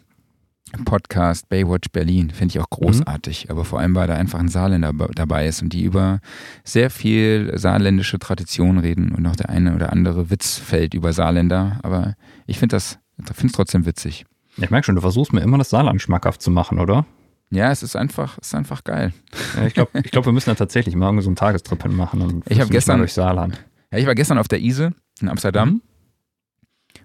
Podcast 0.86 1.50
Baywatch 1.50 1.90
Berlin. 1.92 2.30
Finde 2.32 2.54
ich 2.54 2.60
auch 2.60 2.70
großartig. 2.70 3.46
Mhm. 3.46 3.52
Aber 3.52 3.66
vor 3.66 3.80
allem, 3.80 3.96
weil 3.96 4.08
da 4.08 4.16
einfach 4.16 4.40
ein 4.40 4.48
Saarländer 4.48 4.94
dabei 5.14 5.48
ist 5.48 5.62
und 5.62 5.74
die 5.74 5.84
über 5.84 6.20
sehr 6.64 6.90
viel 6.90 7.52
saarländische 7.58 8.20
Tradition 8.20 8.78
reden 8.78 9.14
und 9.14 9.26
auch 9.28 9.36
der 9.36 9.50
eine 9.50 9.76
oder 9.76 9.92
andere 9.92 10.30
Witz 10.30 10.58
fällt 10.58 10.94
über 10.94 11.14
Saarländer. 11.14 11.80
Aber 11.84 12.16
ich 12.48 12.60
finde 12.60 12.76
das, 12.76 13.00
finde 13.18 13.48
es 13.48 13.54
trotzdem 13.54 13.86
witzig. 13.86 14.26
Ich 14.58 14.70
merke 14.70 14.86
schon, 14.86 14.96
du 14.96 15.02
versuchst 15.02 15.34
mir 15.34 15.42
immer 15.42 15.58
das 15.58 15.70
Saarland 15.70 16.02
schmackhaft 16.02 16.42
zu 16.42 16.52
machen, 16.52 16.80
oder? 16.80 17.06
Ja, 17.52 17.72
es 17.72 17.84
ist 17.84 17.96
einfach, 17.96 18.38
es 18.42 18.48
ist 18.48 18.56
einfach 18.56 18.84
geil. 18.84 19.14
Ja, 19.58 19.66
ich 19.66 19.74
glaube, 19.74 19.92
ich 20.00 20.12
glaub, 20.12 20.26
wir 20.26 20.32
müssen 20.32 20.50
da 20.50 20.56
tatsächlich 20.56 20.96
mal 20.96 21.22
so 21.22 21.30
einen 21.30 21.36
Tagestrip 21.36 21.84
hinmachen 21.84 22.22
und 22.22 22.50
ich 22.50 22.60
habe 22.62 22.70
gestern 22.70 23.00
durch 23.00 23.14
Saarland. 23.14 23.64
Ja, 23.92 23.98
ich 23.98 24.06
war 24.06 24.16
gestern 24.16 24.38
auf 24.38 24.48
der 24.48 24.62
Ise 24.62 24.94
in 25.20 25.28
Amsterdam 25.28 25.70
mhm. 25.70 25.82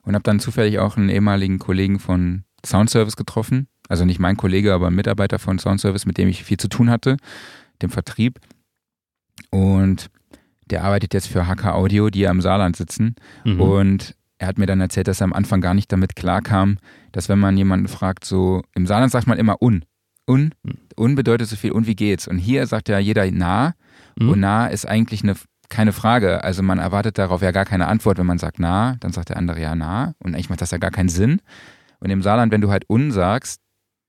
und 0.03 0.15
habe 0.15 0.23
dann 0.23 0.39
zufällig 0.39 0.79
auch 0.79 0.97
einen 0.97 1.09
ehemaligen 1.09 1.59
Kollegen 1.59 1.99
von 1.99 2.45
Soundservice 2.67 3.17
getroffen. 3.17 3.69
Also 3.89 4.05
nicht 4.05 4.19
mein 4.19 4.37
Kollege, 4.37 4.75
aber 4.75 4.89
ein 4.89 4.95
Mitarbeiter 4.95 5.39
von 5.39 5.59
Soundservice, 5.59 6.07
mit 6.07 6.19
dem 6.19 6.29
ich 6.29 6.45
viel 6.45 6.59
zu 6.59 6.69
tun 6.69 6.91
hatte, 6.91 7.17
dem 7.83 7.91
Vertrieb. 7.91 8.41
Und 9.51 10.11
der 10.67 10.85
arbeitet 10.85 11.15
jetzt 11.15 11.29
für 11.29 11.47
HK 11.47 11.67
Audio, 11.75 12.11
die 12.11 12.21
ja 12.21 12.31
im 12.31 12.41
Saarland 12.41 12.77
sitzen. 12.77 13.15
Mhm. 13.45 13.61
Und 13.61 14.17
er 14.39 14.49
hat 14.49 14.59
mir 14.59 14.67
dann 14.67 14.81
erzählt, 14.81 15.09
dass 15.09 15.21
er 15.21 15.25
am 15.25 15.33
Anfang 15.33 15.61
gar 15.61 15.75
nicht 15.75 15.91
damit 15.93 16.17
klarkam, 16.17 16.79
dass 17.13 17.29
wenn 17.29 17.39
man 17.39 17.57
jemanden 17.57 17.89
fragt, 17.89 18.25
so 18.25 18.63
im 18.75 18.87
Saarland 18.87 19.13
sagt 19.13 19.27
man 19.27 19.39
immer 19.39 19.63
un. 19.63 19.85
Un, 20.29 20.53
mhm. 20.63 20.79
un 20.99 21.15
bedeutet 21.15 21.49
so 21.49 21.57
viel, 21.57 21.73
und 21.73 21.87
wie 21.87 21.95
geht's? 21.95 22.27
Und 22.27 22.39
hier 22.39 22.67
sagt 22.67 22.89
ja 22.89 22.99
jeder 22.99 23.31
nah. 23.31 23.75
Mhm. 24.19 24.29
Und 24.29 24.41
nah 24.41 24.67
ist 24.67 24.87
eigentlich 24.87 25.23
eine, 25.23 25.37
keine 25.69 25.93
Frage. 25.93 26.43
Also 26.43 26.63
man 26.63 26.79
erwartet 26.79 27.19
darauf 27.19 27.43
ja 27.43 27.53
gar 27.53 27.65
keine 27.65 27.87
Antwort, 27.87 28.19
wenn 28.19 28.27
man 28.27 28.39
sagt 28.39 28.59
nah, 28.59 28.97
dann 29.01 29.13
sagt 29.13 29.29
der 29.29 29.37
andere 29.37 29.61
ja 29.61 29.77
nah. 29.77 30.15
Und 30.19 30.35
eigentlich 30.35 30.51
macht 30.51 30.61
das 30.61 30.73
ja 30.73 30.79
gar 30.79 30.91
keinen 30.91 31.09
Sinn. 31.09 31.41
Und 32.01 32.11
im 32.11 32.23
Saarland, 32.23 32.53
wenn 32.53 32.61
du 32.61 32.71
halt 32.71 32.89
un 32.89 33.11
sagst, 33.11 33.61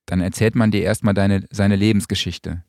dann 0.05 0.21
erzählt 0.21 0.55
man 0.55 0.71
dir 0.71 0.83
erstmal 0.83 1.13
deine, 1.13 1.45
seine 1.51 1.75
Lebensgeschichte. 1.75 2.63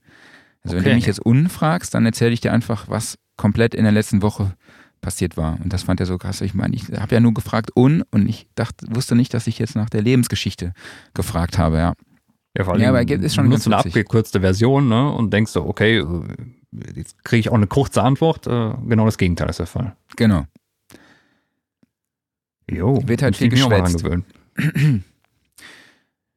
Also 0.63 0.77
okay. 0.77 0.85
wenn 0.85 0.93
du 0.93 0.97
mich 0.97 1.07
jetzt 1.07 1.21
unfragst, 1.21 1.95
dann 1.95 2.05
erzähle 2.05 2.33
ich 2.33 2.41
dir 2.41 2.53
einfach, 2.53 2.89
was 2.89 3.19
komplett 3.37 3.75
in 3.75 3.85
der 3.85 3.93
letzten 3.93 4.23
Woche 4.23 4.55
passiert 5.01 5.37
war. 5.37 5.59
Und 5.63 5.73
das 5.73 5.85
fand 5.85 6.01
er 6.01 6.07
so 6.07 6.19
krass. 6.19 6.41
Ich 6.41 6.55
meine, 6.55 6.75
ich 6.75 6.85
habe 6.99 7.15
ja 7.15 7.21
nur 7.21 7.33
gefragt 7.33 7.71
un 7.77 8.03
und 8.11 8.29
ich 8.29 8.49
dachte, 8.55 8.87
wusste 8.91 9.15
nicht, 9.15 9.33
dass 9.33 9.47
ich 9.47 9.59
jetzt 9.59 9.77
nach 9.77 9.89
der 9.89 10.03
Lebensgeschichte 10.03 10.73
gefragt 11.15 11.59
habe, 11.59 11.79
ja. 11.79 11.95
Ja, 12.57 12.65
vor 12.65 12.75
allem 12.75 12.83
ja, 12.83 12.89
aber 12.89 13.09
ist 13.09 13.35
schon 13.35 13.51
ganz 13.51 13.67
eine 13.67 13.77
abgekürzte 13.77 14.41
Version 14.41 14.89
ne, 14.89 15.13
und 15.13 15.33
denkst 15.33 15.53
so, 15.53 15.65
okay, 15.65 16.05
jetzt 16.95 17.23
kriege 17.23 17.41
ich 17.41 17.51
auch 17.51 17.55
eine 17.55 17.69
kurze 17.69 18.03
Antwort. 18.03 18.47
Äh, 18.49 18.73
genau 18.89 19.05
das 19.05 19.17
Gegenteil 19.17 19.49
ist 19.49 19.61
der 19.61 19.67
Fall. 19.67 19.95
Genau. 20.17 20.45
Jo, 22.69 23.01
wird 23.07 23.23
halt 23.23 23.37
viel 23.37 23.49
geschwätzt. 23.49 24.05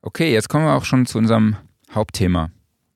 Okay, 0.03 0.33
jetzt 0.33 0.49
kommen 0.49 0.65
wir 0.65 0.73
auch 0.73 0.85
schon 0.85 1.05
zu 1.05 1.19
unserem 1.19 1.57
Hauptthema. 1.93 2.49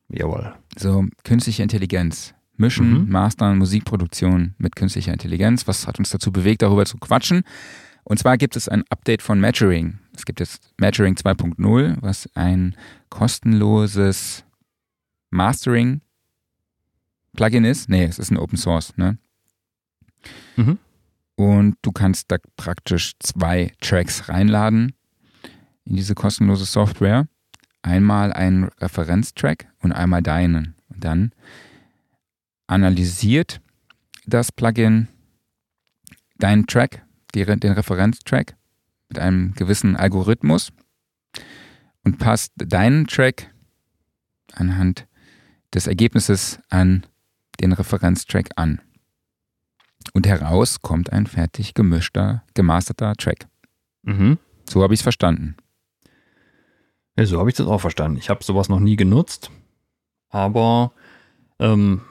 Jawohl. 0.09 0.55
So, 0.75 1.05
künstliche 1.23 1.61
Intelligenz. 1.63 2.33
Mischen, 2.57 3.05
mhm. 3.05 3.11
Mastern, 3.11 3.57
Musikproduktion 3.57 4.55
mit 4.57 4.75
künstlicher 4.75 5.13
Intelligenz. 5.13 5.67
Was 5.67 5.88
hat 5.88 5.99
uns 5.99 6.09
dazu 6.09 6.31
bewegt, 6.31 6.61
darüber 6.61 6.85
zu 6.85 6.97
quatschen? 6.97 7.43
Und 8.03 8.17
zwar 8.17 8.38
gibt 8.38 8.55
es 8.55 8.69
ein 8.69 8.85
Update 8.89 9.21
von 9.21 9.41
Maturing. 9.41 9.99
Es 10.15 10.25
gibt 10.25 10.39
jetzt 10.39 10.71
Maturing 10.79 11.15
2.0, 11.15 11.97
was 12.01 12.29
ein 12.35 12.77
kostenloses 13.09 14.45
Mastering-Plugin 15.31 17.65
ist. 17.65 17.89
Nee, 17.89 18.05
es 18.05 18.19
ist 18.19 18.31
ein 18.31 18.38
Open 18.38 18.57
Source, 18.57 18.95
ne? 18.95 19.17
Mhm. 20.55 20.79
Und 21.35 21.75
du 21.81 21.91
kannst 21.91 22.31
da 22.31 22.38
praktisch 22.55 23.15
zwei 23.19 23.73
Tracks 23.81 24.29
reinladen 24.29 24.94
in 25.86 25.95
diese 25.95 26.15
kostenlose 26.15 26.65
Software. 26.65 27.28
Einmal 27.82 28.34
einen 28.34 28.65
Referenztrack 28.80 29.67
und 29.80 29.91
einmal 29.91 30.21
deinen. 30.21 30.76
Und 30.89 31.04
dann 31.04 31.32
analysiert 32.67 33.62
das 34.26 34.52
Plugin 34.52 35.08
deinen 36.38 36.65
Track, 36.67 37.04
den 37.34 37.71
Referenztrack 37.74 38.56
mit 39.10 39.19
einem 39.19 39.54
gewissen 39.54 39.95
Algorithmus 39.95 40.71
und 42.04 42.17
passt 42.17 42.54
deinen 42.56 43.08
Track 43.08 43.54
anhand 44.54 45.08
des 45.74 45.88
Ergebnisses 45.88 46.60
an 46.69 47.06
den 47.60 47.74
Referenztrack 47.74 48.50
an. 48.56 48.82
Und 50.13 50.28
heraus 50.28 50.82
kommt 50.82 51.12
ein 51.12 51.28
fertig 51.28 51.74
gemischter, 51.74 52.43
gemasterter 52.54 53.15
Track. 53.15 53.48
Mhm. 54.04 54.38
So 54.69 54.84
habe 54.84 54.93
ich 54.93 55.00
es 55.00 55.04
verstanden. 55.04 55.56
Ja, 57.17 57.25
so 57.25 57.39
habe 57.39 57.49
ich 57.49 57.56
das 57.56 57.67
auch 57.67 57.82
verstanden. 57.82 58.17
Ich 58.17 58.30
habe 58.30 58.43
sowas 58.43 58.69
noch 58.69 58.80
nie 58.80 58.95
genutzt, 58.95 59.51
aber 60.30 60.91
ähm, 61.60 62.01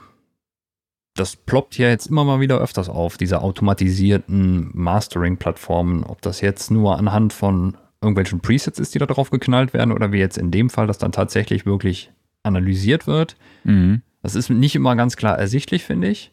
das 1.14 1.36
ploppt 1.36 1.78
ja 1.78 1.88
jetzt 1.88 2.06
immer 2.06 2.24
mal 2.24 2.40
wieder 2.40 2.58
öfters 2.58 2.88
auf, 2.88 3.16
diese 3.16 3.40
automatisierten 3.40 4.70
Mastering-Plattformen. 4.72 6.04
Ob 6.04 6.22
das 6.22 6.40
jetzt 6.40 6.70
nur 6.70 6.98
anhand 6.98 7.32
von 7.32 7.76
irgendwelchen 8.00 8.40
Presets 8.40 8.78
ist, 8.78 8.94
die 8.94 8.98
da 8.98 9.06
drauf 9.06 9.30
geknallt 9.30 9.72
werden, 9.72 9.92
oder 9.92 10.12
wie 10.12 10.18
jetzt 10.18 10.38
in 10.38 10.50
dem 10.50 10.70
Fall, 10.70 10.86
dass 10.86 10.98
dann 10.98 11.12
tatsächlich 11.12 11.66
wirklich 11.66 12.12
analysiert 12.42 13.06
wird. 13.06 13.36
Mhm. 13.64 14.02
Das 14.22 14.34
ist 14.34 14.50
nicht 14.50 14.74
immer 14.74 14.96
ganz 14.96 15.16
klar 15.16 15.38
ersichtlich, 15.38 15.84
finde 15.84 16.08
ich. 16.08 16.32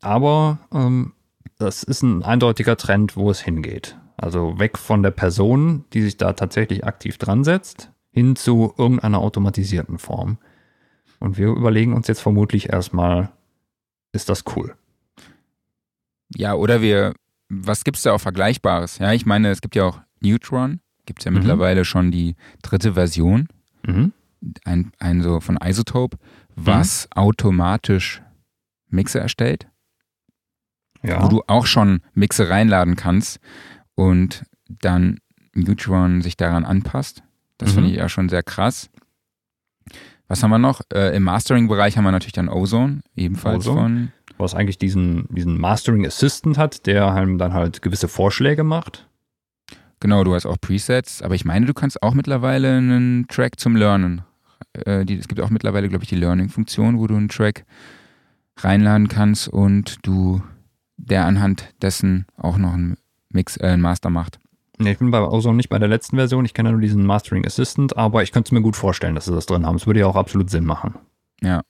Aber 0.00 0.58
ähm, 0.72 1.12
das 1.58 1.82
ist 1.82 2.02
ein 2.02 2.22
eindeutiger 2.22 2.76
Trend, 2.76 3.16
wo 3.16 3.30
es 3.30 3.40
hingeht. 3.40 3.96
Also 4.18 4.58
weg 4.58 4.76
von 4.78 5.02
der 5.02 5.12
Person, 5.12 5.84
die 5.92 6.02
sich 6.02 6.16
da 6.16 6.32
tatsächlich 6.32 6.84
aktiv 6.84 7.16
dran 7.18 7.44
setzt, 7.44 7.92
hin 8.10 8.34
zu 8.36 8.74
irgendeiner 8.76 9.18
automatisierten 9.20 9.98
Form. 9.98 10.38
Und 11.20 11.38
wir 11.38 11.48
überlegen 11.48 11.92
uns 11.94 12.08
jetzt 12.08 12.20
vermutlich 12.20 12.70
erstmal, 12.72 13.30
ist 14.12 14.28
das 14.28 14.44
cool? 14.56 14.74
Ja, 16.34 16.54
oder 16.54 16.82
wir, 16.82 17.14
was 17.48 17.84
gibt 17.84 17.96
es 17.96 18.02
da 18.02 18.12
auch 18.12 18.20
Vergleichbares? 18.20 18.98
Ja, 18.98 19.12
ich 19.12 19.24
meine, 19.24 19.50
es 19.50 19.60
gibt 19.60 19.76
ja 19.76 19.84
auch 19.84 20.00
Neutron, 20.20 20.80
gibt 21.06 21.20
es 21.20 21.24
ja 21.24 21.30
Mhm. 21.30 21.38
mittlerweile 21.38 21.84
schon 21.84 22.10
die 22.10 22.34
dritte 22.62 22.94
Version, 22.94 23.48
Mhm. 23.86 24.12
ein, 24.64 24.92
ein 24.98 25.22
so 25.22 25.40
von 25.40 25.58
Isotope, 25.62 26.18
was 26.56 27.08
automatisch 27.14 28.22
Mixe 28.88 29.20
erstellt, 29.20 29.68
Ja. 31.02 31.22
wo 31.22 31.28
du 31.28 31.42
auch 31.46 31.66
schon 31.66 32.00
Mixe 32.14 32.48
reinladen 32.50 32.96
kannst 32.96 33.38
und 33.98 34.44
dann 34.68 35.18
Neutron 35.54 36.22
sich 36.22 36.36
daran 36.36 36.64
anpasst. 36.64 37.24
Das 37.58 37.70
Mhm. 37.70 37.74
finde 37.74 37.90
ich 37.90 37.96
ja 37.96 38.08
schon 38.08 38.28
sehr 38.28 38.44
krass. 38.44 38.90
Was 40.28 40.42
haben 40.42 40.50
wir 40.50 40.58
noch? 40.58 40.82
Äh, 40.92 41.16
Im 41.16 41.24
Mastering-Bereich 41.24 41.96
haben 41.96 42.04
wir 42.04 42.12
natürlich 42.12 42.34
dann 42.34 42.48
Ozone, 42.48 43.00
ebenfalls 43.16 43.66
Ozone. 43.66 43.80
von. 43.80 44.12
was 44.40 44.54
eigentlich 44.54 44.78
diesen, 44.78 45.26
diesen 45.34 45.58
Mastering 45.58 46.06
Assistant 46.06 46.58
hat, 46.58 46.86
der 46.86 47.12
einem 47.12 47.38
dann 47.38 47.54
halt 47.54 47.82
gewisse 47.82 48.06
Vorschläge 48.06 48.62
macht. 48.62 49.08
Genau, 49.98 50.22
du 50.22 50.32
hast 50.34 50.46
auch 50.46 50.60
Presets, 50.60 51.22
aber 51.22 51.34
ich 51.34 51.44
meine, 51.44 51.66
du 51.66 51.74
kannst 51.74 52.00
auch 52.04 52.14
mittlerweile 52.14 52.76
einen 52.76 53.26
Track 53.26 53.58
zum 53.58 53.74
Lernen. 53.74 54.22
Äh, 54.74 55.04
die, 55.04 55.18
es 55.18 55.26
gibt 55.26 55.40
auch 55.40 55.50
mittlerweile, 55.50 55.88
glaube 55.88 56.04
ich, 56.04 56.08
die 56.10 56.14
Learning-Funktion, 56.16 56.98
wo 57.00 57.08
du 57.08 57.16
einen 57.16 57.28
Track 57.28 57.64
reinladen 58.58 59.08
kannst 59.08 59.48
und 59.48 59.96
du 60.06 60.40
der 60.96 61.24
anhand 61.24 61.74
dessen 61.82 62.26
auch 62.36 62.58
noch 62.58 62.74
einen 62.74 62.96
Mix, 63.30 63.56
äh, 63.56 63.66
einen 63.66 63.82
Master 63.82 64.10
macht. 64.10 64.38
Nee, 64.78 64.92
ich 64.92 64.98
bin 64.98 65.10
bei 65.10 65.20
Ozone 65.20 65.56
nicht 65.56 65.68
bei 65.70 65.78
der 65.78 65.88
letzten 65.88 66.16
Version. 66.16 66.44
Ich 66.44 66.54
kenne 66.54 66.70
nur 66.70 66.80
diesen 66.80 67.04
Mastering 67.04 67.44
Assistant, 67.44 67.96
aber 67.96 68.22
ich 68.22 68.30
könnte 68.32 68.48
es 68.48 68.52
mir 68.52 68.62
gut 68.62 68.76
vorstellen, 68.76 69.14
dass 69.16 69.24
sie 69.24 69.34
das 69.34 69.46
drin 69.46 69.66
haben. 69.66 69.74
Es 69.76 69.86
würde 69.86 70.00
ja 70.00 70.06
auch 70.06 70.14
absolut 70.16 70.50
Sinn 70.50 70.64
machen. 70.64 70.94
Ja. 71.42 71.62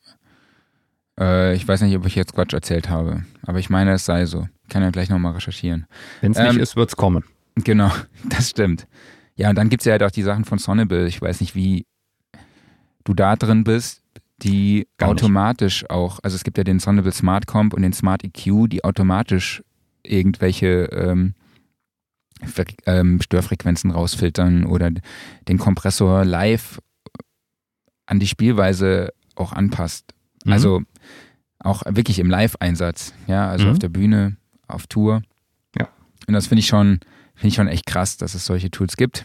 Äh, 1.18 1.55
ich 1.55 1.66
weiß 1.66 1.81
nicht, 1.83 1.97
ob 1.97 2.07
ich 2.07 2.14
jetzt 2.14 2.35
Quatsch 2.35 2.53
erzählt 2.53 2.88
habe, 2.88 3.25
aber 3.42 3.59
ich 3.59 3.71
meine, 3.71 3.92
es 3.92 4.05
sei 4.05 4.27
so. 4.27 4.47
Ich 4.64 4.68
kann 4.68 4.83
ja 4.83 4.90
gleich 4.90 5.09
nochmal 5.09 5.33
recherchieren. 5.33 5.87
Wenn 6.21 6.33
es 6.33 6.38
Ähm, 6.38 6.49
nicht 6.49 6.59
ist, 6.59 6.77
wird 6.77 6.90
es 6.90 6.97
kommen. 6.97 7.25
Genau, 7.57 7.90
das 8.29 8.51
stimmt. 8.51 8.87
Ja, 9.37 9.51
und 9.51 9.57
dann 9.57 9.68
gibt 9.68 9.83
es 9.83 9.87
ja 9.87 9.92
halt 9.92 10.03
auch 10.03 10.11
die 10.11 10.23
Sachen 10.23 10.44
von 10.44 10.59
Sonnable. 10.59 11.07
Ich 11.07 11.21
weiß 11.23 11.40
nicht, 11.40 11.55
wie 11.55 11.87
du 13.05 13.14
da 13.14 13.37
drin 13.37 13.64
bist, 13.64 14.03
die 14.42 14.87
Gar 14.99 15.14
nicht. 15.14 15.23
automatisch 15.23 15.88
auch, 15.88 16.18
also 16.23 16.35
es 16.35 16.44
gibt 16.44 16.59
ja 16.59 16.64
den 16.64 16.79
Sonnable 16.79 17.12
Smart 17.12 17.47
Comp 17.47 17.73
und 17.73 17.83
den 17.83 17.92
Smart 17.92 18.23
EQ, 18.23 18.68
die 18.68 18.85
automatisch 18.85 19.62
irgendwelche 20.03 20.85
ähm, 20.92 21.35
ähm, 22.87 23.20
Störfrequenzen 23.20 23.90
rausfiltern 23.90 24.64
oder 24.66 24.90
den 25.48 25.59
Kompressor 25.59 26.24
live 26.24 26.81
an 28.07 28.18
die 28.20 28.27
Spielweise 28.27 29.12
auch 29.37 29.53
anpasst. 29.53 30.14
Mhm. 30.44 30.53
Also 30.53 30.83
auch 31.59 31.83
wirklich 31.87 32.18
im 32.18 32.31
Live-Einsatz, 32.31 33.12
ja, 33.27 33.48
also 33.48 33.66
Mhm. 33.66 33.72
auf 33.72 33.79
der 33.79 33.88
Bühne, 33.88 34.37
auf 34.68 34.87
Tour. 34.87 35.22
Ja. 35.79 35.88
Und 36.27 36.35
das 36.35 36.46
finde 36.46 36.61
ich 36.61 36.66
schon, 36.68 37.01
finde 37.35 37.48
ich 37.48 37.55
schon 37.55 37.68
echt 37.68 37.87
krass, 37.87 38.16
dass 38.16 38.35
es 38.35 38.44
solche 38.46 38.70
Tools 38.70 38.96
gibt. 38.96 39.24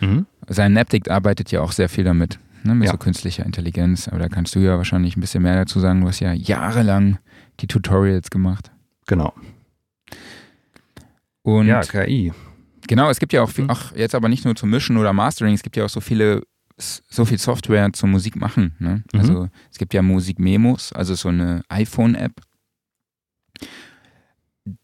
Mhm. 0.00 0.26
Synaptic 0.48 1.10
arbeitet 1.10 1.50
ja 1.50 1.60
auch 1.60 1.72
sehr 1.72 1.88
viel 1.88 2.04
damit, 2.04 2.38
ne, 2.62 2.74
mit 2.74 2.86
Ja. 2.86 2.92
so 2.92 2.98
künstlicher 2.98 3.44
Intelligenz. 3.46 4.08
Aber 4.08 4.18
da 4.18 4.28
kannst 4.28 4.54
du 4.54 4.58
ja 4.60 4.76
wahrscheinlich 4.76 5.16
ein 5.16 5.20
bisschen 5.20 5.42
mehr 5.42 5.56
dazu 5.56 5.80
sagen. 5.80 6.02
Du 6.02 6.08
hast 6.08 6.20
ja 6.20 6.32
jahrelang 6.32 7.18
die 7.60 7.66
Tutorials 7.66 8.30
gemacht. 8.30 8.70
Genau. 9.06 9.32
Und 11.42 11.66
ja, 11.66 11.80
KI. 11.80 12.32
genau, 12.86 13.10
es 13.10 13.18
gibt 13.18 13.32
ja 13.32 13.42
auch, 13.42 13.50
viel, 13.50 13.64
Mhm. 13.64 13.70
auch 13.70 13.94
jetzt 13.96 14.14
aber 14.14 14.28
nicht 14.28 14.44
nur 14.44 14.54
zum 14.54 14.70
Mischen 14.70 14.96
oder 14.96 15.12
Mastering, 15.12 15.54
es 15.54 15.62
gibt 15.62 15.76
ja 15.76 15.84
auch 15.84 15.88
so 15.90 16.00
viele, 16.00 16.42
so 16.78 17.24
viel 17.24 17.38
Software 17.38 17.92
zum 17.92 18.10
Musik 18.12 18.36
machen. 18.36 18.74
Ne? 18.78 19.02
Mhm. 19.12 19.20
Also 19.20 19.48
es 19.70 19.78
gibt 19.78 19.92
ja 19.94 20.02
Musikmemos, 20.02 20.92
also 20.92 21.14
so 21.14 21.28
eine 21.28 21.62
iPhone-App. 21.68 22.32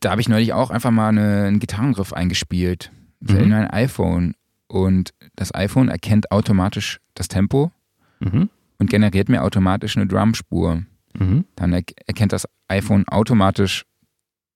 Da 0.01 0.11
habe 0.11 0.21
ich 0.21 0.29
neulich 0.29 0.53
auch 0.53 0.71
einfach 0.71 0.90
mal 0.90 1.09
eine, 1.09 1.44
einen 1.44 1.61
Gitarrengriff 1.61 2.12
eingespielt 2.12 2.90
Mhm. 3.21 3.37
in 3.37 3.49
mein 3.51 3.71
iPhone. 3.71 4.35
Und 4.68 5.11
das 5.37 5.55
iPhone 5.55 5.88
erkennt 5.88 6.31
automatisch 6.31 7.01
das 7.14 7.29
Tempo 7.29 7.73
Mhm. 8.21 8.51
und 8.79 8.90
generiert 8.90 9.29
mir 9.29 9.42
automatisch 9.42 9.97
eine 9.97 10.07
Drumspur. 10.07 10.83
Mhm. 11.18 11.44
Dann 11.57 11.73
er 11.73 11.83
erkennt 12.07 12.33
das 12.33 12.47
iPhone 12.68 13.07
automatisch 13.09 13.85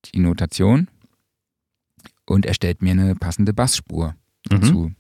die 0.07 0.19
Notation 0.21 0.89
und 2.33 2.47
erstellt 2.47 2.83
mir 2.83 2.93
eine 2.93 3.15
passende 3.15 3.53
Bassspur 3.53 4.15
Mhm. 4.51 4.61
dazu. 4.61 4.93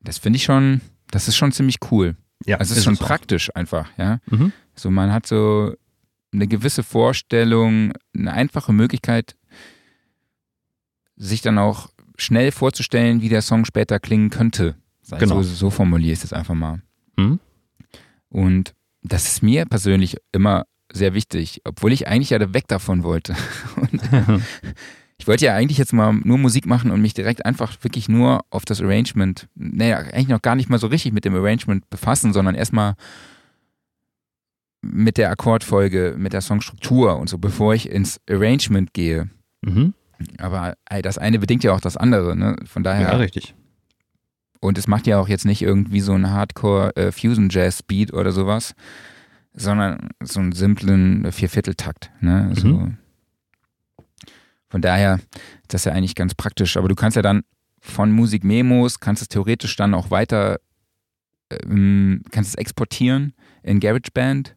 Das 0.00 0.18
finde 0.18 0.36
ich 0.38 0.44
schon, 0.44 0.80
das 1.10 1.28
ist 1.28 1.36
schon 1.36 1.52
ziemlich 1.52 1.76
cool. 1.90 2.16
Ja, 2.46 2.56
Also 2.58 2.72
es 2.72 2.78
ist 2.78 2.84
schon 2.84 2.96
auch. 2.96 3.06
praktisch 3.06 3.54
einfach, 3.54 3.88
ja. 3.96 4.18
Mhm. 4.26 4.52
So 4.74 4.90
man 4.90 5.12
hat 5.12 5.26
so 5.26 5.74
eine 6.32 6.46
gewisse 6.48 6.82
Vorstellung, 6.82 7.92
eine 8.16 8.32
einfache 8.32 8.72
Möglichkeit, 8.72 9.36
sich 11.16 11.42
dann 11.42 11.58
auch 11.58 11.90
schnell 12.16 12.50
vorzustellen, 12.52 13.20
wie 13.20 13.28
der 13.28 13.42
Song 13.42 13.64
später 13.64 14.00
klingen 14.00 14.30
könnte. 14.30 14.74
Also 15.10 15.16
Genau. 15.16 15.42
so, 15.42 15.54
so 15.54 15.70
formuliere 15.70 16.14
ich 16.14 16.24
es 16.24 16.32
einfach 16.32 16.54
mal. 16.54 16.80
Mhm. 17.16 17.38
Und 18.28 18.74
das 19.02 19.26
ist 19.26 19.42
mir 19.42 19.66
persönlich 19.66 20.16
immer 20.32 20.64
sehr 20.92 21.14
wichtig, 21.14 21.60
obwohl 21.64 21.92
ich 21.92 22.08
eigentlich 22.08 22.30
ja 22.30 22.54
weg 22.54 22.66
davon 22.68 23.02
wollte. 23.02 23.34
Und 23.76 24.00
ich 25.22 25.28
wollte 25.28 25.44
ja 25.44 25.54
eigentlich 25.54 25.78
jetzt 25.78 25.92
mal 25.92 26.12
nur 26.12 26.36
Musik 26.36 26.66
machen 26.66 26.90
und 26.90 27.00
mich 27.00 27.14
direkt 27.14 27.46
einfach 27.46 27.76
wirklich 27.82 28.08
nur 28.08 28.44
auf 28.50 28.64
das 28.64 28.80
Arrangement, 28.80 29.46
naja, 29.54 29.98
eigentlich 29.98 30.26
noch 30.26 30.42
gar 30.42 30.56
nicht 30.56 30.68
mal 30.68 30.80
so 30.80 30.88
richtig 30.88 31.12
mit 31.12 31.24
dem 31.24 31.36
Arrangement 31.36 31.88
befassen, 31.90 32.32
sondern 32.32 32.56
erstmal 32.56 32.94
mit 34.80 35.18
der 35.18 35.30
Akkordfolge, 35.30 36.16
mit 36.18 36.32
der 36.32 36.40
Songstruktur 36.40 37.20
und 37.20 37.28
so, 37.28 37.38
bevor 37.38 37.72
ich 37.72 37.88
ins 37.88 38.20
Arrangement 38.28 38.94
gehe. 38.94 39.30
Mhm. 39.60 39.94
Aber 40.38 40.74
ey, 40.90 41.02
das 41.02 41.18
eine 41.18 41.38
bedingt 41.38 41.62
ja 41.62 41.72
auch 41.72 41.80
das 41.80 41.96
andere, 41.96 42.34
ne? 42.34 42.56
Von 42.64 42.82
daher. 42.82 43.12
Ja, 43.12 43.16
richtig. 43.16 43.54
Und 44.58 44.76
es 44.76 44.88
macht 44.88 45.06
ja 45.06 45.20
auch 45.20 45.28
jetzt 45.28 45.44
nicht 45.44 45.62
irgendwie 45.62 46.00
so 46.00 46.14
ein 46.14 46.32
Hardcore 46.32 46.96
äh, 46.96 47.12
Fusion 47.12 47.48
Jazz 47.48 47.84
Beat 47.84 48.12
oder 48.12 48.32
sowas, 48.32 48.74
sondern 49.54 50.08
so 50.20 50.40
einen 50.40 50.50
simplen 50.50 51.30
Viervierteltakt. 51.30 52.10
Ne? 52.20 52.52
Mhm. 52.60 52.98
Von 54.72 54.80
daher 54.80 55.16
ist 55.16 55.74
das 55.74 55.84
ja 55.84 55.92
eigentlich 55.92 56.14
ganz 56.14 56.34
praktisch. 56.34 56.78
Aber 56.78 56.88
du 56.88 56.94
kannst 56.94 57.14
ja 57.14 57.20
dann 57.20 57.42
von 57.78 58.10
Musikmemos, 58.10 59.00
kannst 59.00 59.20
es 59.20 59.28
theoretisch 59.28 59.76
dann 59.76 59.92
auch 59.92 60.10
weiter, 60.10 60.60
ähm, 61.50 62.22
kannst 62.30 62.50
es 62.50 62.54
exportieren 62.54 63.34
in 63.62 63.80
GarageBand 63.80 64.56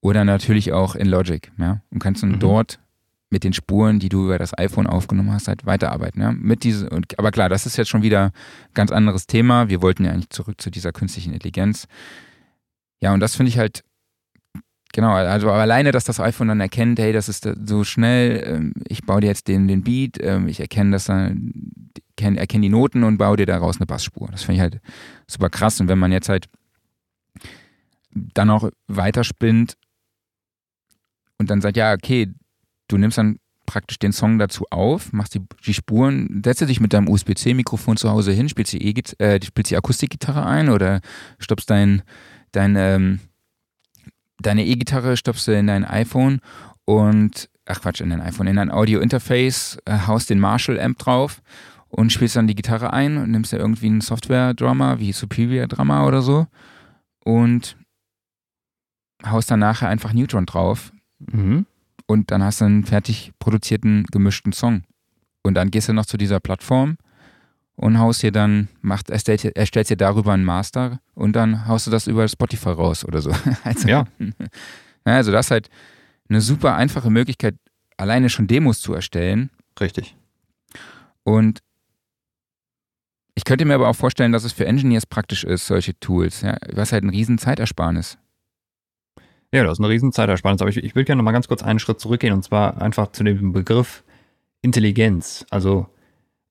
oder 0.00 0.24
natürlich 0.24 0.72
auch 0.72 0.94
in 0.94 1.06
Logic. 1.08 1.52
Ja? 1.58 1.82
Und 1.90 1.98
kannst 1.98 2.22
dann 2.22 2.32
Mhm. 2.32 2.40
dort 2.40 2.80
mit 3.28 3.44
den 3.44 3.52
Spuren, 3.52 3.98
die 3.98 4.08
du 4.08 4.24
über 4.24 4.38
das 4.38 4.56
iPhone 4.56 4.86
aufgenommen 4.86 5.30
hast, 5.30 5.46
halt 5.46 5.66
weiterarbeiten. 5.66 6.22
Ja? 6.22 6.32
Mit 6.32 6.64
diese, 6.64 6.88
und, 6.88 7.18
aber 7.18 7.30
klar, 7.30 7.50
das 7.50 7.66
ist 7.66 7.76
jetzt 7.76 7.88
schon 7.90 8.00
wieder 8.02 8.26
ein 8.28 8.72
ganz 8.72 8.90
anderes 8.92 9.26
Thema. 9.26 9.68
Wir 9.68 9.82
wollten 9.82 10.06
ja 10.06 10.12
eigentlich 10.12 10.30
zurück 10.30 10.58
zu 10.58 10.70
dieser 10.70 10.92
künstlichen 10.92 11.34
Intelligenz. 11.34 11.86
Ja, 13.00 13.12
und 13.12 13.20
das 13.20 13.36
finde 13.36 13.50
ich 13.50 13.58
halt, 13.58 13.84
genau, 14.92 15.12
also 15.12 15.50
alleine, 15.50 15.92
dass 15.92 16.04
das 16.04 16.20
iPhone 16.20 16.48
dann 16.48 16.60
erkennt, 16.60 16.98
hey, 16.98 17.12
das 17.12 17.28
ist 17.28 17.48
so 17.66 17.84
schnell, 17.84 18.42
ähm, 18.46 18.72
ich 18.88 19.04
baue 19.04 19.20
dir 19.20 19.28
jetzt 19.28 19.48
den, 19.48 19.68
den 19.68 19.82
Beat, 19.82 20.18
ähm, 20.20 20.48
ich 20.48 20.60
erkenne 20.60 20.92
das 20.92 21.06
dann, 21.06 21.52
erkenne 22.16 22.38
erkenn 22.38 22.62
die 22.62 22.68
Noten 22.68 23.04
und 23.04 23.18
baue 23.18 23.36
dir 23.36 23.46
daraus 23.46 23.76
eine 23.76 23.86
Bassspur. 23.86 24.28
Das 24.30 24.42
finde 24.42 24.56
ich 24.56 24.60
halt 24.60 24.80
super 25.26 25.50
krass. 25.50 25.80
Und 25.80 25.88
wenn 25.88 25.98
man 25.98 26.12
jetzt 26.12 26.28
halt 26.28 26.48
dann 28.12 28.50
auch 28.50 28.68
weiterspinnt 28.86 29.76
und 31.38 31.50
dann 31.50 31.60
sagt, 31.60 31.76
ja, 31.76 31.92
okay, 31.92 32.32
du 32.88 32.98
nimmst 32.98 33.18
dann 33.18 33.38
praktisch 33.66 33.98
den 33.98 34.12
Song 34.12 34.38
dazu 34.38 34.64
auf, 34.70 35.12
machst 35.12 35.34
die, 35.34 35.42
die 35.66 35.74
Spuren, 35.74 36.42
setze 36.44 36.66
dich 36.66 36.80
mit 36.80 36.94
deinem 36.94 37.08
USB-C-Mikrofon 37.08 37.98
zu 37.98 38.10
Hause 38.10 38.32
hin, 38.32 38.48
spielst 38.48 38.72
die, 38.72 38.82
e 38.82 38.94
äh, 39.18 39.40
spielst 39.44 39.70
die 39.70 39.76
Akustikgitarre 39.76 40.44
ein 40.44 40.70
oder 40.70 41.00
stoppst 41.38 41.68
dein, 41.68 42.02
dein, 42.52 42.76
ähm, 42.76 43.20
deine 44.40 44.64
E-Gitarre, 44.66 45.16
stopfst 45.16 45.46
du 45.48 45.52
in 45.56 45.66
dein 45.66 45.84
iPhone 45.84 46.40
und, 46.84 47.48
ach 47.66 47.80
Quatsch, 47.80 48.00
in 48.00 48.10
dein 48.10 48.20
iPhone, 48.20 48.46
in 48.46 48.56
dein 48.56 48.70
Audio-Interface, 48.70 49.78
äh, 49.84 49.98
haust 50.06 50.30
den 50.30 50.38
Marshall-Amp 50.40 50.98
drauf 50.98 51.42
und 51.88 52.12
spielst 52.12 52.36
dann 52.36 52.46
die 52.46 52.54
Gitarre 52.54 52.92
ein 52.92 53.16
und 53.16 53.30
nimmst 53.30 53.52
da 53.52 53.56
irgendwie 53.56 53.86
einen 53.86 54.00
Software-Drummer 54.00 54.98
wie 55.00 55.12
Superior 55.12 55.66
Drummer 55.66 56.06
oder 56.06 56.22
so 56.22 56.46
und 57.24 57.76
haust 59.26 59.50
dann 59.50 59.60
nachher 59.60 59.88
einfach 59.88 60.12
Neutron 60.12 60.46
drauf 60.46 60.92
Mhm. 61.18 61.66
und 62.06 62.30
dann 62.30 62.44
hast 62.44 62.60
du 62.60 62.66
einen 62.66 62.84
fertig 62.84 63.32
produzierten, 63.40 64.04
gemischten 64.12 64.52
Song. 64.52 64.84
Und 65.42 65.54
dann 65.54 65.70
gehst 65.72 65.88
du 65.88 65.92
noch 65.92 66.06
zu 66.06 66.16
dieser 66.16 66.38
Plattform 66.38 66.96
und 67.78 68.00
haust 68.00 68.24
dir 68.24 68.32
dann, 68.32 68.68
macht, 68.80 69.08
erstellst, 69.08 69.44
erstellst 69.44 69.90
dir 69.90 69.96
darüber 69.96 70.32
einen 70.32 70.44
Master 70.44 71.00
und 71.14 71.34
dann 71.36 71.68
haust 71.68 71.86
du 71.86 71.92
das 71.92 72.08
über 72.08 72.26
Spotify 72.26 72.70
raus 72.70 73.04
oder 73.04 73.22
so. 73.22 73.30
Also, 73.64 73.88
Ja. 73.88 74.04
Also 75.04 75.30
das 75.30 75.46
ist 75.46 75.50
halt 75.52 75.70
eine 76.28 76.40
super 76.40 76.74
einfache 76.74 77.08
Möglichkeit, 77.08 77.54
alleine 77.96 78.30
schon 78.30 78.48
Demos 78.48 78.80
zu 78.80 78.94
erstellen. 78.94 79.50
Richtig. 79.80 80.16
Und 81.22 81.60
ich 83.36 83.44
könnte 83.44 83.64
mir 83.64 83.76
aber 83.76 83.88
auch 83.88 83.96
vorstellen, 83.96 84.32
dass 84.32 84.42
es 84.42 84.52
für 84.52 84.66
Engineers 84.66 85.06
praktisch 85.06 85.44
ist, 85.44 85.68
solche 85.68 85.98
Tools. 86.00 86.40
Ja, 86.40 86.56
was 86.72 86.90
halt 86.90 87.04
ein 87.04 87.10
riesen 87.10 87.38
Zeitersparnis. 87.38 88.18
Ja, 89.54 89.62
das 89.62 89.74
ist 89.74 89.78
eine 89.78 89.88
riesen 89.88 90.12
Zeitersparnis. 90.12 90.60
Aber 90.60 90.70
ich, 90.70 90.78
ich 90.78 90.96
würde 90.96 91.04
gerne 91.04 91.18
noch 91.18 91.24
mal 91.24 91.32
ganz 91.32 91.46
kurz 91.46 91.62
einen 91.62 91.78
Schritt 91.78 92.00
zurückgehen 92.00 92.34
und 92.34 92.42
zwar 92.42 92.82
einfach 92.82 93.12
zu 93.12 93.22
dem 93.22 93.52
Begriff 93.52 94.02
Intelligenz. 94.62 95.46
Also 95.50 95.86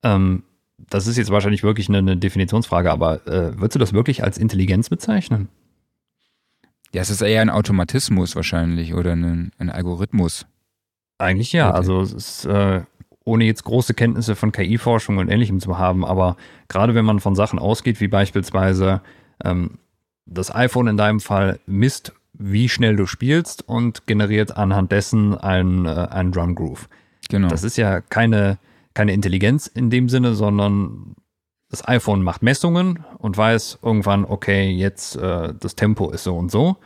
ähm, 0.04 0.44
das 0.78 1.08
ist 1.08 1.18
jetzt 1.18 1.32
wahrscheinlich 1.32 1.64
wirklich 1.64 1.90
eine, 1.90 2.00
eine 2.00 2.18
Definitionsfrage, 2.18 2.92
aber 2.92 3.26
äh, 3.28 3.58
würdest 3.60 3.76
du 3.76 3.80
das 3.80 3.94
wirklich 3.94 4.24
als 4.24 4.38
Intelligenz 4.38 4.90
bezeichnen? 4.90 5.50
Ja, 6.94 7.02
es 7.02 7.10
ist 7.10 7.22
eher 7.22 7.42
ein 7.42 7.50
Automatismus 7.50 8.36
wahrscheinlich 8.36 8.94
oder 8.94 9.14
ein, 9.14 9.52
ein 9.58 9.70
Algorithmus. 9.70 10.46
Eigentlich 11.18 11.52
ja. 11.52 11.72
Also 11.72 12.02
es 12.02 12.14
ist, 12.14 12.46
äh, 12.46 12.82
ohne 13.26 13.46
jetzt 13.46 13.64
große 13.64 13.94
Kenntnisse 13.94 14.36
von 14.36 14.52
KI-Forschung 14.52 15.18
und 15.18 15.30
ähnlichem 15.30 15.60
zu 15.60 15.78
haben, 15.78 16.06
aber 16.06 16.38
gerade 16.70 16.96
wenn 16.96 17.06
man 17.06 17.20
von 17.20 17.36
Sachen 17.36 17.60
ausgeht, 17.60 18.00
wie 18.00 18.08
beispielsweise 18.08 19.02
ähm, 19.44 19.80
das 20.26 20.54
iPhone 20.54 20.88
in 20.88 20.98
deinem 20.98 21.20
Fall 21.20 21.60
misst, 21.66 22.14
wie 22.34 22.70
schnell 22.70 22.96
du 22.96 23.06
spielst 23.06 23.68
und 23.68 24.06
generiert 24.08 24.56
anhand 24.56 24.92
dessen 24.92 25.36
einen, 25.36 25.86
äh, 25.86 26.08
einen 26.10 26.32
Drum 26.32 26.56
Groove. 26.56 26.88
Genau. 27.30 27.48
Das 27.50 27.64
ist 27.64 27.78
ja 27.78 28.00
keine, 28.00 28.58
keine 28.98 29.14
Intelligenz 29.14 29.68
in 29.68 29.92
dem 29.92 30.10
Sinne, 30.10 30.34
sondern 30.34 31.14
das 31.70 31.88
iPhone 31.88 32.24
macht 32.24 32.42
Messungen 32.42 33.06
und 33.20 33.38
weiß 33.38 33.78
irgendwann, 33.84 34.26
okay, 34.26 34.72
jetzt 34.72 35.16
äh, 35.18 35.54
das 35.60 35.76
Tempo 35.76 36.10
ist 36.10 36.24
so 36.24 36.36
und 36.36 36.50
so. 36.50 36.78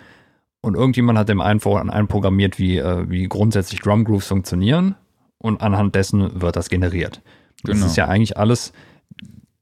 Und 0.60 0.76
irgendjemand 0.76 1.18
hat 1.18 1.30
dem 1.30 1.40
iPhone 1.40 1.90
einprogrammiert, 1.90 2.60
wie, 2.60 2.78
äh, 2.80 3.10
wie 3.10 3.30
grundsätzlich 3.30 3.80
Drum 3.80 4.04
Grooves 4.04 4.28
funktionieren. 4.28 4.96
Und 5.38 5.62
anhand 5.62 5.96
dessen 5.96 6.42
wird 6.42 6.58
das 6.58 6.68
generiert. 6.70 7.22
Das 7.64 7.76
Genau. 7.76 7.86
ist 7.86 7.96
ja 7.96 8.08
eigentlich 8.10 8.36
alles. 8.38 8.74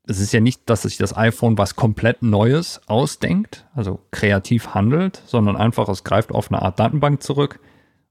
Es 0.08 0.20
ist 0.20 0.34
ja 0.34 0.40
nicht, 0.40 0.68
dass 0.72 0.82
sich 0.82 0.98
das 0.98 1.16
iPhone 1.16 1.56
was 1.56 1.76
komplett 1.76 2.24
Neues 2.24 2.82
ausdenkt, 2.88 3.68
also 3.76 4.00
kreativ 4.10 4.74
handelt, 4.74 5.22
sondern 5.28 5.56
einfach, 5.56 5.88
es 5.88 6.04
greift 6.04 6.32
auf 6.32 6.52
eine 6.52 6.64
Art 6.64 6.80
Datenbank 6.80 7.22
zurück 7.22 7.60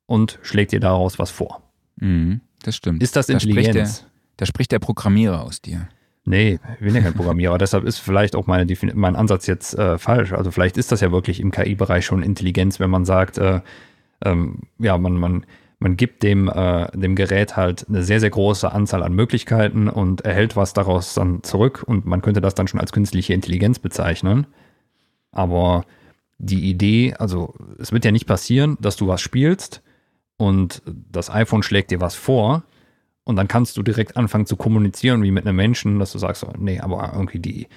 und 0.07 0.39
schlägt 0.43 0.71
dir 0.71 0.81
daraus 0.81 1.19
was 1.19 1.33
vor. 1.33 1.61
Mhm, 1.97 2.41
das 2.63 2.77
stimmt. 2.77 3.03
Ist 3.03 3.17
das 3.17 3.29
Intelligenz? 3.29 4.03
Da 4.03 4.08
spricht 4.47 4.73
der 4.73 4.79
Programmierer 4.79 5.43
aus 5.43 5.61
dir. 5.61 5.89
Nee, 6.25 6.61
ich 6.75 6.85
bin 6.85 6.95
ja 6.95 7.01
kein 7.01 7.15
Programmierer. 7.15 7.59
Deshalb 7.59 7.85
ist 7.85 7.99
vielleicht 7.99 8.37
auch 8.37 8.47
meine, 8.47 8.67
mein 8.95 9.17
Ansatz 9.17 9.47
jetzt 9.47 9.75
äh, 9.79 9.99
falsch. 9.99 10.33
Also 10.33 10.51
vielleicht 10.51 10.77
ist 10.77 10.93
das 10.93 11.01
ja 11.01 11.11
wirklich 11.11 11.41
im 11.41 11.51
KI-Bereich 11.51 12.05
schon 12.05 12.23
Intelligenz, 12.23 12.79
wenn 12.81 12.91
man 12.91 13.05
sagt, 13.05 13.39
äh, 13.39 13.61
ähm, 14.25 14.61
ja, 14.79 14.99
man, 14.99 15.15
man, 15.15 15.47
man 15.79 15.97
gibt 15.97 16.23
dem, 16.23 16.49
äh, 16.49 16.87
dem 16.93 17.15
Gerät 17.15 17.57
halt 17.57 17.87
eine 17.89 18.03
sehr, 18.03 18.21
sehr 18.21 18.31
große 18.31 18.71
Anzahl 18.71 19.03
an 19.03 19.15
Möglichkeiten 19.15 19.89
und 19.89 20.23
erhält 20.23 20.57
was 20.57 20.73
daraus 20.73 21.15
dann 21.15 21.43
zurück 21.43 21.85
und 21.87 22.05
man 22.05 22.21
könnte 22.21 22.41
das 22.41 22.55
dann 22.55 22.69
schon 22.69 22.81
als 22.81 22.93
künstliche 22.93 23.33
Intelligenz 23.33 23.79
bezeichnen. 23.79 24.47
Aber 25.31 25.85
die 26.39 26.69
Idee, 26.69 27.15
also 27.15 27.55
es 27.79 27.93
wird 27.93 28.05
ja 28.05 28.11
nicht 28.11 28.27
passieren, 28.27 28.77
dass 28.81 28.97
du 28.97 29.09
was 29.09 29.21
spielst 29.21 29.83
und 30.37 30.83
das 30.87 31.31
iPhone 31.31 31.63
schlägt 31.63 31.91
dir 31.91 32.01
was 32.01 32.15
vor, 32.15 32.65
und 33.29 33.37
dann 33.37 33.47
kannst 33.47 33.77
du 33.77 33.83
direkt 33.83 34.17
anfangen 34.17 34.47
zu 34.47 34.57
kommunizieren 34.57 35.23
wie 35.23 35.31
mit 35.31 35.47
einem 35.47 35.57
Menschen, 35.57 35.99
dass 35.99 36.13
du 36.13 36.19
sagst, 36.19 36.47
nee, 36.59 36.81
aber 36.81 37.13
irgendwie 37.15 37.39
die, 37.39 37.69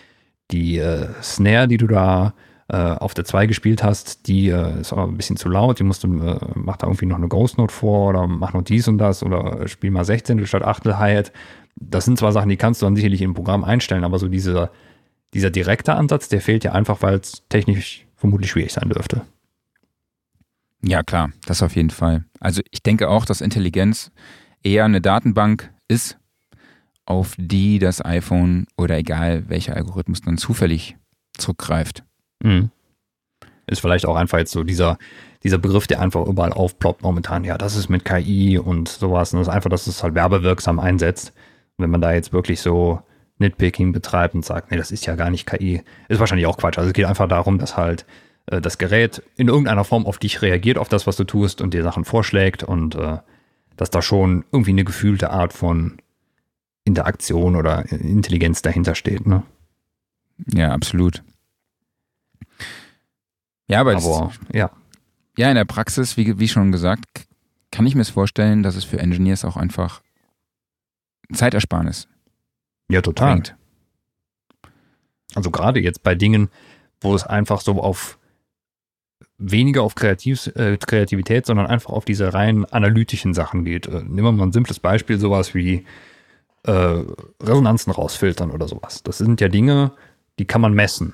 die 0.49 0.77
äh, 0.77 1.09
Snare, 1.21 1.67
die 1.67 1.75
du 1.75 1.87
da 1.87 2.33
äh, 2.69 2.77
auf 2.77 3.13
der 3.13 3.25
2 3.25 3.47
gespielt 3.47 3.83
hast, 3.83 4.29
die 4.29 4.47
äh, 4.47 4.79
ist 4.79 4.93
aber 4.93 5.03
ein 5.03 5.17
bisschen 5.17 5.35
zu 5.35 5.49
laut, 5.49 5.77
die 5.77 5.83
musst 5.83 6.05
du, 6.05 6.07
äh, 6.07 6.39
mach 6.55 6.77
da 6.77 6.87
irgendwie 6.87 7.05
noch 7.05 7.17
eine 7.17 7.27
Ghost 7.27 7.57
Note 7.57 7.73
vor 7.73 8.07
oder 8.07 8.27
mach 8.27 8.53
noch 8.53 8.61
dies 8.61 8.87
und 8.87 8.97
das 8.97 9.23
oder 9.23 9.67
spiel 9.67 9.91
mal 9.91 10.05
16 10.05 10.47
statt 10.47 10.63
8 10.63 10.85
Hi-Hat. 10.85 11.33
Das 11.75 12.05
sind 12.05 12.17
zwar 12.17 12.31
Sachen, 12.31 12.47
die 12.47 12.55
kannst 12.55 12.81
du 12.81 12.85
dann 12.85 12.95
sicherlich 12.95 13.21
im 13.21 13.33
Programm 13.33 13.65
einstellen, 13.65 14.05
aber 14.05 14.19
so 14.19 14.29
dieser, 14.29 14.71
dieser 15.33 15.49
direkte 15.49 15.95
Ansatz, 15.95 16.29
der 16.29 16.39
fehlt 16.39 16.63
ja 16.63 16.71
einfach, 16.71 17.01
weil 17.01 17.15
es 17.15 17.43
technisch 17.49 18.05
vermutlich 18.15 18.51
schwierig 18.51 18.71
sein 18.71 18.87
dürfte. 18.87 19.23
Ja, 20.81 21.03
klar, 21.03 21.31
das 21.45 21.61
auf 21.61 21.75
jeden 21.75 21.89
Fall. 21.89 22.23
Also 22.39 22.61
ich 22.71 22.83
denke 22.83 23.09
auch, 23.09 23.25
dass 23.25 23.41
Intelligenz 23.41 24.11
eher 24.63 24.85
eine 24.85 25.01
Datenbank 25.01 25.71
ist, 25.87 26.17
auf 27.05 27.33
die 27.37 27.79
das 27.79 28.03
iPhone 28.03 28.67
oder 28.77 28.97
egal 28.97 29.49
welcher 29.49 29.75
Algorithmus 29.75 30.21
dann 30.21 30.37
zufällig 30.37 30.97
zurückgreift. 31.37 32.03
Mhm. 32.43 32.69
Ist 33.67 33.81
vielleicht 33.81 34.05
auch 34.05 34.15
einfach 34.15 34.37
jetzt 34.37 34.51
so 34.51 34.63
dieser, 34.63 34.97
dieser 35.43 35.57
Begriff, 35.57 35.87
der 35.87 36.01
einfach 36.01 36.25
überall 36.25 36.51
aufploppt 36.51 37.03
momentan. 37.03 37.43
Ja, 37.43 37.57
das 37.57 37.75
ist 37.75 37.89
mit 37.89 38.05
KI 38.05 38.57
und 38.57 38.89
sowas. 38.89 39.33
Und 39.33 39.39
das 39.39 39.47
ist 39.47 39.53
einfach, 39.53 39.69
dass 39.69 39.87
es 39.87 40.03
halt 40.03 40.15
werbewirksam 40.15 40.79
einsetzt. 40.79 41.33
Und 41.77 41.83
wenn 41.83 41.89
man 41.89 42.01
da 42.01 42.11
jetzt 42.11 42.33
wirklich 42.33 42.61
so 42.61 43.01
Nitpicking 43.37 43.91
betreibt 43.91 44.35
und 44.35 44.45
sagt, 44.45 44.71
nee, 44.71 44.77
das 44.77 44.91
ist 44.91 45.05
ja 45.05 45.15
gar 45.15 45.29
nicht 45.29 45.47
KI, 45.47 45.81
ist 46.09 46.19
wahrscheinlich 46.19 46.47
auch 46.47 46.57
Quatsch. 46.57 46.77
Also 46.77 46.89
es 46.89 46.93
geht 46.93 47.05
einfach 47.05 47.27
darum, 47.27 47.57
dass 47.57 47.77
halt 47.77 48.05
äh, 48.47 48.61
das 48.61 48.77
Gerät 48.77 49.23
in 49.35 49.47
irgendeiner 49.47 49.83
Form 49.83 50.05
auf 50.05 50.17
dich 50.17 50.41
reagiert, 50.41 50.77
auf 50.77 50.89
das, 50.89 51.07
was 51.07 51.15
du 51.15 51.23
tust 51.23 51.61
und 51.61 51.73
dir 51.73 51.83
Sachen 51.83 52.05
vorschlägt 52.05 52.63
und 52.63 52.95
äh, 52.95 53.17
dass 53.77 53.89
da 53.89 54.01
schon 54.01 54.45
irgendwie 54.51 54.71
eine 54.71 54.83
gefühlte 54.83 55.29
Art 55.31 55.53
von 55.53 55.97
Interaktion 56.83 57.55
oder 57.55 57.85
Intelligenz 57.91 58.61
dahinter 58.61 58.95
steht. 58.95 59.25
Ne? 59.27 59.43
Ja, 60.53 60.71
absolut. 60.71 61.23
Ja, 63.67 63.81
aber, 63.81 63.95
es- 63.95 64.05
Aber 64.05 64.31
ja, 64.53 64.71
ja, 65.37 65.49
in 65.49 65.55
der 65.55 65.65
Praxis, 65.65 66.17
wie, 66.17 66.39
wie 66.39 66.47
schon 66.47 66.71
gesagt, 66.71 67.05
kann 67.71 67.85
ich 67.85 67.95
mir 67.95 68.01
es 68.01 68.09
vorstellen, 68.09 68.63
dass 68.63 68.75
es 68.75 68.83
für 68.83 68.99
Engineers 68.99 69.45
auch 69.45 69.55
einfach 69.55 70.01
Zeitersparnis 71.33 72.07
ja, 72.89 73.01
total. 73.01 73.33
bringt. 73.33 73.55
Also 75.33 75.49
gerade 75.51 75.79
jetzt 75.79 76.03
bei 76.03 76.13
Dingen, 76.15 76.49
wo 76.99 77.15
es 77.15 77.23
einfach 77.25 77.61
so 77.61 77.81
auf 77.81 78.19
weniger 79.41 79.83
auf 79.83 79.95
Kreativ, 79.95 80.47
äh, 80.55 80.77
Kreativität, 80.77 81.45
sondern 81.45 81.67
einfach 81.67 81.91
auf 81.91 82.05
diese 82.05 82.33
rein 82.33 82.65
analytischen 82.65 83.33
Sachen 83.33 83.65
geht. 83.65 83.87
Äh, 83.87 84.03
nehmen 84.03 84.23
wir 84.23 84.31
mal 84.31 84.45
ein 84.45 84.51
simples 84.51 84.79
Beispiel, 84.79 85.19
sowas 85.19 85.53
wie 85.55 85.85
äh, 86.63 87.03
Resonanzen 87.41 87.91
rausfiltern 87.91 88.51
oder 88.51 88.67
sowas. 88.67 89.03
Das 89.03 89.17
sind 89.17 89.41
ja 89.41 89.49
Dinge, 89.49 89.91
die 90.39 90.45
kann 90.45 90.61
man 90.61 90.73
messen. 90.73 91.13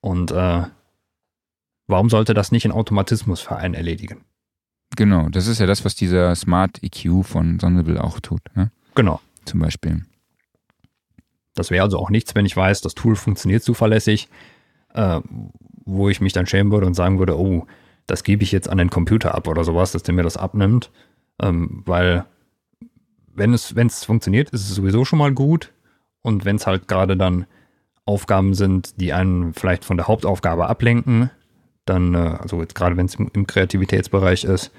Und 0.00 0.30
äh, 0.30 0.62
warum 1.88 2.10
sollte 2.10 2.32
das 2.32 2.52
nicht 2.52 2.64
ein 2.64 2.72
Automatismus 2.72 3.40
für 3.40 3.56
einen 3.56 3.74
erledigen? 3.74 4.24
Genau, 4.96 5.28
das 5.28 5.46
ist 5.48 5.58
ja 5.58 5.66
das, 5.66 5.84
was 5.84 5.94
dieser 5.94 6.34
Smart 6.34 6.82
EQ 6.82 7.24
von 7.24 7.58
Sonnebill 7.58 7.98
auch 7.98 8.20
tut, 8.20 8.40
ne? 8.54 8.70
Genau. 8.94 9.20
zum 9.44 9.60
Beispiel. 9.60 10.04
Das 11.54 11.70
wäre 11.70 11.84
also 11.84 11.98
auch 11.98 12.10
nichts, 12.10 12.34
wenn 12.34 12.46
ich 12.46 12.56
weiß, 12.56 12.80
das 12.80 12.94
Tool 12.94 13.16
funktioniert 13.16 13.62
zuverlässig, 13.62 14.28
äh, 14.94 15.20
wo 15.88 16.08
ich 16.08 16.20
mich 16.20 16.32
dann 16.32 16.46
schämen 16.46 16.72
würde 16.72 16.86
und 16.86 16.94
sagen 16.94 17.18
würde, 17.18 17.38
oh, 17.38 17.66
das 18.06 18.22
gebe 18.22 18.42
ich 18.42 18.52
jetzt 18.52 18.68
an 18.68 18.78
den 18.78 18.90
Computer 18.90 19.34
ab 19.34 19.48
oder 19.48 19.64
sowas, 19.64 19.92
dass 19.92 20.02
der 20.02 20.14
mir 20.14 20.22
das 20.22 20.36
abnimmt. 20.36 20.90
Ähm, 21.40 21.82
weil 21.84 22.24
wenn 23.34 23.54
es, 23.54 23.74
wenn 23.74 23.86
es 23.86 24.04
funktioniert, 24.04 24.50
ist 24.50 24.68
es 24.68 24.74
sowieso 24.74 25.04
schon 25.04 25.18
mal 25.18 25.32
gut. 25.32 25.72
Und 26.22 26.44
wenn 26.44 26.56
es 26.56 26.66
halt 26.66 26.88
gerade 26.88 27.16
dann 27.16 27.46
Aufgaben 28.04 28.54
sind, 28.54 29.00
die 29.00 29.12
einen 29.12 29.54
vielleicht 29.54 29.84
von 29.84 29.96
der 29.96 30.08
Hauptaufgabe 30.08 30.68
ablenken, 30.68 31.30
dann, 31.84 32.14
äh, 32.14 32.36
also 32.40 32.60
jetzt 32.60 32.74
gerade 32.74 32.96
wenn 32.96 33.06
es 33.06 33.14
im, 33.14 33.30
im 33.32 33.46
Kreativitätsbereich 33.46 34.44
ist, 34.44 34.72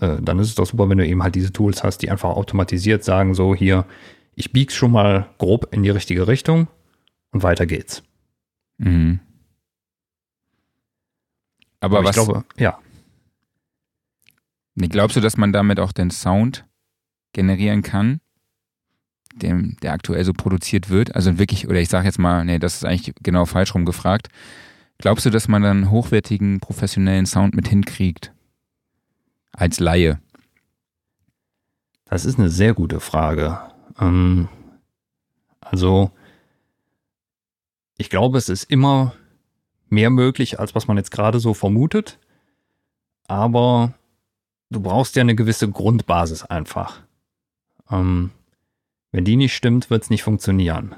äh, 0.00 0.16
dann 0.20 0.38
ist 0.38 0.48
es 0.48 0.54
doch 0.54 0.66
super, 0.66 0.88
wenn 0.88 0.98
du 0.98 1.06
eben 1.06 1.22
halt 1.22 1.34
diese 1.34 1.52
Tools 1.52 1.82
hast, 1.82 1.98
die 1.98 2.10
einfach 2.10 2.30
automatisiert 2.30 3.04
sagen, 3.04 3.34
so 3.34 3.54
hier, 3.54 3.84
ich 4.34 4.52
bieg's 4.52 4.74
schon 4.74 4.92
mal 4.92 5.28
grob 5.38 5.68
in 5.72 5.82
die 5.82 5.90
richtige 5.90 6.28
Richtung 6.28 6.68
und 7.32 7.42
weiter 7.42 7.66
geht's. 7.66 8.02
Mhm. 8.78 9.20
Aber, 11.80 12.00
ich 12.00 12.06
was 12.06 12.14
glaube, 12.14 12.44
ja, 12.56 12.78
glaubst 14.86 15.16
du, 15.16 15.20
dass 15.20 15.36
man 15.36 15.52
damit 15.52 15.80
auch 15.80 15.92
den 15.92 16.10
Sound 16.10 16.64
generieren 17.32 17.82
kann, 17.82 18.20
dem, 19.34 19.76
der 19.82 19.92
aktuell 19.92 20.24
so 20.24 20.32
produziert 20.32 20.90
wird? 20.90 21.14
Also 21.16 21.38
wirklich, 21.38 21.68
oder 21.68 21.80
ich 21.80 21.88
sage 21.88 22.06
jetzt 22.06 22.18
mal, 22.18 22.44
nee, 22.44 22.58
das 22.58 22.76
ist 22.76 22.84
eigentlich 22.84 23.14
genau 23.22 23.44
falsch 23.44 23.74
rum 23.74 23.84
gefragt. 23.84 24.28
Glaubst 24.98 25.26
du, 25.26 25.30
dass 25.30 25.48
man 25.48 25.62
dann 25.62 25.90
hochwertigen, 25.90 26.60
professionellen 26.60 27.26
Sound 27.26 27.54
mit 27.54 27.68
hinkriegt? 27.68 28.32
Als 29.52 29.80
Laie. 29.80 30.20
das 32.04 32.24
ist 32.24 32.38
eine 32.38 32.48
sehr 32.48 32.74
gute 32.74 33.00
Frage. 33.00 33.58
Ähm, 33.98 34.48
also, 35.60 36.12
ich 37.96 38.08
glaube, 38.08 38.38
es 38.38 38.48
ist 38.48 38.64
immer 38.64 39.14
mehr 39.90 40.10
möglich, 40.10 40.58
als 40.60 40.74
was 40.74 40.86
man 40.88 40.96
jetzt 40.96 41.10
gerade 41.10 41.40
so 41.40 41.54
vermutet. 41.54 42.18
Aber 43.26 43.94
du 44.70 44.80
brauchst 44.80 45.16
ja 45.16 45.20
eine 45.22 45.34
gewisse 45.34 45.68
Grundbasis 45.68 46.44
einfach. 46.44 47.00
Ähm, 47.90 48.30
wenn 49.12 49.24
die 49.24 49.36
nicht 49.36 49.54
stimmt, 49.54 49.90
wird 49.90 50.02
es 50.04 50.10
nicht 50.10 50.22
funktionieren. 50.22 50.94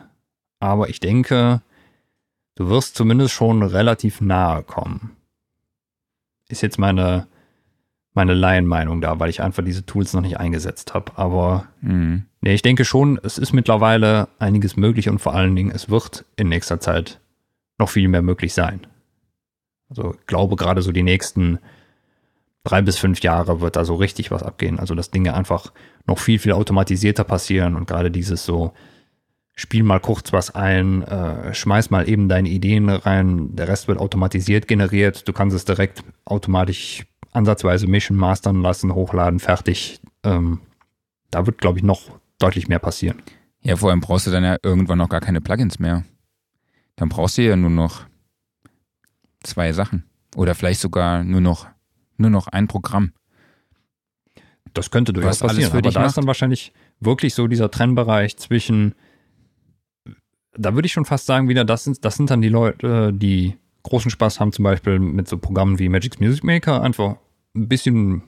Aber 0.59 0.89
ich 0.89 1.01
denke, 1.01 1.63
du 2.57 2.69
wirst 2.69 2.95
zumindest 2.97 3.33
schon 3.33 3.63
relativ 3.63 4.21
nahe 4.21 4.63
kommen. 4.63 5.17
Ist 6.49 6.63
jetzt 6.63 6.79
meine, 6.79 7.27
meine 8.13 8.35
Laienmeinung 8.35 9.01
da, 9.01 9.19
weil 9.21 9.31
ich 9.31 9.41
einfach 9.41 9.65
diese 9.65 9.87
Tools 9.87 10.13
noch 10.13 10.21
nicht 10.23 10.39
eingesetzt 10.39 10.95
habe. 10.95 11.13
Aber 11.17 11.67
Mhm. 11.81 12.27
nee, 12.41 12.55
ich 12.55 12.63
denke 12.63 12.85
schon, 12.85 13.19
es 13.23 13.39
ist 13.39 13.53
mittlerweile 13.53 14.29
einiges 14.39 14.77
möglich 14.77 15.09
und 15.09 15.21
vor 15.21 15.35
allen 15.35 15.55
Dingen, 15.57 15.71
es 15.71 15.89
wird 15.91 16.25
in 16.37 16.49
nächster 16.49 16.81
Zeit 16.81 17.21
noch 17.81 17.91
viel 17.91 18.09
mehr 18.09 18.23
möglich 18.23 18.55
sein. 18.55 18.87
Also 19.89 20.15
ich 20.15 20.27
glaube 20.27 20.57
gerade 20.57 20.83
so 20.83 20.93
die 20.93 21.03
nächsten 21.03 21.59
drei 22.63 22.83
bis 22.83 22.99
fünf 22.99 23.21
Jahre 23.21 23.61
wird 23.61 23.77
da 23.77 23.85
so 23.85 23.97
richtig 23.97 24.31
was 24.31 24.43
abgehen. 24.43 24.79
Also 24.79 24.95
dass 24.95 25.11
Dinge 25.11 25.35
einfach 25.35 25.73
noch 26.07 26.19
viel, 26.19 26.39
viel 26.39 26.53
automatisierter 26.53 27.25
passieren 27.25 27.75
und 27.75 27.87
gerade 27.87 28.11
dieses 28.11 28.45
so, 28.45 28.73
spiel 29.55 29.83
mal 29.83 30.01
kurz 30.01 30.33
was 30.33 30.55
ein, 30.55 31.03
äh, 31.03 31.53
schmeiß 31.53 31.91
mal 31.91 32.09
eben 32.09 32.29
deine 32.29 32.49
Ideen 32.49 32.89
rein, 32.89 33.55
der 33.57 33.69
Rest 33.69 33.89
wird 33.89 33.99
automatisiert 33.99 34.69
generiert, 34.69 35.27
du 35.29 35.33
kannst 35.33 35.55
es 35.55 35.65
direkt 35.65 36.03
automatisch 36.25 37.05
ansatzweise 37.33 37.87
mischen, 37.87 38.17
mastern 38.17 38.63
lassen, 38.63 38.95
hochladen, 38.95 39.39
fertig. 39.39 40.01
Ähm, 40.25 40.61
da 41.31 41.47
wird, 41.47 41.59
glaube 41.59 41.79
ich, 41.79 41.85
noch 41.85 42.03
deutlich 42.39 42.69
mehr 42.69 42.79
passieren. 42.79 43.23
Ja, 43.63 43.77
vor 43.77 43.91
allem 43.91 44.01
brauchst 44.01 44.27
du 44.27 44.31
dann 44.31 44.45
ja 44.45 44.57
irgendwann 44.63 44.99
noch 44.99 45.09
gar 45.09 45.21
keine 45.21 45.41
Plugins 45.41 45.79
mehr. 45.79 46.05
Dann 47.01 47.09
brauchst 47.09 47.39
du 47.39 47.43
ja 47.43 47.57
nur 47.57 47.71
noch 47.71 48.03
zwei 49.43 49.73
Sachen. 49.73 50.05
Oder 50.37 50.55
vielleicht 50.55 50.81
sogar 50.81 51.25
nur 51.25 51.41
noch, 51.41 51.67
nur 52.19 52.29
noch 52.29 52.47
ein 52.47 52.69
Programm. 52.69 53.13
Das 54.75 54.91
könnte 54.91 55.15
durchaus 55.15 55.41
Was 55.41 55.49
passieren. 55.49 55.73
aber 55.73 55.81
da 55.81 55.99
macht. 55.99 56.09
ist 56.09 56.19
dann 56.19 56.27
wahrscheinlich 56.27 56.75
wirklich 57.01 57.33
so 57.33 57.47
dieser 57.47 57.71
Trennbereich 57.71 58.37
zwischen, 58.37 58.95
da 60.53 60.75
würde 60.75 60.85
ich 60.85 60.93
schon 60.93 61.07
fast 61.07 61.25
sagen, 61.25 61.49
wieder, 61.49 61.65
das 61.65 61.85
sind, 61.85 62.05
das 62.05 62.17
sind 62.17 62.29
dann 62.29 62.43
die 62.43 62.51
Leute, 62.51 63.15
die 63.15 63.57
großen 63.83 64.11
Spaß 64.11 64.39
haben, 64.39 64.53
zum 64.53 64.65
Beispiel 64.65 64.99
mit 64.99 65.27
so 65.27 65.39
Programmen 65.39 65.79
wie 65.79 65.89
Magic's 65.89 66.21
Music 66.21 66.45
Maker, 66.45 66.83
einfach 66.83 67.17
ein 67.57 67.67
bisschen, 67.67 68.25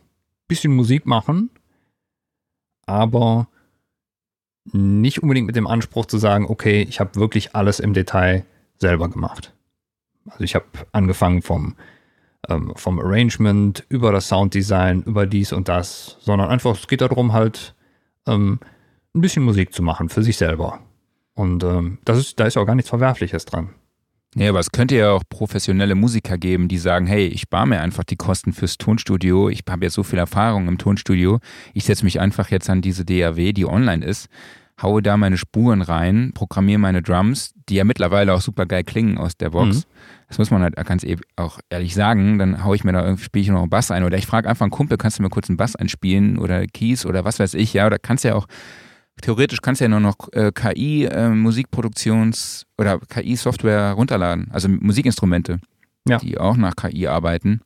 bisschen 0.48 0.74
Musik 0.74 1.04
machen, 1.04 1.50
aber 2.86 3.48
nicht 4.64 5.22
unbedingt 5.22 5.46
mit 5.46 5.56
dem 5.56 5.66
Anspruch 5.66 6.06
zu 6.06 6.16
sagen, 6.16 6.46
okay, 6.48 6.86
ich 6.88 7.00
habe 7.00 7.16
wirklich 7.16 7.54
alles 7.54 7.78
im 7.78 7.92
Detail 7.92 8.46
selber 8.82 9.08
gemacht. 9.08 9.54
Also 10.26 10.44
ich 10.44 10.54
habe 10.54 10.66
angefangen 10.92 11.40
vom 11.40 11.74
ähm, 12.48 12.72
vom 12.76 12.98
Arrangement 12.98 13.84
über 13.88 14.12
das 14.12 14.28
Sounddesign, 14.28 15.02
über 15.04 15.26
dies 15.26 15.52
und 15.52 15.68
das, 15.68 16.16
sondern 16.20 16.48
einfach, 16.48 16.76
es 16.76 16.88
geht 16.88 17.00
darum, 17.00 17.32
halt 17.32 17.74
ähm, 18.26 18.58
ein 19.14 19.20
bisschen 19.20 19.44
Musik 19.44 19.72
zu 19.72 19.82
machen 19.82 20.08
für 20.08 20.22
sich 20.22 20.36
selber. 20.36 20.80
Und 21.34 21.64
ähm, 21.64 21.98
das 22.04 22.18
ist, 22.18 22.40
da 22.40 22.46
ist 22.46 22.56
auch 22.56 22.66
gar 22.66 22.74
nichts 22.74 22.90
Verwerfliches 22.90 23.44
dran. 23.44 23.70
Ja, 24.34 24.48
aber 24.48 24.60
es 24.60 24.72
könnte 24.72 24.96
ja 24.96 25.12
auch 25.12 25.22
professionelle 25.28 25.94
Musiker 25.94 26.38
geben, 26.38 26.68
die 26.68 26.78
sagen, 26.78 27.06
hey, 27.06 27.26
ich 27.26 27.42
spare 27.42 27.66
mir 27.66 27.80
einfach 27.82 28.04
die 28.04 28.16
Kosten 28.16 28.54
fürs 28.54 28.78
Tonstudio, 28.78 29.50
ich 29.50 29.62
habe 29.68 29.84
jetzt 29.84 29.94
so 29.94 30.02
viel 30.02 30.18
Erfahrung 30.18 30.68
im 30.68 30.78
Tonstudio, 30.78 31.38
ich 31.74 31.84
setze 31.84 32.04
mich 32.04 32.18
einfach 32.18 32.50
jetzt 32.50 32.70
an 32.70 32.80
diese 32.80 33.04
DAW, 33.04 33.52
die 33.52 33.66
online 33.66 34.04
ist, 34.04 34.28
haue 34.82 35.02
da 35.02 35.16
meine 35.16 35.36
Spuren 35.38 35.80
rein, 35.82 36.32
programmiere 36.34 36.78
meine 36.78 37.02
Drums, 37.02 37.54
die 37.68 37.76
ja 37.76 37.84
mittlerweile 37.84 38.34
auch 38.34 38.40
super 38.40 38.66
geil 38.66 38.82
klingen 38.84 39.16
aus 39.18 39.36
der 39.36 39.50
Box. 39.50 39.76
Mhm. 39.78 39.82
Das 40.28 40.38
muss 40.38 40.50
man 40.50 40.62
halt 40.62 40.74
ganz 40.86 41.04
e- 41.04 41.16
auch 41.36 41.60
ehrlich 41.70 41.94
sagen, 41.94 42.38
dann 42.38 42.64
haue 42.64 42.74
ich 42.74 42.84
mir 42.84 42.92
da 42.92 43.04
irgendwie, 43.04 43.24
spiele 43.24 43.42
ich 43.42 43.48
noch 43.50 43.60
einen 43.60 43.70
Bass 43.70 43.90
ein. 43.90 44.02
Oder 44.04 44.18
ich 44.18 44.26
frage 44.26 44.48
einfach 44.48 44.62
einen 44.64 44.70
Kumpel, 44.70 44.96
kannst 44.98 45.18
du 45.18 45.22
mir 45.22 45.28
kurz 45.30 45.48
einen 45.48 45.56
Bass 45.58 45.76
einspielen? 45.76 46.38
Oder 46.38 46.66
Keys 46.66 47.06
oder 47.06 47.24
was 47.24 47.38
weiß 47.38 47.54
ich, 47.54 47.72
ja, 47.74 47.86
oder 47.86 47.98
kannst 47.98 48.24
ja 48.24 48.34
auch 48.34 48.46
theoretisch 49.20 49.60
kannst 49.60 49.80
du 49.80 49.84
ja 49.84 49.88
nur 49.90 50.00
noch 50.00 50.16
äh, 50.32 50.50
KI 50.52 51.04
äh, 51.04 51.28
Musikproduktions 51.28 52.66
oder 52.78 52.98
KI 52.98 53.36
Software 53.36 53.92
runterladen, 53.92 54.48
also 54.50 54.68
Musikinstrumente, 54.68 55.60
Ja. 56.08 56.18
die 56.18 56.38
auch 56.38 56.56
nach 56.56 56.74
KI 56.76 57.06
arbeiten. 57.06 57.60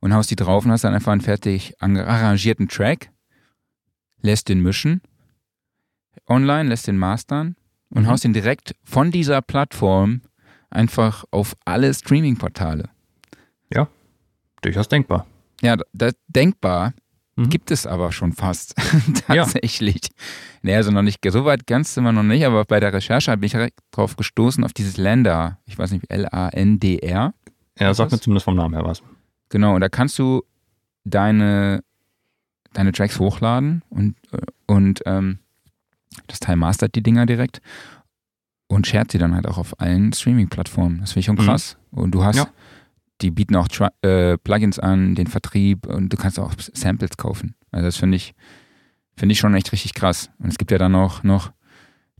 Und 0.00 0.14
haust 0.14 0.30
die 0.30 0.36
drauf 0.36 0.64
und 0.64 0.70
hast 0.70 0.84
dann 0.84 0.94
einfach 0.94 1.12
einen 1.12 1.20
fertig 1.20 1.74
arrangierten 1.80 2.68
Track, 2.68 3.10
lässt 4.22 4.48
den 4.48 4.62
mischen 4.62 5.02
online, 6.26 6.68
lässt 6.68 6.86
den 6.86 6.98
mastern 6.98 7.56
und 7.90 8.02
Mhm. 8.02 8.06
haust 8.08 8.24
ihn 8.24 8.32
direkt 8.32 8.74
von 8.84 9.10
dieser 9.10 9.40
Plattform 9.42 10.22
einfach 10.70 11.24
auf 11.30 11.56
alle 11.64 11.92
Streaming-Portale. 11.94 12.88
Durchaus 14.60 14.88
denkbar. 14.88 15.24
Ja, 15.62 15.76
das 15.92 16.14
denkbar 16.26 16.92
Mhm. 17.36 17.48
gibt 17.48 17.70
es 17.70 17.86
aber 17.86 18.10
schon 18.10 18.32
fast 18.32 18.74
tatsächlich. 19.28 20.00
Nee, 20.62 20.74
also 20.74 20.90
noch 20.90 21.02
nicht, 21.02 21.20
so 21.30 21.44
weit 21.44 21.68
ganz 21.68 21.94
sind 21.94 22.02
wir 22.02 22.10
noch 22.10 22.24
nicht, 22.24 22.44
aber 22.44 22.64
bei 22.64 22.80
der 22.80 22.92
Recherche 22.92 23.30
bin 23.36 23.44
ich 23.46 23.52
direkt 23.52 23.78
drauf 23.92 24.16
gestoßen, 24.16 24.64
auf 24.64 24.72
dieses 24.72 24.96
Lander, 24.96 25.60
ich 25.66 25.78
weiß 25.78 25.92
nicht, 25.92 26.10
L-A-N-D-R. 26.10 27.32
Ja, 27.78 27.94
sagt 27.94 28.10
mir 28.10 28.18
zumindest 28.18 28.44
vom 28.46 28.56
Namen 28.56 28.74
her 28.74 28.84
was. 28.84 29.00
Genau, 29.50 29.76
und 29.76 29.80
da 29.80 29.88
kannst 29.88 30.18
du 30.18 30.42
deine, 31.04 31.84
deine 32.72 32.90
Tracks 32.90 33.20
hochladen 33.20 33.82
und, 33.90 34.16
äh, 34.32 34.38
und 34.66 35.02
ähm, 35.06 35.38
das 36.26 36.40
Teil 36.40 36.56
mastert 36.56 36.94
die 36.94 37.02
Dinger 37.02 37.26
direkt 37.26 37.60
und 38.68 38.86
shared 38.86 39.10
sie 39.12 39.18
dann 39.18 39.34
halt 39.34 39.46
auch 39.46 39.58
auf 39.58 39.80
allen 39.80 40.12
Streaming-Plattformen. 40.12 41.00
Das 41.00 41.12
finde 41.12 41.20
ich 41.20 41.26
schon 41.26 41.36
Mhm. 41.36 41.40
krass. 41.46 41.76
Und 41.90 42.12
du 42.12 42.24
hast, 42.24 42.36
Ja. 42.36 42.48
die 43.22 43.30
bieten 43.30 43.56
auch 43.56 43.68
Tra 43.68 43.90
äh, 44.02 44.36
Plugins 44.38 44.78
an, 44.78 45.14
den 45.14 45.26
Vertrieb 45.26 45.86
und 45.86 46.12
du 46.12 46.16
kannst 46.16 46.38
auch 46.38 46.52
Samples 46.58 47.16
kaufen. 47.16 47.54
Also 47.70 47.86
das 47.86 47.96
finde 47.96 48.16
ich, 48.16 48.34
finde 49.16 49.32
ich 49.32 49.38
schon 49.38 49.54
echt 49.54 49.72
richtig 49.72 49.94
krass. 49.94 50.30
Und 50.38 50.48
es 50.50 50.58
gibt 50.58 50.70
ja 50.70 50.78
dann 50.78 50.94
auch 50.94 51.22
noch 51.22 51.52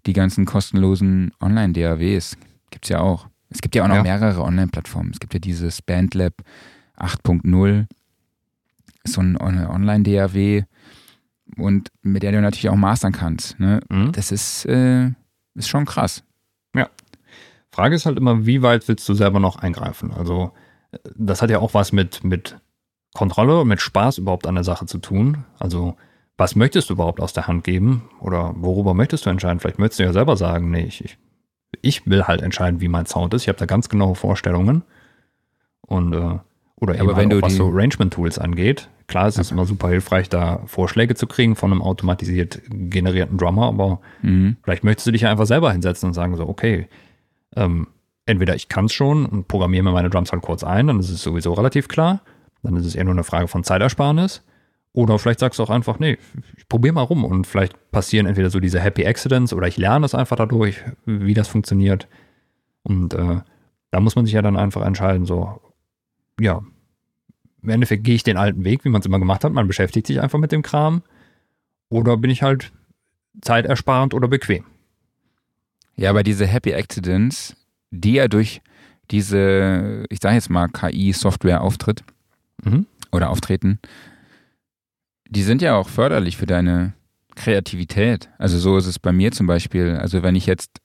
die 0.07 0.13
ganzen 0.13 0.45
kostenlosen 0.47 1.33
Online-DAWs. 1.41 2.37
Gibt 2.71 2.85
es 2.87 2.89
ja 2.91 3.01
auch. 3.01 3.29
Es 3.51 3.61
gibt 3.61 3.75
ja 3.75 3.85
auch 3.85 3.89
noch 3.89 3.97
Ja. 3.97 4.03
mehrere 4.03 4.43
Online-Plattformen. 4.43 5.11
Es 5.13 5.21
gibt 5.21 5.35
ja 5.35 5.41
dieses 5.41 5.81
Bandlab 5.83 6.35
8.0, 6.97 7.87
ist 9.05 9.15
so 9.15 9.21
ein- 9.21 9.37
Online-DAW 9.39 10.65
und 11.59 11.91
mit 12.03 12.23
der 12.23 12.33
du 12.33 12.41
natürlich 12.41 12.69
auch 12.69 12.77
mastern 12.77 13.13
kannst. 13.13 13.59
Ne? 13.59 13.81
Mhm. 13.89 14.13
Das 14.13 14.33
ist, 14.33 14.65
äh, 14.67 15.11
ist 15.55 15.69
schon 15.69 15.85
krass. 15.85 16.23
Frage 17.79 17.95
ist 17.95 18.07
halt 18.07 18.19
immer, 18.19 18.45
wie 18.45 18.63
weit 18.63 18.89
willst 18.89 19.09
du 19.09 19.15
selber 19.15 19.39
noch 19.39 19.57
eingreifen? 19.57 20.13
Also, 20.13 20.51
das 21.17 21.43
hat 21.43 21.51
ja 21.51 21.61
auch 21.61 21.75
was 21.75 21.93
mit, 21.93 22.25
mit 22.25 22.59
Kontrolle 23.15 23.61
und 23.61 23.69
mit 23.69 23.81
Spaß 23.81 24.19
überhaupt 24.19 24.49
an 24.49 24.57
der 24.57 24.65
Sache 24.65 24.87
zu 24.87 24.99
tun. 24.99 25.45
Also, 25.61 25.95
was 26.37 26.57
möchtest 26.57 26.91
du 26.91 26.95
überhaupt 26.95 27.21
aus 27.21 27.35
der 27.35 27.47
Hand 27.47 27.63
geben? 27.63 28.11
Oder 28.21 28.53
worüber 28.57 28.95
möchtest 28.95 29.27
du 29.27 29.31
entscheiden? 29.31 29.61
Vielleicht 29.61 29.79
möchtest 29.79 30.01
du 30.01 30.05
ja 30.05 30.13
selber 30.13 30.37
sagen, 30.37 30.73
nee, 30.73 30.87
ich, 30.87 31.05
ich, 31.05 31.19
ich 31.81 32.07
will 32.07 32.25
halt 32.25 32.43
entscheiden, 32.43 32.81
wie 32.81 32.89
mein 32.89 33.07
Sound 33.07 33.33
ist. 33.35 33.43
Ich 33.43 33.49
habe 33.49 33.59
da 33.59 33.67
ganz 33.67 33.89
genaue 33.89 34.17
Vorstellungen. 34.17 34.83
Und, 35.83 36.15
äh, 36.15 36.39
oder 36.81 36.95
eben 36.95 37.03
aber 37.03 37.17
wenn 37.17 37.31
halt 37.31 37.33
du 37.33 37.39
auch, 37.39 37.43
was 37.43 37.53
die- 37.53 37.59
so 37.59 37.69
Arrangement-Tools 37.69 38.39
angeht. 38.39 38.89
Klar, 39.07 39.27
es 39.27 39.39
ist 39.39 39.51
immer 39.53 39.65
super 39.65 39.89
hilfreich, 39.89 40.29
da 40.29 40.61
Vorschläge 40.67 41.15
zu 41.15 41.27
kriegen 41.27 41.57
von 41.57 41.73
einem 41.73 41.81
automatisiert 41.83 42.61
generierten 42.71 43.39
Drummer, 43.39 43.67
aber 43.69 44.01
Mhm. 44.23 44.57
Vielleicht 44.63 44.85
möchtest 44.85 45.07
du 45.07 45.13
dich 45.13 45.23
ja 45.23 45.31
einfach 45.31 45.47
selber 45.47 45.73
hinsetzen 45.73 46.09
und 46.09 46.15
sagen 46.15 46.37
so, 46.37 46.47
okay, 46.49 46.89
ähm, 47.57 47.87
entweder 48.27 48.55
ich 48.55 48.69
kann 48.69 48.85
es 48.85 48.93
schon 48.93 49.25
und 49.25 49.49
programmiere 49.49 49.83
mir 49.83 49.93
meine 49.93 50.11
Drums 50.11 50.31
halt 50.33 50.43
kurz 50.43 50.63
ein, 50.63 50.87
dann 50.89 51.01
ist 51.01 51.09
es 51.11 51.23
sowieso 51.23 51.55
relativ 51.55 51.89
klar. 51.89 52.21
Dann 52.63 52.77
ist 52.77 52.85
es 52.85 52.95
eher 52.95 53.05
nur 53.05 53.15
eine 53.15 53.25
Frage 53.25 53.49
von 53.49 53.65
Zeitersparnis. 53.65 54.43
Oder 54.93 55.19
vielleicht 55.19 55.39
sagst 55.41 55.59
du 55.59 55.63
auch 55.63 55.71
einfach, 55.71 55.99
nee, 55.99 56.19
ich 56.57 56.69
probiere 56.69 56.93
mal 56.95 57.03
rum 57.03 57.25
und 57.25 57.47
vielleicht 57.47 57.91
passieren 57.93 58.27
entweder 58.27 58.51
so 58.51 58.59
diese 58.61 58.81
Happy 58.81 59.07
Accidents 59.07 59.53
oder 59.55 59.69
ich 59.69 59.77
lerne 59.79 60.05
es 60.05 60.15
einfach 60.15 60.37
dadurch, 60.37 60.83
wie 61.07 61.35
das 61.35 61.47
funktioniert. 61.49 62.09
Und 62.83 63.15
äh, 63.15 63.41
da 63.91 64.01
muss 64.01 64.17
man 64.17 64.25
sich 64.27 64.35
ja 64.35 64.43
dann 64.43 64.57
einfach 64.57 64.85
entscheiden, 64.85 65.25
so, 65.25 65.61
ja, 66.41 66.63
im 67.63 67.69
Endeffekt 67.71 68.05
gehe 68.05 68.15
ich 68.15 68.23
den 68.23 68.37
alten 68.37 68.65
Weg, 68.65 68.85
wie 68.85 68.89
man 68.89 69.01
es 69.01 69.07
immer 69.07 69.19
gemacht 69.19 69.45
hat, 69.45 69.53
man 69.53 69.67
beschäftigt 69.67 70.07
sich 70.07 70.21
einfach 70.21 70.39
mit 70.39 70.53
dem 70.53 70.63
Kram. 70.63 71.03
Oder 71.91 72.17
bin 72.17 72.31
ich 72.31 72.43
halt 72.43 72.71
zeitersparend 73.41 74.15
oder 74.15 74.29
bequem. 74.29 74.65
Ja, 75.97 76.11
aber 76.11 76.23
diese 76.23 76.47
Happy 76.47 76.73
Accidents, 76.75 77.57
die 77.91 78.13
ja 78.15 78.29
durch 78.29 78.61
diese, 79.11 80.05
ich 80.11 80.21
sage 80.21 80.35
jetzt 80.37 80.51
mal, 80.51 80.69
KI-Software 80.69 81.63
auftritt 81.63 82.05
Mhm. 82.65 82.87
oder 83.13 83.31
auftreten, 83.31 83.79
die 85.29 85.43
sind 85.43 85.63
ja 85.63 85.77
auch 85.77 85.89
förderlich 85.89 86.37
für 86.37 86.47
deine 86.47 86.93
Kreativität. 87.37 88.29
Also 88.39 88.59
so 88.59 88.77
ist 88.77 88.87
es 88.87 88.99
bei 88.99 89.13
mir 89.13 89.31
zum 89.33 89.47
Beispiel. 89.47 89.97
Also 89.97 90.23
wenn 90.23 90.35
ich 90.35 90.47
jetzt, 90.47 90.79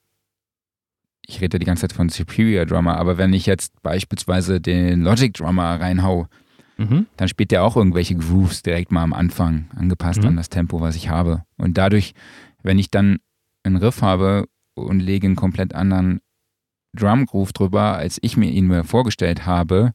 ich 1.26 1.40
rede 1.40 1.58
die 1.58 1.66
ganze 1.66 1.82
Zeit 1.82 1.92
von 1.92 2.08
Superior 2.08 2.66
Drummer, 2.66 2.96
aber 2.96 3.18
wenn 3.18 3.32
ich 3.32 3.46
jetzt 3.46 3.80
beispielsweise 3.82 4.60
den 4.60 5.02
Logic 5.02 5.32
Drummer 5.32 5.80
reinhau, 5.80 6.26
Mhm. 6.76 7.06
dann 7.16 7.28
spielt 7.28 7.52
der 7.52 7.62
auch 7.62 7.76
irgendwelche 7.76 8.16
Grooves 8.16 8.62
direkt 8.62 8.90
mal 8.90 9.02
am 9.04 9.12
Anfang, 9.12 9.66
angepasst 9.76 10.20
Mhm. 10.22 10.28
an 10.30 10.36
das 10.36 10.48
Tempo, 10.48 10.80
was 10.80 10.96
ich 10.96 11.08
habe. 11.08 11.44
Und 11.56 11.78
dadurch, 11.78 12.14
wenn 12.64 12.78
ich 12.80 12.90
dann 12.90 13.18
einen 13.62 13.76
Riff 13.76 14.02
habe 14.02 14.46
und 14.74 14.98
lege 15.00 15.26
einen 15.28 15.36
komplett 15.36 15.72
anderen 15.74 16.20
Drum 16.96 17.26
Groove 17.26 17.52
drüber, 17.52 17.96
als 17.96 18.18
ich 18.22 18.36
mir 18.36 18.50
ihn 18.50 18.66
mir 18.66 18.84
vorgestellt 18.84 19.46
habe, 19.46 19.92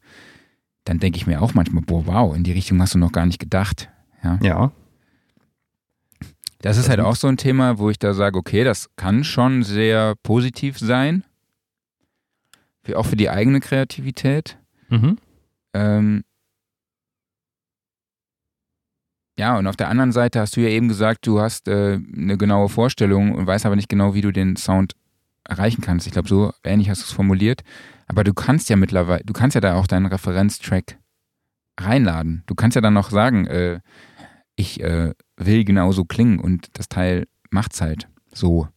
dann 0.86 1.00
denke 1.00 1.18
ich 1.18 1.28
mir 1.28 1.42
auch 1.42 1.54
manchmal, 1.54 1.84
boah, 1.84 2.06
wow, 2.08 2.36
in 2.36 2.44
die 2.44 2.52
Richtung 2.54 2.82
hast 2.82 2.94
du 2.94 2.98
noch 2.98 3.12
gar 3.12 3.26
nicht 3.26 3.40
gedacht. 3.40 3.90
Ja. 4.24 4.72
Das 6.62 6.78
ist 6.78 6.90
halt 6.90 7.00
auch 7.00 7.16
so 7.16 7.28
ein 7.28 7.38
Thema, 7.38 7.78
wo 7.78 7.90
ich 7.90 8.00
da 8.00 8.14
sage, 8.14 8.38
okay, 8.38 8.64
das 8.64 8.90
kann 8.96 9.24
schon 9.24 9.64
sehr 9.64 10.16
positiv 10.24 10.78
sein. 10.78 11.24
Für, 12.84 12.98
auch 12.98 13.06
für 13.06 13.16
die 13.16 13.30
eigene 13.30 13.60
Kreativität. 13.60 14.58
Mhm. 14.90 15.18
Ähm, 15.74 16.24
Ja, 19.40 19.58
und 19.58 19.68
auf 19.68 19.78
der 19.78 19.88
anderen 19.88 20.12
Seite 20.12 20.42
hast 20.42 20.58
du 20.58 20.60
ja 20.60 20.68
eben 20.68 20.90
gesagt, 20.90 21.26
du 21.26 21.40
hast 21.40 21.70
äh, 21.70 21.98
eine 22.14 22.38
genaue 22.38 22.68
Vorstellung 22.68 23.34
und 23.34 23.48
weißt 23.48 23.66
aber 23.66 23.78
nicht 23.78 23.88
genau, 23.88 24.14
wie 24.14 24.20
du 24.20 24.34
den 24.34 24.58
Sound 24.58 24.96
erreichen 25.46 25.82
kannst. 25.82 26.06
Ich 26.08 26.12
glaube, 26.12 26.28
so 26.28 26.52
ähnlich 26.62 26.90
hast 26.90 27.04
du 27.04 27.06
es 27.06 27.14
formuliert. 27.14 27.62
Aber 28.08 28.26
du 28.26 28.34
kannst 28.34 28.68
ja 28.68 28.76
mittlerweile, 28.76 29.24
du 29.24 29.32
kannst 29.32 29.56
ja 29.56 29.62
da 29.62 29.76
auch 29.76 29.88
deinen 29.88 30.08
Referenztrack 30.08 30.98
reinladen. 31.80 32.44
Du 32.48 32.56
kannst 32.56 32.76
ja 32.76 32.82
dann 32.82 32.94
noch 32.94 33.12
sagen, 33.12 33.48
äh, 33.48 33.80
ich 34.58 34.82
äh, 34.82 35.14
will 35.40 35.64
genauso 35.64 36.06
klingen 36.06 36.40
und 36.40 36.68
das 36.78 36.88
Teil 36.90 37.28
macht's 37.50 37.82
halt 37.82 38.08
so. 38.34 38.68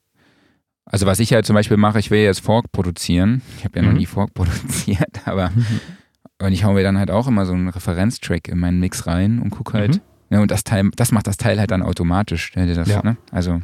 Also 0.84 1.06
was 1.06 1.20
ich 1.20 1.32
halt 1.32 1.46
zum 1.46 1.54
Beispiel 1.54 1.76
mache, 1.76 1.98
ich 1.98 2.10
will 2.10 2.20
jetzt 2.20 2.40
Fork 2.40 2.72
produzieren. 2.72 3.42
Ich 3.58 3.64
habe 3.64 3.78
ja 3.78 3.82
noch 3.84 3.92
Mhm. 3.92 3.98
nie 3.98 4.06
Fork 4.06 4.34
produziert, 4.34 5.26
aber 5.26 5.52
und 6.40 6.52
ich 6.52 6.64
hau 6.64 6.72
mir 6.72 6.82
dann 6.82 6.98
halt 6.98 7.10
auch 7.10 7.28
immer 7.28 7.46
so 7.46 7.52
einen 7.52 7.68
Referenztrack 7.68 8.48
in 8.48 8.58
meinen 8.58 8.80
Mix 8.80 9.06
rein 9.06 9.38
und 9.40 9.50
gucke 9.50 9.74
halt. 9.78 9.96
Mhm. 9.96 10.00
Ja, 10.30 10.40
und 10.40 10.50
das 10.50 10.64
Teil, 10.64 10.90
das 10.96 11.12
macht 11.12 11.26
das 11.26 11.36
Teil 11.36 11.58
halt 11.60 11.70
dann 11.70 11.82
automatisch. 11.82 12.52
Dir 12.52 12.74
das, 12.74 12.88
Ja. 12.88 13.02
ne? 13.02 13.16
Also, 13.30 13.60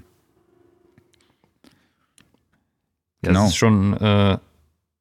Ja, 3.25 3.31
Genau. 3.31 3.45
Es 3.45 3.51
ist 3.51 3.57
schon, 3.57 3.95
äh, 3.97 4.39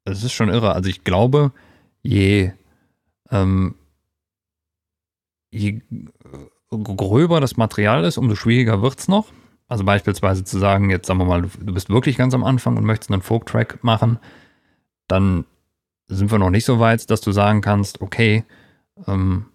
es 0.04 0.24
ist 0.24 0.32
schon 0.32 0.48
irre. 0.48 0.72
Also 0.72 0.88
ich 0.90 1.04
glaube, 1.04 1.52
je, 2.02 2.52
ähm, 3.30 3.74
je 5.50 5.80
gröber 6.70 7.40
das 7.40 7.56
Material 7.56 8.04
ist, 8.04 8.18
umso 8.18 8.34
schwieriger 8.34 8.82
wird 8.82 8.98
es 8.98 9.08
noch. 9.08 9.26
Also 9.68 9.84
beispielsweise 9.84 10.44
zu 10.44 10.58
sagen, 10.58 10.90
jetzt 10.90 11.06
sagen 11.06 11.20
wir 11.20 11.26
mal, 11.26 11.42
du, 11.42 11.72
bist 11.72 11.90
wirklich 11.90 12.16
ganz 12.16 12.34
am 12.34 12.44
Anfang 12.44 12.76
und 12.76 12.84
möchtest 12.84 13.10
einen 13.10 13.22
Folk-Track 13.22 13.84
machen, 13.84 14.18
dann 15.08 15.44
sind 16.08 16.30
wir 16.30 16.38
noch 16.38 16.50
nicht 16.50 16.64
so 16.64 16.80
weit, 16.80 17.10
dass 17.10 17.20
du 17.20 17.32
sagen 17.32 17.60
kannst, 17.60 18.00
okay, 18.00 18.44
ähm, 19.06 19.46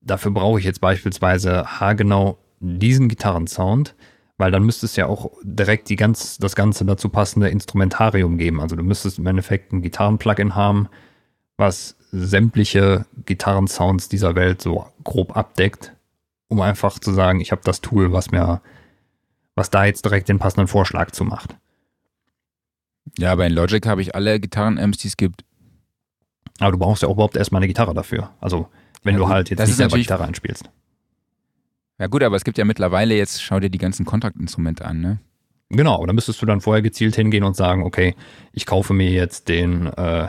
dafür 0.00 0.32
brauche 0.32 0.58
ich 0.58 0.64
jetzt 0.64 0.80
beispielsweise 0.80 1.80
haargenau 1.80 2.38
diesen 2.58 3.08
Gitarrensound, 3.08 3.94
weil 4.36 4.50
dann 4.50 4.64
müsstest 4.64 4.96
du 4.96 5.02
ja 5.02 5.06
auch 5.06 5.30
direkt 5.42 5.88
die 5.88 5.96
ganz, 5.96 6.38
das 6.38 6.56
Ganze 6.56 6.84
dazu 6.84 7.08
passende 7.08 7.48
Instrumentarium 7.48 8.36
geben. 8.36 8.60
Also 8.60 8.74
du 8.74 8.82
müsstest 8.82 9.18
im 9.18 9.26
Endeffekt 9.26 9.72
ein 9.72 9.82
Gitarren-Plugin 9.82 10.56
haben, 10.56 10.88
was 11.56 11.96
sämtliche 12.10 13.06
Gitarrensounds 13.26 14.08
dieser 14.08 14.34
Welt 14.34 14.60
so 14.60 14.86
grob 15.04 15.36
abdeckt, 15.36 15.94
um 16.50 16.60
einfach 16.60 16.98
zu 16.98 17.12
sagen, 17.12 17.40
ich 17.40 17.52
habe 17.52 17.62
das 17.64 17.80
Tool, 17.80 18.12
was 18.12 18.30
mir, 18.30 18.60
was 19.54 19.70
da 19.70 19.84
jetzt 19.86 20.04
direkt 20.04 20.28
den 20.28 20.38
passenden 20.38 20.68
Vorschlag 20.68 21.12
zu 21.12 21.24
macht. 21.24 21.56
ja, 23.18 23.32
aber 23.32 23.46
in 23.46 23.52
Logic 23.54 23.86
habe 23.86 24.02
ich 24.02 24.14
alle 24.14 24.38
Gitarren-Amps, 24.38 24.98
die 24.98 25.08
es 25.08 25.16
gibt. 25.16 25.44
Aber 26.58 26.72
du 26.72 26.78
brauchst 26.78 27.02
ja 27.02 27.08
auch 27.08 27.14
überhaupt 27.14 27.36
erstmal 27.36 27.60
eine 27.60 27.68
Gitarre 27.68 27.94
dafür. 27.94 28.30
Also 28.40 28.68
wenn 29.02 29.14
Ja, 29.14 29.20
du 29.20 29.28
halt 29.28 29.48
jetzt 29.48 29.58
nicht 29.64 29.76
selber 29.76 29.96
Gitarre 29.96 30.24
einspielst. 30.24 30.68
Ja 31.98 32.06
gut, 32.06 32.22
aber 32.22 32.36
es 32.36 32.44
gibt 32.44 32.58
ja 32.58 32.64
mittlerweile 32.64 33.14
jetzt, 33.14 33.42
schau 33.42 33.60
dir 33.60 33.70
die 33.70 33.78
ganzen 33.78 34.04
Kontraktinstrumente 34.06 34.84
an, 34.84 35.00
ne? 35.00 35.18
Genau, 35.70 35.94
aber 35.94 36.06
dann 36.06 36.16
müsstest 36.16 36.42
du 36.42 36.46
dann 36.46 36.60
vorher 36.60 36.82
gezielt 36.82 37.14
hingehen 37.14 37.44
und 37.44 37.56
sagen, 37.56 37.84
okay, 37.84 38.14
ich 38.52 38.66
kaufe 38.66 38.92
mir 38.92 39.10
jetzt 39.10 39.48
den, 39.48 39.86
äh, 39.86 40.28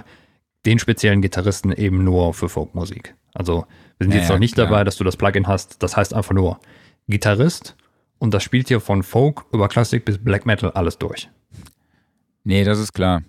den 0.65 0.77
speziellen 0.79 1.21
Gitarristen 1.21 1.71
eben 1.71 2.03
nur 2.03 2.33
für 2.33 2.47
Folkmusik. 2.47 3.15
Also 3.33 3.65
wir 4.01 4.05
sind 4.05 4.13
Ja, 4.13 4.19
jetzt 4.21 4.29
ja, 4.29 4.35
noch 4.35 4.39
nicht 4.39 4.55
klar. 4.55 4.65
dabei, 4.65 4.83
dass 4.83 4.95
du 4.97 5.03
das 5.03 5.15
Plugin 5.15 5.47
hast. 5.47 5.83
Das 5.83 5.95
heißt 5.95 6.15
einfach 6.15 6.33
nur 6.33 6.59
Gitarrist 7.07 7.75
und 8.17 8.33
das 8.33 8.41
spielt 8.41 8.67
hier 8.67 8.79
von 8.79 9.03
Folk 9.03 9.45
über 9.53 9.67
Klassik 9.67 10.05
bis 10.05 10.17
Black 10.17 10.47
Metal 10.47 10.71
alles 10.71 10.97
durch. 10.97 11.29
Nee, 12.43 12.63
das 12.63 12.79
ist 12.79 12.93
klar. 12.93 13.21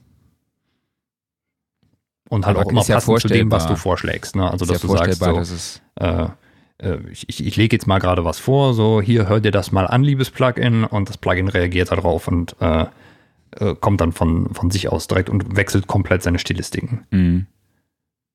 Und 2.31 2.47
halt 2.47 2.57
Aber 2.57 2.67
auch 2.67 2.71
immer 2.71 2.83
ja 2.85 2.95
passend 2.95 3.21
zu 3.21 3.29
dem, 3.29 3.51
was 3.51 3.67
du 3.67 3.77
vorschlägst. 3.77 4.35
Ne? 4.35 4.51
Also 4.51 4.65
ist 4.65 4.71
ja 4.71 4.73
dass 4.73 4.83
du 4.83 4.89
sagst, 4.89 5.19
so, 5.19 5.33
dass 5.37 5.83
äh, 5.97 6.27
äh, 6.79 6.99
ich, 7.11 7.29
ich, 7.29 7.45
ich 7.45 7.57
lege 7.57 7.77
jetzt 7.77 7.87
mal 7.87 7.99
gerade 7.99 8.25
was 8.25 8.39
vor, 8.39 8.73
so 8.73 9.03
hier 9.03 9.29
hör 9.29 9.41
dir 9.41 9.51
das 9.51 9.73
mal 9.73 9.87
an, 9.87 10.03
liebes 10.03 10.31
Plugin, 10.31 10.85
und 10.85 11.11
das 11.11 11.19
Plugin 11.19 11.49
reagiert 11.49 11.93
darauf 11.93 12.29
und 12.29 12.57
äh, 12.61 12.87
äh, 13.59 13.75
kommt 13.75 14.01
dann 14.01 14.13
von, 14.13 14.55
von 14.55 14.71
sich 14.71 14.89
aus 14.91 15.07
direkt 15.07 15.29
und 15.29 15.55
wechselt 15.55 15.87
komplett 15.87 16.23
seine 16.23 16.39
Stilistiken. 16.39 17.07
Mhm. 17.11 17.47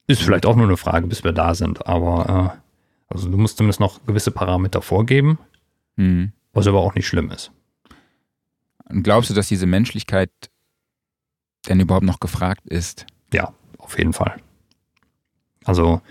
Ist 0.08 0.22
vielleicht 0.24 0.45
auch 0.45 0.55
nur 0.55 0.66
eine 0.66 0.78
Frage, 0.78 1.08
bis 1.08 1.24
wir 1.24 1.34
da 1.34 1.53
sind, 1.53 1.86
aber 1.86 2.55
äh, 2.55 3.14
also 3.14 3.30
du 3.30 3.38
musst 3.38 3.58
zumindest 3.58 3.80
noch 3.80 4.05
gewisse 4.05 4.32
Parameter 4.32 4.82
vorgeben, 4.82 5.38
Mhm. 5.97 6.32
was 6.53 6.68
aber 6.68 6.80
auch 6.80 6.95
nicht 6.95 7.08
schlimm 7.08 7.32
ist. 7.32 7.51
Und 8.89 9.03
glaubst 9.03 9.30
du, 9.30 9.34
dass 9.34 9.47
diese 9.47 9.66
Menschlichkeit 9.66 10.30
denn 11.68 11.80
überhaupt 11.80 12.05
noch 12.05 12.20
gefragt 12.20 12.66
ist? 12.68 13.05
Ja, 13.34 13.53
auf 13.80 13.97
jeden 13.97 14.14
Fall. 14.14 14.38
Also 15.66 16.01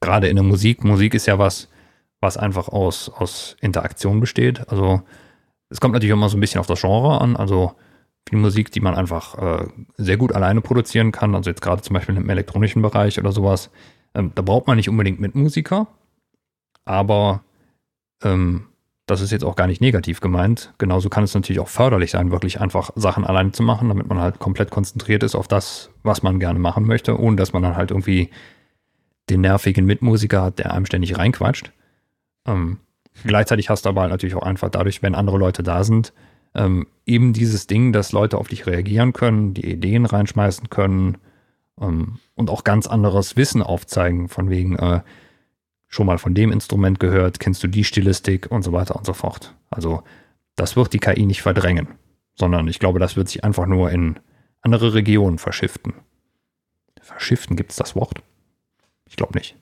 gerade 0.00 0.28
in 0.28 0.36
der 0.36 0.44
Musik, 0.44 0.84
Musik 0.84 1.14
ist 1.14 1.26
ja 1.26 1.38
was, 1.38 1.68
was 2.20 2.36
einfach 2.38 2.68
aus, 2.68 3.10
aus 3.10 3.56
Interaktion 3.60 4.20
besteht. 4.20 4.66
Also 4.70 5.02
es 5.68 5.80
kommt 5.80 5.92
natürlich 5.94 6.12
immer 6.12 6.28
so 6.30 6.36
ein 6.38 6.40
bisschen 6.40 6.60
auf 6.60 6.66
das 6.66 6.80
Genre 6.80 7.20
an. 7.20 7.36
Also 7.36 7.74
viel 8.28 8.38
Musik, 8.38 8.70
die 8.72 8.80
man 8.80 8.94
einfach 8.94 9.38
äh, 9.38 9.66
sehr 9.96 10.16
gut 10.16 10.32
alleine 10.32 10.60
produzieren 10.60 11.12
kann. 11.12 11.34
Also 11.34 11.50
jetzt 11.50 11.62
gerade 11.62 11.82
zum 11.82 11.94
Beispiel 11.94 12.16
im 12.16 12.28
elektronischen 12.28 12.82
Bereich 12.82 13.18
oder 13.18 13.32
sowas. 13.32 13.70
Ähm, 14.14 14.32
da 14.34 14.42
braucht 14.42 14.66
man 14.66 14.76
nicht 14.76 14.88
unbedingt 14.88 15.20
Mitmusiker, 15.20 15.88
aber 16.84 17.42
ähm, 18.22 18.66
das 19.06 19.20
ist 19.20 19.32
jetzt 19.32 19.44
auch 19.44 19.56
gar 19.56 19.66
nicht 19.66 19.82
negativ 19.82 20.20
gemeint. 20.20 20.72
Genauso 20.78 21.10
kann 21.10 21.24
es 21.24 21.34
natürlich 21.34 21.60
auch 21.60 21.68
förderlich 21.68 22.10
sein, 22.10 22.30
wirklich 22.30 22.60
einfach 22.60 22.90
Sachen 22.94 23.24
alleine 23.24 23.52
zu 23.52 23.62
machen, 23.62 23.88
damit 23.88 24.06
man 24.06 24.18
halt 24.18 24.38
komplett 24.38 24.70
konzentriert 24.70 25.22
ist 25.22 25.34
auf 25.34 25.46
das, 25.46 25.90
was 26.02 26.22
man 26.22 26.40
gerne 26.40 26.58
machen 26.58 26.86
möchte, 26.86 27.18
ohne 27.18 27.36
dass 27.36 27.52
man 27.52 27.62
dann 27.62 27.76
halt 27.76 27.90
irgendwie 27.90 28.30
den 29.28 29.42
nervigen 29.42 29.84
Mitmusiker 29.84 30.42
hat, 30.42 30.58
der 30.58 30.72
einem 30.72 30.86
ständig 30.86 31.18
reinquatscht. 31.18 31.72
Ähm, 32.46 32.78
gleichzeitig 33.24 33.68
hast 33.68 33.84
du 33.84 33.90
aber 33.90 34.02
halt 34.02 34.10
natürlich 34.10 34.34
auch 34.36 34.42
einfach 34.42 34.70
dadurch, 34.70 35.02
wenn 35.02 35.14
andere 35.14 35.36
Leute 35.38 35.62
da 35.62 35.84
sind, 35.84 36.14
ähm, 36.54 36.86
eben 37.06 37.32
dieses 37.32 37.66
Ding, 37.66 37.92
dass 37.92 38.12
Leute 38.12 38.38
auf 38.38 38.48
dich 38.48 38.66
reagieren 38.66 39.12
können, 39.12 39.54
die 39.54 39.70
Ideen 39.70 40.06
reinschmeißen 40.06 40.70
können 40.70 41.18
ähm, 41.80 42.18
und 42.34 42.50
auch 42.50 42.64
ganz 42.64 42.86
anderes 42.86 43.36
Wissen 43.36 43.62
aufzeigen, 43.62 44.28
von 44.28 44.50
wegen 44.50 44.76
äh, 44.76 45.00
schon 45.88 46.06
mal 46.06 46.18
von 46.18 46.34
dem 46.34 46.52
Instrument 46.52 46.98
gehört, 47.00 47.40
kennst 47.40 47.62
du 47.62 47.68
die 47.68 47.84
Stilistik 47.84 48.50
und 48.50 48.62
so 48.62 48.72
weiter 48.72 48.96
und 48.96 49.06
so 49.06 49.12
fort. 49.12 49.54
Also 49.70 50.02
das 50.56 50.76
wird 50.76 50.92
die 50.92 50.98
KI 50.98 51.26
nicht 51.26 51.42
verdrängen, 51.42 51.88
sondern 52.34 52.68
ich 52.68 52.78
glaube, 52.78 52.98
das 52.98 53.16
wird 53.16 53.28
sich 53.28 53.44
einfach 53.44 53.66
nur 53.66 53.90
in 53.90 54.18
andere 54.60 54.94
Regionen 54.94 55.38
verschiften. 55.38 55.94
Verschiften, 57.00 57.56
gibt 57.56 57.70
es 57.70 57.76
das 57.76 57.94
Wort? 57.94 58.22
Ich 59.06 59.16
glaube 59.16 59.38
nicht. 59.38 59.56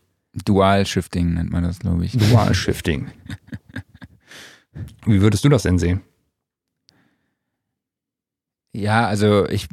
Dual 0.44 0.86
Shifting 0.86 1.34
nennt 1.34 1.50
man 1.50 1.64
das, 1.64 1.80
glaube 1.80 2.04
ich. 2.04 2.12
Dual 2.12 2.54
Shifting. 2.54 3.10
Wie 5.04 5.20
würdest 5.20 5.44
du 5.44 5.48
das 5.48 5.64
denn 5.64 5.78
sehen? 5.78 6.00
Ja, 8.74 9.06
also 9.06 9.46
ich 9.48 9.68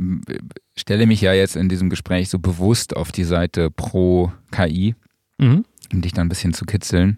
stelle 0.76 1.06
mich 1.08 1.22
ja 1.22 1.34
jetzt 1.34 1.56
in 1.56 1.70
diesem 1.70 1.89
Gespräch 1.89 2.30
so 2.30 2.39
bewusst 2.39 2.95
auf 2.95 3.12
die 3.12 3.24
Seite 3.24 3.72
pro 3.72 4.32
KI, 4.52 4.95
Mhm. 5.38 5.64
um 5.93 6.02
dich 6.02 6.12
da 6.14 6.22
ein 6.22 6.30
bisschen 6.30 6.54
zu 6.54 6.66
kitzeln. 6.66 7.18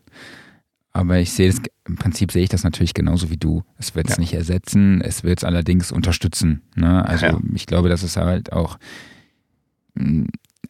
Aber 0.93 1.19
ich 1.19 1.31
sehe 1.31 1.47
es, 1.49 1.61
im 1.87 1.95
Prinzip 1.95 2.31
sehe 2.31 2.43
ich 2.43 2.49
das 2.49 2.63
natürlich 2.63 2.93
genauso 2.93 3.29
wie 3.29 3.37
du. 3.37 3.63
Es 3.77 3.95
wird 3.95 4.09
es 4.09 4.17
Ja. 4.17 4.19
nicht 4.21 4.33
ersetzen, 4.33 5.01
es 5.01 5.23
wird 5.23 5.39
es 5.39 5.43
allerdings 5.43 5.91
unterstützen. 5.91 6.61
Ne? 6.75 7.03
Also 7.07 7.25
Ja. 7.27 7.39
ich 7.55 7.65
glaube, 7.65 7.89
das 7.89 8.03
ist 8.03 8.17
halt 8.17 8.51
auch, 8.51 8.77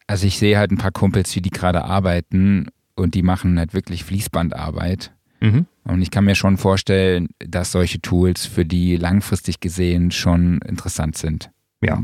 also 0.06 0.26
ich 0.26 0.38
sehe 0.38 0.58
halt 0.58 0.70
ein 0.70 0.78
paar 0.78 0.92
Kumpels, 0.92 1.34
wie 1.36 1.40
die 1.42 1.50
gerade 1.50 1.84
arbeiten 1.84 2.68
und 2.94 3.14
die 3.14 3.22
machen 3.22 3.58
halt 3.58 3.74
wirklich 3.74 4.04
Fließbandarbeit. 4.04 5.12
Mhm. 5.42 5.66
Und 5.84 6.00
ich 6.00 6.12
kann 6.12 6.24
mir 6.24 6.36
schon 6.36 6.56
vorstellen, 6.56 7.28
dass 7.40 7.72
solche 7.72 8.00
Tools 8.00 8.46
für 8.46 8.64
die 8.64 8.96
langfristig 8.96 9.58
gesehen 9.58 10.12
schon 10.12 10.60
interessant 10.62 11.18
sind. 11.18 11.50
Ja. 11.82 12.00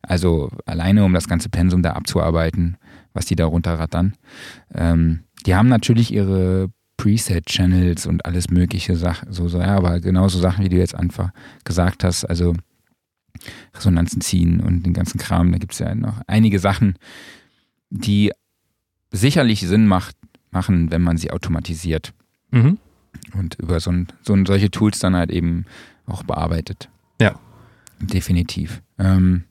Also 0.00 0.50
alleine, 0.64 1.04
um 1.04 1.12
das 1.12 1.28
ganze 1.28 1.50
Pensum 1.50 1.82
da 1.82 1.92
abzuarbeiten, 1.92 2.78
was 3.12 3.26
die 3.26 3.36
da 3.36 3.44
runterrattern. 3.44 4.14
Ähm, 4.74 5.24
die 5.44 5.54
haben 5.54 5.68
natürlich 5.68 6.12
ihre 6.14 6.70
Preset-Channels 6.96 8.06
und 8.06 8.24
alles 8.24 8.48
mögliche 8.48 8.96
Sachen, 8.96 9.32
so, 9.32 9.48
so, 9.48 9.58
ja, 9.60 9.76
aber 9.76 10.00
genauso 10.00 10.38
Sachen, 10.38 10.64
wie 10.64 10.68
du 10.70 10.76
jetzt 10.76 10.94
einfach 10.94 11.30
gesagt 11.64 12.02
hast, 12.02 12.24
also 12.24 12.54
Resonanzen 13.74 14.20
ziehen 14.20 14.60
und 14.60 14.84
den 14.84 14.94
ganzen 14.94 15.18
Kram, 15.18 15.52
da 15.52 15.58
gibt 15.58 15.74
es 15.74 15.78
ja 15.78 15.94
noch 15.94 16.22
einige 16.26 16.58
Sachen, 16.58 16.94
die 17.90 18.32
sicherlich 19.12 19.60
Sinn 19.60 19.86
macht, 19.86 20.16
machen, 20.50 20.90
wenn 20.90 21.02
man 21.02 21.18
sie 21.18 21.30
automatisiert 21.30 22.14
Mhm. 22.50 22.78
und 23.34 23.56
über 23.56 23.80
so, 23.80 23.90
ein, 23.90 24.08
so 24.22 24.32
ein, 24.34 24.46
solche 24.46 24.70
Tools 24.70 24.98
dann 25.00 25.14
halt 25.16 25.30
eben 25.30 25.64
auch 26.06 26.22
bearbeitet. 26.22 26.88
Ja. 27.20 27.38
Definitiv. 28.00 28.82
Ähm, 28.98 29.44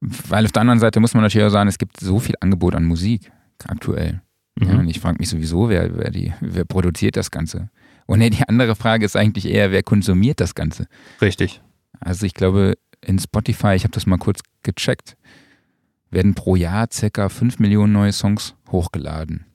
weil 0.00 0.44
auf 0.44 0.52
der 0.52 0.60
anderen 0.62 0.80
Seite 0.80 0.98
muss 1.00 1.14
man 1.14 1.22
natürlich 1.22 1.46
auch 1.46 1.50
sagen, 1.52 1.68
es 1.68 1.78
gibt 1.78 2.00
so 2.00 2.18
viel 2.18 2.34
Angebot 2.40 2.74
an 2.74 2.84
Musik 2.84 3.30
aktuell. 3.64 4.20
Ja, 4.60 4.74
Mhm. 4.74 4.80
und 4.80 4.88
ich 4.88 5.00
frage 5.00 5.16
mich 5.18 5.28
sowieso, 5.30 5.68
wer, 5.70 5.96
wer, 5.96 6.10
die, 6.10 6.34
wer 6.40 6.64
produziert 6.64 7.16
das 7.16 7.30
Ganze? 7.30 7.70
Und 8.06 8.20
die 8.20 8.42
andere 8.48 8.74
Frage 8.76 9.06
ist 9.06 9.16
eigentlich 9.16 9.46
eher, 9.46 9.70
wer 9.70 9.82
konsumiert 9.82 10.40
das 10.40 10.54
Ganze? 10.54 10.88
Richtig. 11.22 11.62
Also 12.00 12.26
ich 12.26 12.34
glaube, 12.34 12.74
in 13.00 13.18
Spotify, 13.18 13.74
ich 13.74 13.84
habe 13.84 13.92
das 13.92 14.04
mal 14.06 14.18
kurz 14.18 14.40
gecheckt, 14.62 15.16
werden 16.10 16.34
pro 16.34 16.56
Jahr 16.56 16.88
circa 16.92 17.28
5 17.30 17.60
Millionen 17.60 17.92
neue 17.94 18.12
Songs 18.12 18.54
hochgeladen. 18.70 19.46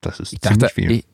Das 0.00 0.20
ist 0.20 0.32
Ich 0.32 0.40
ziemlich 0.40 0.58
dachte, 0.60 0.74
viel. 0.74 0.90
ich, 0.90 1.04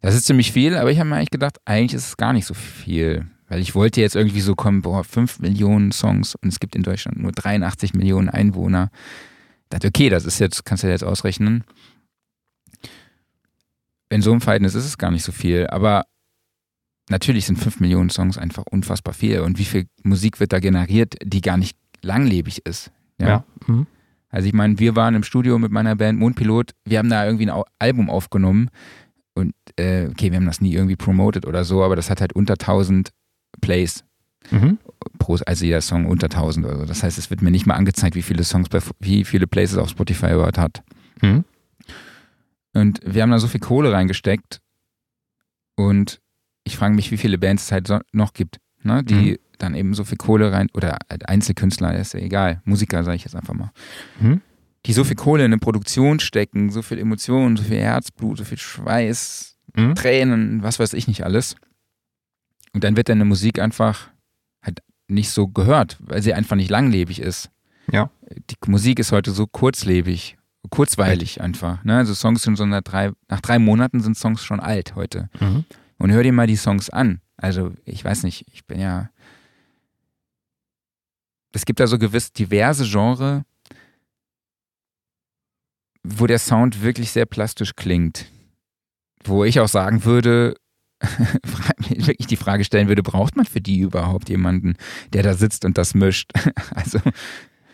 Das 0.00 0.14
ist 0.14 0.26
ziemlich 0.26 0.52
viel, 0.52 0.76
aber 0.76 0.90
ich 0.90 0.98
habe 0.98 1.08
mir 1.08 1.16
eigentlich 1.16 1.30
gedacht, 1.30 1.58
eigentlich 1.64 1.94
ist 1.94 2.06
es 2.06 2.16
gar 2.16 2.32
nicht 2.32 2.46
so 2.46 2.54
viel. 2.54 3.26
Weil 3.48 3.60
ich 3.60 3.74
wollte 3.74 4.00
jetzt 4.00 4.16
irgendwie 4.16 4.40
so 4.40 4.54
kommen, 4.54 4.82
boah, 4.82 5.04
5 5.04 5.40
Millionen 5.40 5.92
Songs 5.92 6.34
und 6.34 6.48
es 6.48 6.58
gibt 6.58 6.74
in 6.74 6.82
Deutschland 6.82 7.18
nur 7.18 7.32
83 7.32 7.94
Millionen 7.94 8.28
Einwohner. 8.28 8.90
Ich 9.64 9.68
dachte, 9.70 9.88
okay, 9.88 10.08
das 10.08 10.24
ist 10.24 10.38
jetzt, 10.38 10.64
kannst 10.64 10.84
du 10.84 10.88
jetzt 10.88 11.04
ausrechnen. 11.04 11.64
In 14.08 14.22
so 14.22 14.32
einem 14.32 14.40
Verhältnis 14.40 14.74
ist 14.74 14.84
es 14.84 14.98
gar 14.98 15.10
nicht 15.10 15.24
so 15.24 15.32
viel, 15.32 15.66
aber 15.68 16.06
natürlich 17.08 17.46
sind 17.46 17.56
5 17.56 17.80
Millionen 17.80 18.10
Songs 18.10 18.36
einfach 18.38 18.64
unfassbar 18.70 19.14
viel. 19.14 19.40
Und 19.40 19.58
wie 19.58 19.64
viel 19.64 19.86
Musik 20.02 20.40
wird 20.40 20.52
da 20.52 20.58
generiert, 20.58 21.14
die 21.24 21.40
gar 21.40 21.56
nicht 21.56 21.76
langlebig 22.02 22.66
ist? 22.66 22.90
Ja. 23.20 23.28
ja. 23.28 23.44
Mhm. 23.66 23.86
Also 24.28 24.48
ich 24.48 24.54
meine, 24.54 24.78
wir 24.78 24.96
waren 24.96 25.14
im 25.14 25.22
Studio 25.22 25.58
mit 25.58 25.70
meiner 25.70 25.96
Band 25.96 26.18
Mondpilot, 26.18 26.72
wir 26.84 26.98
haben 26.98 27.08
da 27.08 27.24
irgendwie 27.24 27.48
ein 27.48 27.62
Album 27.78 28.10
aufgenommen 28.10 28.70
und 29.36 29.54
äh, 29.78 30.06
okay, 30.06 30.30
wir 30.30 30.36
haben 30.36 30.46
das 30.46 30.62
nie 30.62 30.72
irgendwie 30.72 30.96
promoted 30.96 31.46
oder 31.46 31.64
so, 31.64 31.84
aber 31.84 31.94
das 31.94 32.08
hat 32.08 32.22
halt 32.22 32.32
unter 32.32 32.54
1000 32.54 33.10
Plays. 33.60 34.02
Mhm. 34.50 34.78
Pro, 35.18 35.36
also 35.44 35.64
jeder 35.64 35.82
Song 35.82 36.06
unter 36.06 36.26
1000 36.26 36.64
oder 36.64 36.78
so. 36.78 36.84
Das 36.86 37.02
heißt, 37.02 37.18
es 37.18 37.28
wird 37.28 37.42
mir 37.42 37.50
nicht 37.50 37.66
mal 37.66 37.74
angezeigt, 37.74 38.16
wie 38.16 38.22
viele 38.22 38.44
Songs, 38.44 38.70
bei, 38.70 38.80
wie 38.98 39.24
viele 39.24 39.46
Plays 39.46 39.72
es 39.72 39.78
auf 39.78 39.90
Spotify 39.90 40.32
überhaupt 40.32 40.56
hat. 40.58 40.82
Mhm. 41.20 41.44
Und 42.72 43.00
wir 43.04 43.22
haben 43.22 43.30
da 43.30 43.38
so 43.38 43.46
viel 43.46 43.60
Kohle 43.60 43.92
reingesteckt 43.92 44.60
und 45.76 46.20
ich 46.64 46.76
frage 46.76 46.94
mich, 46.94 47.10
wie 47.10 47.16
viele 47.18 47.38
Bands 47.38 47.64
es 47.64 47.72
halt 47.72 47.90
noch 48.12 48.32
gibt, 48.32 48.58
ne, 48.82 49.04
die 49.04 49.32
mhm. 49.32 49.36
dann 49.58 49.74
eben 49.74 49.94
so 49.94 50.04
viel 50.04 50.18
Kohle 50.18 50.50
rein, 50.50 50.68
oder 50.74 50.98
Einzelkünstler, 51.26 51.94
ist 51.94 52.14
ja 52.14 52.20
egal, 52.20 52.62
Musiker 52.64 53.04
sage 53.04 53.16
ich 53.16 53.24
jetzt 53.24 53.36
einfach 53.36 53.54
mal, 53.54 53.70
mhm. 54.18 54.40
Die 54.86 54.92
so 54.92 55.02
viel 55.02 55.16
Kohle 55.16 55.44
in 55.44 55.52
eine 55.52 55.58
Produktion 55.58 56.20
stecken, 56.20 56.70
so 56.70 56.80
viel 56.80 56.98
Emotionen, 56.98 57.56
so 57.56 57.64
viel 57.64 57.80
Herzblut, 57.80 58.38
so 58.38 58.44
viel 58.44 58.58
Schweiß, 58.58 59.58
mhm. 59.74 59.94
Tränen, 59.96 60.62
was 60.62 60.78
weiß 60.78 60.92
ich 60.92 61.08
nicht 61.08 61.24
alles. 61.24 61.56
Und 62.72 62.84
dann 62.84 62.96
wird 62.96 63.08
deine 63.08 63.24
Musik 63.24 63.58
einfach 63.58 64.10
halt 64.62 64.82
nicht 65.08 65.30
so 65.30 65.48
gehört, 65.48 65.96
weil 66.00 66.22
sie 66.22 66.34
einfach 66.34 66.56
nicht 66.56 66.70
langlebig 66.70 67.20
ist. 67.20 67.50
Ja. 67.90 68.10
Die 68.50 68.56
Musik 68.66 68.98
ist 68.98 69.12
heute 69.12 69.32
so 69.32 69.46
kurzlebig, 69.46 70.36
kurzweilig 70.70 71.40
einfach. 71.40 71.82
Ne? 71.84 71.96
Also 71.96 72.14
Songs 72.14 72.42
sind 72.42 72.56
so 72.56 72.64
nach 72.64 72.82
drei, 72.82 73.12
nach 73.28 73.40
drei 73.40 73.58
Monaten 73.58 74.00
sind 74.00 74.16
Songs 74.16 74.44
schon 74.44 74.60
alt 74.60 74.94
heute. 74.94 75.30
Mhm. 75.40 75.64
Und 75.98 76.12
hör 76.12 76.22
dir 76.22 76.32
mal 76.32 76.46
die 76.46 76.56
Songs 76.56 76.90
an. 76.90 77.20
Also 77.36 77.72
ich 77.84 78.04
weiß 78.04 78.22
nicht, 78.22 78.46
ich 78.52 78.66
bin 78.66 78.80
ja. 78.80 79.10
Es 81.52 81.64
gibt 81.64 81.80
da 81.80 81.86
so 81.86 81.98
gewiss 81.98 82.32
diverse 82.32 82.84
Genre, 82.84 83.44
wo 86.06 86.26
der 86.26 86.38
Sound 86.38 86.82
wirklich 86.82 87.10
sehr 87.10 87.26
plastisch 87.26 87.74
klingt. 87.74 88.26
Wo 89.24 89.44
ich 89.44 89.60
auch 89.60 89.68
sagen 89.68 90.04
würde, 90.04 90.56
wirklich 91.88 92.26
die 92.26 92.36
Frage 92.36 92.64
stellen 92.64 92.88
würde, 92.88 93.02
braucht 93.02 93.36
man 93.36 93.44
für 93.44 93.60
die 93.60 93.80
überhaupt 93.80 94.28
jemanden, 94.28 94.76
der 95.12 95.22
da 95.22 95.34
sitzt 95.34 95.64
und 95.64 95.76
das 95.78 95.94
mischt? 95.94 96.30
also. 96.74 97.00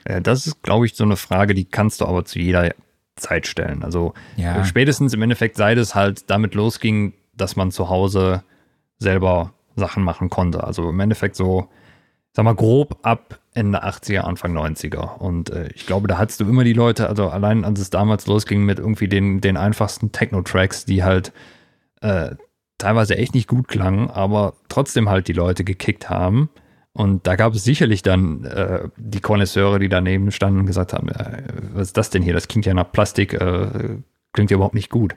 Das 0.04 0.46
ist, 0.46 0.62
glaube 0.62 0.86
ich, 0.86 0.94
so 0.94 1.04
eine 1.04 1.16
Frage, 1.16 1.54
die 1.54 1.64
kannst 1.64 2.00
du 2.00 2.06
aber 2.06 2.24
zu 2.24 2.40
jeder 2.40 2.74
Zeit 3.16 3.46
stellen. 3.46 3.84
Also 3.84 4.14
ja. 4.36 4.64
spätestens 4.64 5.14
im 5.14 5.22
Endeffekt, 5.22 5.56
seit 5.56 5.78
es 5.78 5.94
halt 5.94 6.28
damit 6.28 6.54
losging, 6.54 7.12
dass 7.34 7.54
man 7.54 7.70
zu 7.70 7.88
Hause 7.88 8.42
selber 8.98 9.52
Sachen 9.76 10.02
machen 10.02 10.28
konnte. 10.28 10.64
Also 10.64 10.90
im 10.90 10.98
Endeffekt 10.98 11.36
so, 11.36 11.68
sag 12.32 12.44
mal, 12.44 12.54
grob 12.54 12.98
ab 13.02 13.41
Ende 13.54 13.84
80er, 13.84 14.20
Anfang 14.20 14.56
90er. 14.56 15.18
Und 15.18 15.50
äh, 15.50 15.68
ich 15.74 15.86
glaube, 15.86 16.08
da 16.08 16.18
hattest 16.18 16.40
du 16.40 16.44
immer 16.44 16.64
die 16.64 16.72
Leute, 16.72 17.08
also 17.08 17.28
allein 17.28 17.64
als 17.64 17.80
es 17.80 17.90
damals 17.90 18.26
losging 18.26 18.64
mit 18.64 18.78
irgendwie 18.78 19.08
den, 19.08 19.40
den 19.40 19.56
einfachsten 19.56 20.12
Techno-Tracks, 20.12 20.86
die 20.86 21.04
halt 21.04 21.32
äh, 22.00 22.30
teilweise 22.78 23.16
echt 23.16 23.34
nicht 23.34 23.48
gut 23.48 23.68
klangen, 23.68 24.10
aber 24.10 24.54
trotzdem 24.68 25.08
halt 25.08 25.28
die 25.28 25.34
Leute 25.34 25.64
gekickt 25.64 26.08
haben. 26.08 26.48
Und 26.94 27.26
da 27.26 27.36
gab 27.36 27.54
es 27.54 27.64
sicherlich 27.64 28.02
dann 28.02 28.44
äh, 28.44 28.88
die 28.96 29.20
Konnoisseure, 29.20 29.78
die 29.78 29.88
daneben 29.88 30.30
standen 30.30 30.60
und 30.60 30.66
gesagt 30.66 30.92
haben, 30.92 31.08
äh, 31.08 31.42
was 31.72 31.88
ist 31.88 31.96
das 31.96 32.10
denn 32.10 32.22
hier? 32.22 32.34
Das 32.34 32.48
klingt 32.48 32.66
ja 32.66 32.74
nach 32.74 32.90
Plastik, 32.90 33.34
äh, 33.34 33.98
klingt 34.32 34.50
ja 34.50 34.56
überhaupt 34.56 34.74
nicht 34.74 34.90
gut. 34.90 35.14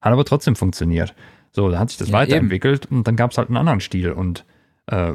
Hat 0.00 0.12
aber 0.12 0.24
trotzdem 0.24 0.56
funktioniert. 0.56 1.14
So, 1.52 1.70
da 1.70 1.78
hat 1.78 1.90
sich 1.90 1.98
das 1.98 2.08
ja, 2.08 2.14
weiterentwickelt 2.14 2.86
eben. 2.86 2.98
und 2.98 3.06
dann 3.06 3.16
gab 3.16 3.32
es 3.32 3.38
halt 3.38 3.48
einen 3.48 3.56
anderen 3.56 3.80
Stil 3.80 4.12
und 4.12 4.44
äh, 4.86 5.12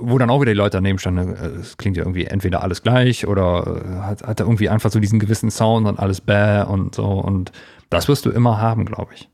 wo 0.00 0.18
dann 0.18 0.30
auch 0.30 0.40
wieder 0.40 0.52
die 0.52 0.58
Leute 0.58 0.78
daneben 0.78 0.98
standen, 0.98 1.34
äh, 1.34 1.48
es 1.60 1.76
klingt 1.76 1.96
ja 1.96 2.02
irgendwie 2.02 2.24
entweder 2.24 2.62
alles 2.62 2.82
gleich 2.82 3.26
oder 3.26 3.82
äh, 3.84 4.02
hat, 4.02 4.22
hat 4.22 4.40
er 4.40 4.46
irgendwie 4.46 4.68
einfach 4.68 4.90
so 4.90 5.00
diesen 5.00 5.18
gewissen 5.18 5.50
Sound 5.50 5.86
und 5.86 5.98
alles 5.98 6.20
bäh 6.20 6.62
und 6.62 6.94
so 6.94 7.06
und 7.06 7.52
das 7.90 8.08
wirst 8.08 8.24
du 8.24 8.30
immer 8.30 8.60
haben, 8.60 8.86
glaube 8.86 9.14
ich. 9.14 9.28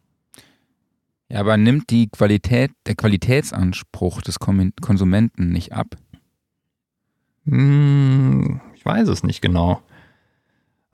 Ja, 1.29 1.41
aber 1.41 1.57
nimmt 1.57 1.91
die 1.91 2.09
Qualität, 2.09 2.71
der 2.87 2.95
Qualitätsanspruch 2.95 4.23
des 4.23 4.39
Konsumenten 4.39 5.51
nicht 5.51 5.73
ab? 5.73 5.97
Hm, 7.47 8.61
ich 8.75 8.85
weiß 8.85 9.09
es 9.09 9.25
nicht 9.25 9.41
genau. 9.41 9.83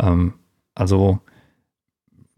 Ähm, 0.00 0.34
also 0.74 1.20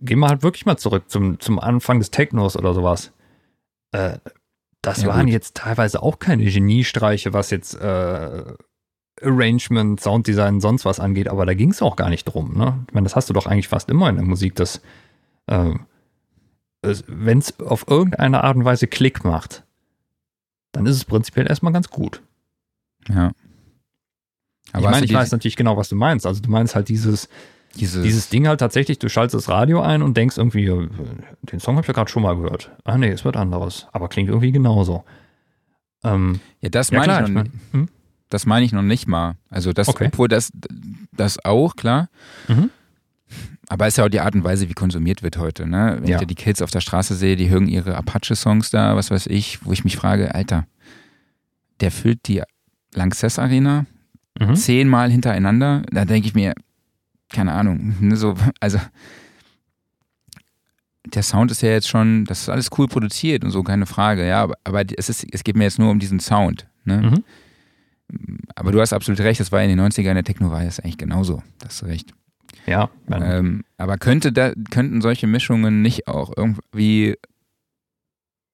gehen 0.00 0.18
wir 0.18 0.28
halt 0.28 0.42
wirklich 0.42 0.66
mal 0.66 0.76
zurück 0.76 1.04
zum, 1.08 1.38
zum 1.40 1.58
Anfang 1.58 1.98
des 1.98 2.10
Technos 2.10 2.56
oder 2.56 2.74
sowas. 2.74 3.12
Äh, 3.92 4.18
das 4.84 5.02
ja, 5.02 5.08
waren 5.08 5.26
gut. 5.26 5.32
jetzt 5.32 5.56
teilweise 5.56 6.02
auch 6.02 6.18
keine 6.18 6.44
Geniestreiche, 6.44 7.32
was 7.32 7.50
jetzt 7.50 7.74
äh, 7.74 8.44
Arrangement, 9.22 10.00
Sounddesign, 10.00 10.60
sonst 10.60 10.84
was 10.84 11.00
angeht, 11.00 11.28
aber 11.28 11.46
da 11.46 11.54
ging 11.54 11.70
es 11.70 11.82
auch 11.82 11.96
gar 11.96 12.10
nicht 12.10 12.24
drum. 12.24 12.56
Ne? 12.56 12.84
Ich 12.88 12.94
meine, 12.94 13.04
das 13.04 13.16
hast 13.16 13.30
du 13.30 13.32
doch 13.32 13.46
eigentlich 13.46 13.68
fast 13.68 13.88
immer 13.88 14.08
in 14.08 14.16
der 14.16 14.24
Musik, 14.24 14.54
dass 14.56 14.80
äh, 15.46 15.74
wenn 16.82 17.38
es 17.38 17.58
auf 17.60 17.86
irgendeine 17.88 18.44
Art 18.44 18.56
und 18.56 18.64
Weise 18.64 18.86
Klick 18.86 19.24
macht, 19.24 19.64
dann 20.72 20.84
ist 20.86 20.96
es 20.96 21.04
prinzipiell 21.04 21.48
erstmal 21.48 21.72
ganz 21.72 21.88
gut. 21.88 22.22
Ja. 23.08 23.32
Aber 24.72 24.84
ich 24.86 24.90
meine, 24.90 25.06
ich 25.06 25.14
weiß 25.14 25.32
natürlich 25.32 25.56
genau, 25.56 25.76
was 25.76 25.88
du 25.88 25.96
meinst. 25.96 26.26
Also 26.26 26.42
du 26.42 26.50
meinst 26.50 26.74
halt 26.74 26.88
dieses, 26.88 27.28
dieses, 27.74 28.02
dieses 28.02 28.28
Ding 28.28 28.46
halt 28.46 28.60
tatsächlich, 28.60 28.98
du 28.98 29.08
schaltest 29.08 29.34
das 29.34 29.48
Radio 29.48 29.80
ein 29.80 30.02
und 30.02 30.16
denkst 30.16 30.38
irgendwie, 30.38 30.66
den 30.66 31.60
Song 31.60 31.76
habe 31.76 31.84
ich 31.84 31.88
ja 31.88 31.94
gerade 31.94 32.10
schon 32.10 32.22
mal 32.22 32.36
gehört. 32.36 32.70
Ah 32.84 32.98
nee, 32.98 33.10
es 33.10 33.24
wird 33.24 33.36
anderes, 33.36 33.86
aber 33.92 34.08
klingt 34.08 34.28
irgendwie 34.28 34.52
genauso. 34.52 35.04
Ähm, 36.02 36.40
ja, 36.60 36.68
das 36.68 36.92
meine 36.92 37.12
ja, 37.12 37.14
ich, 37.24 37.28
noch, 37.28 37.28
ich 37.28 37.34
mein, 37.34 37.52
hm? 37.72 37.88
das 38.28 38.46
meine 38.46 38.64
ich 38.64 38.72
noch 38.72 38.82
nicht 38.82 39.06
mal. 39.06 39.36
Also 39.50 39.72
das, 39.72 39.88
okay. 39.88 40.08
obwohl 40.12 40.28
das, 40.28 40.50
das 41.12 41.44
auch, 41.44 41.76
klar. 41.76 42.08
Mhm. 42.48 42.70
Aber 43.68 43.86
es 43.86 43.94
ist 43.94 43.98
ja 43.98 44.04
auch 44.04 44.10
die 44.10 44.20
Art 44.20 44.34
und 44.34 44.44
Weise, 44.44 44.68
wie 44.68 44.74
konsumiert 44.74 45.22
wird 45.22 45.38
heute. 45.38 45.66
Ne? 45.66 45.98
Wenn 46.00 46.08
ja. 46.08 46.20
ich 46.20 46.26
die 46.26 46.34
Kids 46.34 46.60
auf 46.60 46.70
der 46.70 46.80
Straße 46.80 47.14
sehe, 47.14 47.36
die 47.36 47.48
hören 47.48 47.66
ihre 47.66 47.96
Apache-Songs 47.96 48.70
da, 48.70 48.94
was 48.96 49.10
weiß 49.10 49.26
ich, 49.28 49.64
wo 49.64 49.72
ich 49.72 49.84
mich 49.84 49.96
frage, 49.96 50.34
Alter, 50.34 50.66
der 51.80 51.90
füllt 51.90 52.28
die 52.28 52.42
Lanxess 52.94 53.38
Arena 53.38 53.86
mhm. 54.38 54.54
zehnmal 54.54 55.10
hintereinander. 55.10 55.82
Da 55.90 56.04
denke 56.04 56.28
ich 56.28 56.34
mir, 56.34 56.54
keine 57.34 57.52
Ahnung, 57.52 57.96
ne, 58.00 58.16
so, 58.16 58.34
also 58.60 58.78
der 61.06 61.22
Sound 61.22 61.50
ist 61.50 61.60
ja 61.60 61.70
jetzt 61.70 61.88
schon, 61.88 62.24
das 62.24 62.42
ist 62.42 62.48
alles 62.48 62.70
cool 62.78 62.88
produziert 62.88 63.44
und 63.44 63.50
so, 63.50 63.62
keine 63.62 63.86
Frage, 63.86 64.26
ja, 64.26 64.42
aber, 64.42 64.54
aber 64.64 64.84
es, 64.96 65.08
ist, 65.10 65.26
es 65.30 65.44
geht 65.44 65.56
mir 65.56 65.64
jetzt 65.64 65.78
nur 65.78 65.90
um 65.90 65.98
diesen 65.98 66.18
Sound. 66.18 66.66
Ne? 66.84 67.02
Mhm. 68.08 68.38
Aber 68.54 68.72
du 68.72 68.80
hast 68.80 68.92
absolut 68.92 69.20
recht, 69.20 69.40
das 69.40 69.52
war 69.52 69.62
in 69.62 69.68
den 69.68 69.80
90ern, 69.80 70.14
der 70.14 70.24
Techno 70.24 70.50
war 70.50 70.62
jetzt 70.62 70.82
eigentlich 70.82 70.98
genauso, 70.98 71.42
das 71.58 71.74
ist 71.74 71.84
recht. 71.84 72.14
Ja. 72.66 72.88
Ähm, 73.10 73.64
aber 73.76 73.98
könnte 73.98 74.32
da, 74.32 74.52
könnten 74.70 75.02
solche 75.02 75.26
Mischungen 75.26 75.82
nicht 75.82 76.08
auch 76.08 76.32
irgendwie 76.34 77.16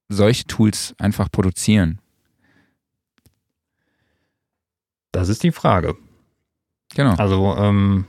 solche 0.09 0.45
Tools 0.47 0.95
einfach 0.99 1.31
produzieren? 1.31 2.01
Das 5.13 5.29
ist 5.29 5.43
die 5.45 5.53
Frage. 5.53 5.97
Genau. 6.95 7.15
Also, 7.15 7.57
ähm, 7.57 8.05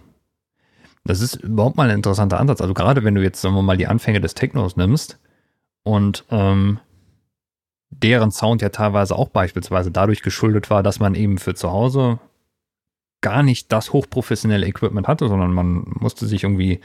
das 1.04 1.22
ist 1.22 1.36
überhaupt 1.36 1.78
mal 1.78 1.90
ein 1.90 1.96
interessanter 1.96 2.40
Ansatz. 2.40 2.62
Also 2.62 2.74
gerade 2.74 3.04
wenn 3.04 3.16
du 3.16 3.24
jetzt, 3.24 3.42
sagen 3.42 3.56
wir 3.56 3.62
mal, 3.62 3.78
die 3.78 3.88
Anfänge 3.88 4.22
des 4.22 4.36
Technos 4.36 4.76
nimmst 4.76 5.20
und 5.84 6.26
ähm, 6.30 6.80
deren 7.90 8.32
Sound 8.32 8.62
ja 8.62 8.70
teilweise 8.70 9.16
auch 9.16 9.30
beispielsweise 9.30 9.92
dadurch 9.92 10.22
geschuldet 10.22 10.70
war, 10.70 10.84
dass 10.84 11.00
man 11.00 11.16
eben 11.16 11.38
für 11.38 11.56
zu 11.56 11.72
Hause 11.72 12.20
gar 13.22 13.44
nicht 13.44 13.72
das 13.72 13.94
hochprofessionelle 13.94 14.66
Equipment 14.68 15.08
hatte, 15.08 15.28
sondern 15.28 15.54
man 15.54 15.86
musste 16.00 16.26
sich 16.26 16.44
irgendwie 16.44 16.82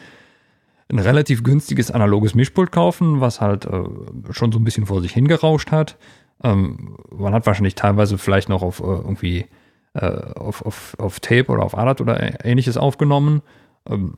ein 0.89 0.99
relativ 0.99 1.43
günstiges 1.43 1.91
analoges 1.91 2.35
Mischpult 2.35 2.71
kaufen, 2.71 3.21
was 3.21 3.41
halt 3.41 3.65
äh, 3.65 3.85
schon 4.31 4.53
so 4.53 4.59
ein 4.59 4.65
bisschen 4.65 4.87
vor 4.87 5.01
sich 5.01 5.13
hingerauscht 5.13 5.73
hat. 5.73 5.97
Ähm, 6.43 6.99
man 7.11 7.33
hat 7.33 7.47
wahrscheinlich 7.47 7.75
teilweise 7.75 8.19
vielleicht 8.19 8.49
noch 8.49 8.63
auf 8.63 8.81
äh, 8.81 8.85
irgendwie 8.85 9.47
äh, 9.95 10.35
auf, 10.35 10.65
auf, 10.65 10.97
auf 10.99 11.21
Tape 11.21 11.47
oder 11.49 11.65
auf 11.65 11.77
ADAT 11.77 12.01
oder 12.01 12.45
ähnliches 12.45 12.77
aufgenommen. 12.77 13.43
Ähm, 13.89 14.17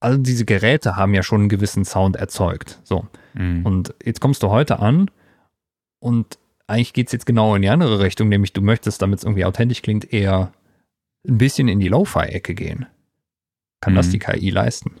all 0.00 0.18
diese 0.18 0.44
Geräte 0.44 0.96
haben 0.96 1.14
ja 1.14 1.22
schon 1.22 1.40
einen 1.40 1.48
gewissen 1.48 1.84
Sound 1.84 2.16
erzeugt. 2.16 2.80
So. 2.84 3.06
Mhm. 3.32 3.64
Und 3.64 3.94
jetzt 4.04 4.20
kommst 4.20 4.42
du 4.42 4.50
heute 4.50 4.78
an 4.78 5.10
und 5.98 6.38
eigentlich 6.66 6.92
geht 6.92 7.08
es 7.08 7.12
jetzt 7.12 7.26
genau 7.26 7.54
in 7.54 7.62
die 7.62 7.68
andere 7.68 8.00
Richtung, 8.00 8.28
nämlich 8.28 8.52
du 8.52 8.60
möchtest, 8.60 9.02
damit 9.02 9.18
es 9.18 9.24
irgendwie 9.24 9.44
authentisch 9.44 9.82
klingt, 9.82 10.12
eher 10.12 10.52
ein 11.26 11.38
bisschen 11.38 11.68
in 11.68 11.80
die 11.80 11.88
Lo-Fi-Ecke 11.88 12.54
gehen. 12.54 12.86
Kann 13.80 13.94
mhm. 13.94 13.96
das 13.96 14.10
die 14.10 14.18
KI 14.18 14.50
leisten? 14.50 14.92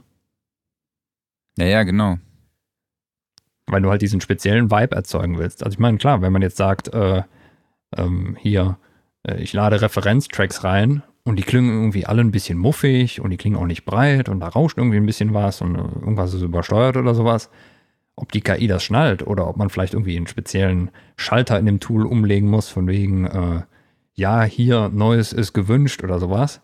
Ja, 1.56 1.66
ja, 1.66 1.82
genau. 1.82 2.18
Weil 3.66 3.82
du 3.82 3.90
halt 3.90 4.02
diesen 4.02 4.20
speziellen 4.20 4.70
Vibe 4.70 4.96
erzeugen 4.96 5.38
willst. 5.38 5.62
Also 5.62 5.74
ich 5.74 5.78
meine, 5.78 5.98
klar, 5.98 6.20
wenn 6.22 6.32
man 6.32 6.42
jetzt 6.42 6.56
sagt, 6.56 6.88
äh, 6.88 7.22
ähm, 7.96 8.36
hier, 8.40 8.78
äh, 9.26 9.36
ich 9.40 9.52
lade 9.52 9.80
Referenztracks 9.80 10.64
rein 10.64 11.02
und 11.24 11.36
die 11.36 11.42
klingen 11.42 11.70
irgendwie 11.70 12.06
alle 12.06 12.20
ein 12.20 12.30
bisschen 12.30 12.58
muffig 12.58 13.20
und 13.20 13.30
die 13.30 13.36
klingen 13.36 13.56
auch 13.56 13.66
nicht 13.66 13.84
breit 13.84 14.28
und 14.28 14.40
da 14.40 14.48
rauscht 14.48 14.76
irgendwie 14.76 14.98
ein 14.98 15.06
bisschen 15.06 15.32
was 15.34 15.62
und 15.62 15.74
äh, 15.74 15.78
irgendwas 15.78 16.34
ist 16.34 16.42
übersteuert 16.42 16.96
oder 16.96 17.14
sowas. 17.14 17.50
Ob 18.16 18.30
die 18.30 18.42
KI 18.42 18.68
das 18.68 18.84
schnallt 18.84 19.26
oder 19.26 19.48
ob 19.48 19.56
man 19.56 19.70
vielleicht 19.70 19.94
irgendwie 19.94 20.16
einen 20.16 20.26
speziellen 20.26 20.90
Schalter 21.16 21.58
in 21.58 21.66
dem 21.66 21.80
Tool 21.80 22.06
umlegen 22.06 22.48
muss, 22.48 22.68
von 22.68 22.86
wegen, 22.86 23.26
äh, 23.26 23.62
ja, 24.14 24.42
hier 24.44 24.90
Neues 24.90 25.32
ist 25.32 25.52
gewünscht 25.52 26.04
oder 26.04 26.20
sowas. 26.20 26.60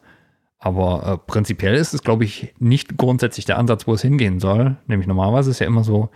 Aber 0.59 1.07
äh, 1.07 1.19
prinzipiell 1.27 1.75
ist 1.75 1.95
es, 1.95 2.03
glaube 2.03 2.25
ich, 2.25 2.55
nicht 2.59 2.99
grundsätzlich 2.99 3.47
der 3.47 3.59
Ansatz, 3.59 3.87
wo 3.87 3.95
es 3.95 4.03
hingehen 4.03 4.39
soll. 4.41 4.77
Nämlich 4.87 5.09
normalerweise 5.09 5.51
ist 5.51 5.59
ja 5.59 5.67
immer 5.67 5.83
so, 5.83 6.11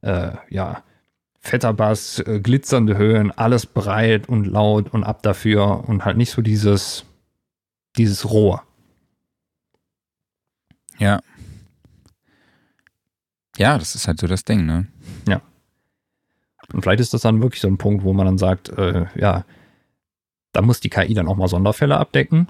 äh, 0.00 0.32
ja, 0.48 0.82
fetter 1.38 1.74
Bass, 1.74 2.18
äh, 2.20 2.40
glitzernde 2.40 2.96
Höhen, 2.96 3.30
alles 3.30 3.66
breit 3.66 4.28
und 4.28 4.46
laut 4.46 4.92
und 4.92 5.04
ab 5.04 5.22
dafür 5.22 5.84
und 5.86 6.04
halt 6.04 6.16
nicht 6.16 6.30
so 6.30 6.42
dieses, 6.42 7.04
dieses 7.96 8.30
Rohr. 8.30 8.62
Ja. 10.98 11.20
Ja, 13.56 13.78
das 13.78 13.94
ist 13.94 14.06
halt 14.06 14.20
so 14.20 14.26
das 14.26 14.44
Ding, 14.44 14.64
ne? 14.64 14.86
Ja. 15.26 15.42
Und 16.72 16.82
vielleicht 16.82 17.00
ist 17.00 17.12
das 17.14 17.22
dann 17.22 17.42
wirklich 17.42 17.60
so 17.60 17.68
ein 17.68 17.78
Punkt, 17.78 18.04
wo 18.04 18.12
man 18.12 18.26
dann 18.26 18.38
sagt, 18.38 18.68
äh, 18.70 19.06
ja, 19.16 19.44
da 20.52 20.62
muss 20.62 20.80
die 20.80 20.90
KI 20.90 21.14
dann 21.14 21.28
auch 21.28 21.36
mal 21.36 21.48
Sonderfälle 21.48 21.96
abdecken. 21.96 22.48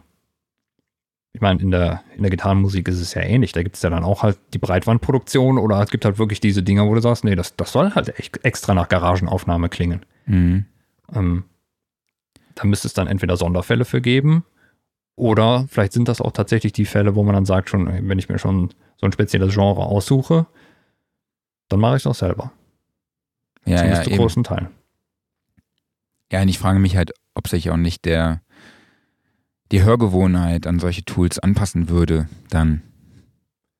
Ich 1.32 1.40
meine, 1.40 1.60
in 1.60 1.70
der, 1.70 2.02
in 2.16 2.22
der 2.22 2.30
Gitarrenmusik 2.30 2.88
ist 2.88 3.00
es 3.00 3.14
ja 3.14 3.22
ähnlich. 3.22 3.52
Da 3.52 3.62
gibt 3.62 3.76
es 3.76 3.82
ja 3.82 3.90
dann 3.90 4.04
auch 4.04 4.22
halt 4.22 4.38
die 4.52 4.58
Breitbandproduktion 4.58 5.58
oder 5.58 5.80
es 5.80 5.90
gibt 5.90 6.04
halt 6.04 6.18
wirklich 6.18 6.40
diese 6.40 6.62
Dinger, 6.62 6.86
wo 6.86 6.94
du 6.94 7.00
sagst, 7.00 7.24
nee, 7.24 7.36
das, 7.36 7.54
das 7.56 7.72
soll 7.72 7.94
halt 7.94 8.18
echt 8.18 8.44
extra 8.44 8.74
nach 8.74 8.88
Garagenaufnahme 8.88 9.68
klingen. 9.68 10.04
Mhm. 10.26 10.66
Ähm, 11.14 11.44
da 12.56 12.64
müsste 12.64 12.88
es 12.88 12.94
dann 12.94 13.06
entweder 13.06 13.36
Sonderfälle 13.36 13.84
für 13.84 14.00
geben 14.00 14.44
oder 15.16 15.66
vielleicht 15.68 15.92
sind 15.92 16.08
das 16.08 16.20
auch 16.20 16.32
tatsächlich 16.32 16.72
die 16.72 16.86
Fälle, 16.86 17.14
wo 17.14 17.22
man 17.22 17.34
dann 17.34 17.44
sagt, 17.46 17.68
schon, 17.70 17.86
wenn 18.08 18.18
ich 18.18 18.28
mir 18.28 18.38
schon 18.38 18.70
so 18.96 19.06
ein 19.06 19.12
spezielles 19.12 19.54
Genre 19.54 19.84
aussuche, 19.84 20.46
dann 21.68 21.80
mache 21.80 21.96
ich 21.96 22.02
es 22.02 22.06
auch 22.06 22.14
selber. 22.14 22.52
Ja, 23.66 23.76
Zumindest 23.78 24.02
ja, 24.02 24.04
zu 24.04 24.10
eben. 24.10 24.18
großen 24.18 24.44
Teilen. 24.44 24.68
ja, 26.32 26.42
und 26.42 26.48
ich 26.48 26.58
frage 26.58 26.78
mich 26.78 26.96
halt, 26.96 27.12
ob 27.34 27.48
sich 27.48 27.70
auch 27.70 27.76
nicht 27.76 28.04
der 28.04 28.40
die 29.72 29.84
Hörgewohnheit 29.84 30.66
an 30.66 30.80
solche 30.80 31.04
Tools 31.04 31.38
anpassen 31.38 31.88
würde, 31.88 32.28
dann, 32.48 32.82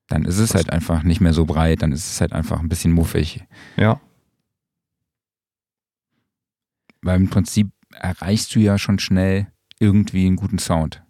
dann 0.07 0.23
ist 0.23 0.37
es 0.37 0.51
Was? 0.51 0.55
halt 0.55 0.69
einfach 0.69 1.03
nicht 1.03 1.19
mehr 1.19 1.33
so 1.33 1.45
breit, 1.45 1.81
dann 1.81 1.91
ist 1.91 2.09
es 2.09 2.21
halt 2.21 2.31
einfach 2.31 2.59
ein 2.61 2.69
bisschen 2.69 2.93
muffig. 2.93 3.43
Ja. 3.75 3.99
Weil 7.01 7.19
im 7.19 7.29
Prinzip 7.29 7.71
erreichst 7.91 8.55
du 8.55 8.59
ja 8.59 8.77
schon 8.77 8.99
schnell 8.99 9.47
irgendwie 9.79 10.27
einen 10.27 10.37
guten 10.37 10.59
Sound. 10.59 11.03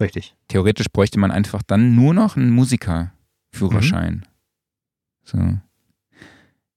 Richtig. 0.00 0.34
Theoretisch 0.48 0.86
bräuchte 0.92 1.18
man 1.18 1.30
einfach 1.30 1.62
dann 1.62 1.94
nur 1.94 2.14
noch 2.14 2.36
einen 2.36 2.50
Musikerführerschein. 2.50 4.24
So. 5.24 5.58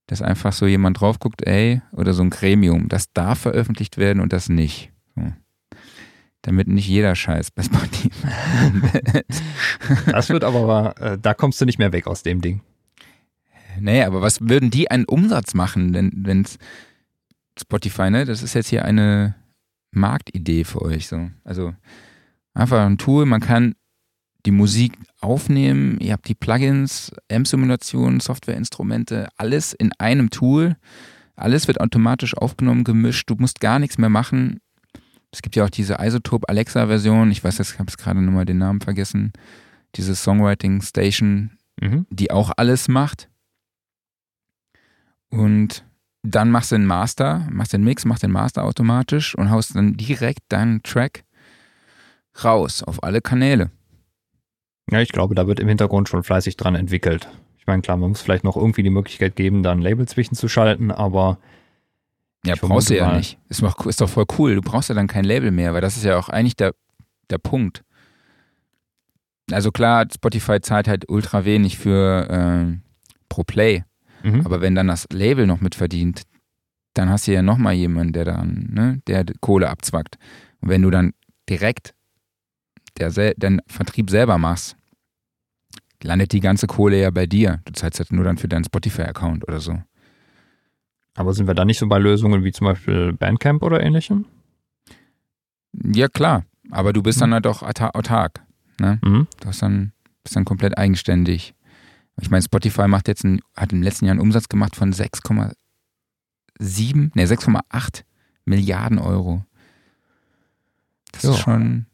Dass 0.06 0.22
einfach 0.22 0.52
so 0.52 0.66
jemand 0.66 1.00
drauf 1.00 1.18
guckt, 1.18 1.46
ey, 1.46 1.80
oder 1.92 2.12
so 2.12 2.22
ein 2.22 2.30
Gremium, 2.30 2.88
das 2.88 3.12
darf 3.12 3.38
veröffentlicht 3.38 3.96
werden 3.96 4.20
und 4.20 4.32
das 4.32 4.48
nicht. 4.48 4.90
So. 5.14 5.32
Damit 6.42 6.66
nicht 6.66 6.88
jeder 6.88 7.14
Scheiß 7.14 7.50
bei 7.52 7.62
Spotify. 7.62 8.28
Das 10.10 10.28
wird 10.28 10.42
aber, 10.42 10.94
äh, 11.00 11.18
da 11.18 11.34
kommst 11.34 11.60
du 11.60 11.64
nicht 11.64 11.78
mehr 11.78 11.92
weg 11.92 12.08
aus 12.08 12.24
dem 12.24 12.40
Ding. 12.40 12.60
nee, 13.78 14.02
aber 14.02 14.20
was 14.20 14.40
würden 14.40 14.70
die 14.70 14.90
einen 14.90 15.04
Umsatz 15.04 15.54
machen, 15.54 15.94
wenn 15.94 16.12
wenn's 16.16 16.58
Spotify, 17.58 18.10
ne? 18.10 18.24
Das 18.24 18.42
ist 18.42 18.54
jetzt 18.54 18.68
hier 18.68 18.84
eine 18.84 19.36
Marktidee 19.92 20.64
für 20.64 20.82
euch 20.82 21.06
so. 21.06 21.30
Also 21.44 21.74
einfach 22.54 22.84
ein 22.84 22.98
Tool, 22.98 23.26
man 23.26 23.40
kann 23.40 23.74
die 24.44 24.50
Musik 24.50 24.98
aufnehmen, 25.20 25.98
ihr 26.00 26.12
habt 26.14 26.28
die 26.28 26.34
Plugins, 26.34 27.12
Amp-Simulationen, 27.30 28.20
Softwareinstrumente, 28.20 29.28
alles 29.36 29.72
in 29.72 29.92
einem 29.98 30.30
Tool. 30.30 30.76
Alles 31.36 31.66
wird 31.66 31.80
automatisch 31.80 32.36
aufgenommen, 32.36 32.84
gemischt, 32.84 33.30
du 33.30 33.36
musst 33.36 33.60
gar 33.60 33.78
nichts 33.78 33.98
mehr 33.98 34.10
machen. 34.10 34.60
Es 35.30 35.42
gibt 35.42 35.56
ja 35.56 35.64
auch 35.64 35.70
diese 35.70 35.96
Isotope 35.98 36.48
Alexa-Version, 36.48 37.30
ich 37.30 37.42
weiß 37.42 37.58
jetzt, 37.58 37.72
ich 37.72 37.78
habe 37.78 37.88
jetzt 37.90 37.96
gerade 37.98 38.20
nochmal 38.20 38.44
den 38.44 38.58
Namen 38.58 38.80
vergessen, 38.80 39.32
diese 39.94 40.14
Songwriting 40.14 40.82
Station, 40.82 41.52
Mhm. 41.80 42.06
die 42.10 42.30
auch 42.30 42.52
alles 42.56 42.86
macht. 42.88 43.28
Und 45.30 45.84
dann 46.22 46.50
machst 46.50 46.70
du 46.70 46.76
den 46.76 46.86
Master, 46.86 47.48
machst 47.50 47.72
den 47.72 47.82
Mix, 47.82 48.04
machst 48.04 48.22
den 48.22 48.30
Master 48.30 48.64
automatisch 48.64 49.34
und 49.34 49.50
haust 49.50 49.74
dann 49.74 49.96
direkt 49.96 50.40
deinen 50.50 50.82
Track 50.82 51.24
raus 52.44 52.82
auf 52.82 53.02
alle 53.02 53.20
Kanäle. 53.20 53.70
Ja, 54.90 55.00
ich 55.00 55.10
glaube, 55.12 55.34
da 55.34 55.46
wird 55.46 55.60
im 55.60 55.68
Hintergrund 55.68 56.08
schon 56.08 56.22
fleißig 56.22 56.56
dran 56.56 56.74
entwickelt. 56.74 57.28
Ich 57.58 57.66
meine, 57.66 57.82
klar, 57.82 57.96
man 57.96 58.10
muss 58.10 58.20
vielleicht 58.22 58.44
noch 58.44 58.56
irgendwie 58.56 58.82
die 58.82 58.90
Möglichkeit 58.90 59.36
geben, 59.36 59.62
da 59.62 59.70
ein 59.72 59.80
Label 59.80 60.06
zwischenzuschalten, 60.08 60.90
aber 60.90 61.38
Ja, 62.44 62.54
brauchst 62.60 62.90
du 62.90 62.96
ja 62.96 63.06
mal. 63.06 63.18
nicht. 63.18 63.38
Ist 63.48 63.62
doch, 63.62 63.86
ist 63.86 64.00
doch 64.00 64.08
voll 64.08 64.24
cool. 64.38 64.56
Du 64.56 64.60
brauchst 64.62 64.88
ja 64.88 64.94
dann 64.94 65.06
kein 65.06 65.24
Label 65.24 65.50
mehr, 65.52 65.72
weil 65.72 65.80
das 65.80 65.96
ist 65.96 66.04
ja 66.04 66.18
auch 66.18 66.28
eigentlich 66.28 66.56
der, 66.56 66.74
der 67.30 67.38
Punkt. 67.38 67.84
Also 69.50 69.70
klar, 69.70 70.06
Spotify 70.12 70.60
zahlt 70.60 70.88
halt 70.88 71.08
ultra 71.08 71.44
wenig 71.44 71.78
für 71.78 72.28
äh, 72.28 72.78
pro 73.28 73.44
Play. 73.44 73.84
mhm. 74.22 74.42
Aber 74.44 74.60
wenn 74.60 74.74
dann 74.74 74.88
das 74.88 75.06
Label 75.12 75.46
noch 75.46 75.60
mitverdient, 75.60 76.22
dann 76.94 77.08
hast 77.08 77.26
du 77.26 77.32
ja 77.32 77.42
nochmal 77.42 77.74
jemanden, 77.74 78.12
der 78.12 78.24
dann, 78.24 78.68
ne, 78.72 79.00
der 79.06 79.24
Kohle 79.40 79.70
abzwackt. 79.70 80.16
Und 80.60 80.68
wenn 80.68 80.82
du 80.82 80.90
dann 80.90 81.12
direkt 81.48 81.94
der 83.02 83.10
sel 83.10 83.34
den 83.36 83.60
Vertrieb 83.66 84.08
selber 84.10 84.38
machst, 84.38 84.76
landet 86.04 86.32
die 86.32 86.40
ganze 86.40 86.66
Kohle 86.68 87.00
ja 87.00 87.10
bei 87.10 87.26
dir. 87.26 87.60
Du 87.64 87.72
zahlst 87.72 87.98
halt 87.98 88.12
nur 88.12 88.24
dann 88.24 88.38
für 88.38 88.48
deinen 88.48 88.64
Spotify-Account 88.64 89.46
oder 89.48 89.58
so. 89.60 89.82
aber 91.14 91.34
sind 91.34 91.46
wir 91.46 91.54
da 91.54 91.64
nicht 91.64 91.78
so 91.78 91.86
bei 91.88 91.98
Lösungen 91.98 92.42
wie 92.44 92.52
zum 92.52 92.66
Beispiel 92.68 93.12
Bandcamp 93.12 93.62
oder 93.62 93.82
ähnlichem? 93.82 94.24
Ja, 95.72 96.08
klar. 96.08 96.44
Aber 96.70 96.92
du 96.92 97.02
bist 97.02 97.20
dann 97.20 97.30
Mhm. 97.30 97.34
halt 97.34 97.46
auch 97.46 97.62
autar- 97.62 97.94
autark. 97.96 98.42
Ne? 98.80 98.98
Mhm. 99.04 99.26
Du 99.40 99.48
hast 99.48 99.60
dann, 99.62 99.92
bist 100.22 100.36
dann 100.36 100.44
komplett 100.46 100.78
eigenständig. 100.78 101.54
Ich 102.20 102.30
meine, 102.30 102.42
Spotify 102.42 102.88
macht 102.88 103.08
jetzt 103.08 103.24
einen, 103.24 103.40
hat 103.56 103.72
im 103.72 103.82
letzten 103.82 104.04
Jahr 104.06 104.12
einen 104.12 104.20
Umsatz 104.20 104.48
gemacht 104.48 104.76
von 104.76 104.92
6,7, 104.92 107.10
ne, 107.14 107.26
6,8 107.26 108.04
Milliarden 108.44 108.98
Euro. 108.98 109.44
Das 111.12 111.22
Ja. 111.24 111.30
ist 111.32 111.38
schon, 111.40 111.86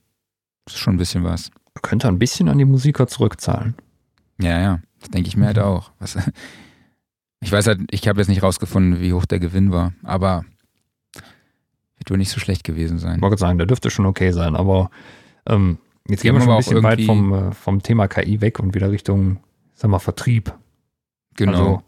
das 0.68 0.74
ist 0.74 0.80
schon 0.80 0.94
ein 0.94 0.98
bisschen 0.98 1.24
was. 1.24 1.50
Könnte 1.80 2.08
ein 2.08 2.18
bisschen 2.18 2.48
an 2.48 2.58
die 2.58 2.64
Musiker 2.64 3.06
zurückzahlen. 3.06 3.74
Ja, 4.40 4.60
ja, 4.60 4.80
das 5.00 5.10
denke 5.10 5.28
ich 5.28 5.36
mir 5.36 5.46
halt 5.46 5.58
auch. 5.58 5.92
Was, 5.98 6.16
ich 7.40 7.50
weiß 7.50 7.66
halt, 7.66 7.80
ich 7.90 8.06
habe 8.06 8.20
jetzt 8.20 8.28
nicht 8.28 8.42
rausgefunden, 8.42 9.00
wie 9.00 9.12
hoch 9.12 9.24
der 9.24 9.38
Gewinn 9.38 9.72
war, 9.72 9.92
aber 10.02 10.44
wird 11.96 12.10
wohl 12.10 12.18
nicht 12.18 12.30
so 12.30 12.38
schlecht 12.40 12.64
gewesen 12.64 12.98
sein. 12.98 13.16
Ich 13.16 13.22
wollte 13.22 13.38
sagen, 13.38 13.58
der 13.58 13.66
dürfte 13.66 13.90
schon 13.90 14.06
okay 14.06 14.30
sein, 14.32 14.56
aber 14.56 14.90
ähm, 15.46 15.78
jetzt 16.06 16.22
gehen 16.22 16.34
wir 16.34 16.42
schon 16.42 16.50
ein 16.50 16.58
bisschen 16.58 16.82
weit 16.82 17.00
vom, 17.00 17.32
äh, 17.32 17.52
vom 17.52 17.82
Thema 17.82 18.08
KI 18.08 18.40
weg 18.40 18.60
und 18.60 18.74
wieder 18.74 18.90
Richtung, 18.90 19.38
sag 19.74 19.90
mal, 19.90 19.98
Vertrieb. 19.98 20.52
Genau. 21.36 21.52
Also, 21.52 21.82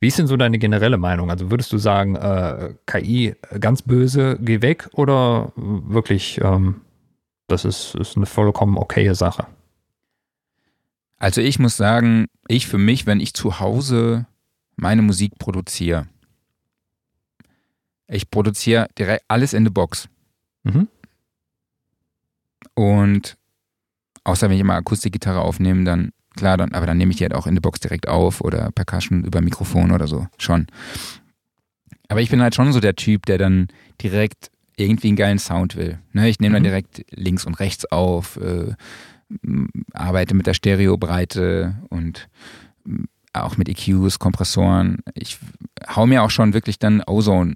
wie 0.00 0.08
ist 0.08 0.18
denn 0.18 0.26
so 0.26 0.36
deine 0.36 0.58
generelle 0.58 0.98
Meinung? 0.98 1.30
Also 1.30 1.50
würdest 1.50 1.72
du 1.72 1.78
sagen, 1.78 2.16
äh, 2.16 2.74
KI 2.86 3.34
ganz 3.58 3.82
böse, 3.82 4.38
geh 4.40 4.62
weg 4.62 4.88
oder 4.92 5.52
wirklich, 5.56 6.40
ähm, 6.42 6.82
das 7.50 7.64
ist, 7.64 7.94
ist 7.96 8.16
eine 8.16 8.26
vollkommen 8.26 8.76
okaye 8.76 9.14
Sache? 9.14 9.46
Also 11.18 11.40
ich 11.40 11.58
muss 11.58 11.76
sagen, 11.76 12.26
ich 12.48 12.66
für 12.66 12.78
mich, 12.78 13.06
wenn 13.06 13.20
ich 13.20 13.34
zu 13.34 13.60
Hause 13.60 14.26
meine 14.76 15.02
Musik 15.02 15.38
produziere, 15.38 16.06
ich 18.06 18.30
produziere 18.30 18.88
direkt 18.98 19.24
alles 19.28 19.52
in 19.52 19.64
der 19.64 19.70
Box. 19.70 20.08
Mhm. 20.64 20.88
Und 22.74 23.36
außer 24.24 24.48
wenn 24.48 24.56
ich 24.56 24.60
immer 24.60 24.74
Akustikgitarre 24.74 25.40
aufnehme, 25.40 25.84
dann 25.84 26.12
klar, 26.34 26.56
dann, 26.56 26.72
aber 26.72 26.86
dann 26.86 26.96
nehme 26.96 27.10
ich 27.10 27.18
die 27.18 27.24
halt 27.24 27.34
auch 27.34 27.46
in 27.46 27.54
der 27.54 27.60
Box 27.60 27.80
direkt 27.80 28.08
auf 28.08 28.40
oder 28.40 28.70
Percussion 28.72 29.24
über 29.24 29.40
Mikrofon 29.40 29.92
oder 29.92 30.06
so, 30.06 30.26
schon. 30.38 30.66
Aber 32.08 32.20
ich 32.20 32.30
bin 32.30 32.42
halt 32.42 32.54
schon 32.54 32.72
so 32.72 32.80
der 32.80 32.96
Typ, 32.96 33.26
der 33.26 33.38
dann 33.38 33.68
direkt 34.02 34.50
irgendwie 34.80 35.08
einen 35.08 35.16
geilen 35.16 35.38
Sound 35.38 35.76
will. 35.76 35.98
Ne, 36.12 36.28
ich 36.28 36.40
nehme 36.40 36.54
dann 36.54 36.62
Mhm. 36.62 36.68
direkt 36.68 37.04
links 37.10 37.44
und 37.46 37.54
rechts 37.60 37.84
auf, 37.86 38.36
äh, 38.36 38.74
arbeite 39.92 40.34
mit 40.34 40.46
der 40.46 40.54
Stereobreite 40.54 41.76
und 41.88 42.28
m, 42.84 43.08
auch 43.32 43.56
mit 43.56 43.68
EQs, 43.68 44.18
Kompressoren. 44.18 44.98
Ich 45.14 45.38
hau 45.94 46.06
mir 46.06 46.22
auch 46.24 46.30
schon 46.30 46.52
wirklich 46.52 46.78
dann 46.80 47.02
Ozone 47.06 47.54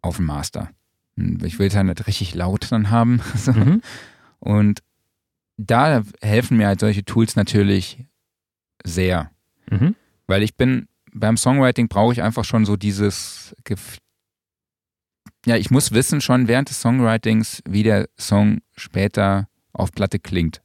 auf 0.00 0.16
den 0.16 0.24
Master. 0.26 0.70
Hm, 1.16 1.38
Ich 1.44 1.58
will 1.58 1.66
es 1.68 1.76
halt 1.76 1.86
nicht 1.86 2.06
richtig 2.06 2.34
laut 2.34 2.70
dann 2.72 2.90
haben. 2.90 3.20
Mhm. 3.46 3.82
Und 4.40 4.82
da 5.56 6.02
helfen 6.20 6.56
mir 6.56 6.66
halt 6.66 6.80
solche 6.80 7.04
Tools 7.04 7.36
natürlich 7.36 8.04
sehr. 8.84 9.30
Mhm. 9.70 9.94
Weil 10.26 10.42
ich 10.42 10.56
bin 10.56 10.88
beim 11.12 11.36
Songwriting 11.36 11.88
brauche 11.88 12.12
ich 12.12 12.22
einfach 12.22 12.44
schon 12.44 12.64
so 12.64 12.76
dieses, 12.76 13.54
ja, 15.44 15.56
ich 15.56 15.70
muss 15.70 15.92
wissen 15.92 16.20
schon 16.20 16.48
während 16.48 16.70
des 16.70 16.80
Songwritings, 16.80 17.62
wie 17.68 17.82
der 17.82 18.08
Song 18.18 18.58
später 18.76 19.48
auf 19.72 19.92
Platte 19.92 20.18
klingt. 20.18 20.62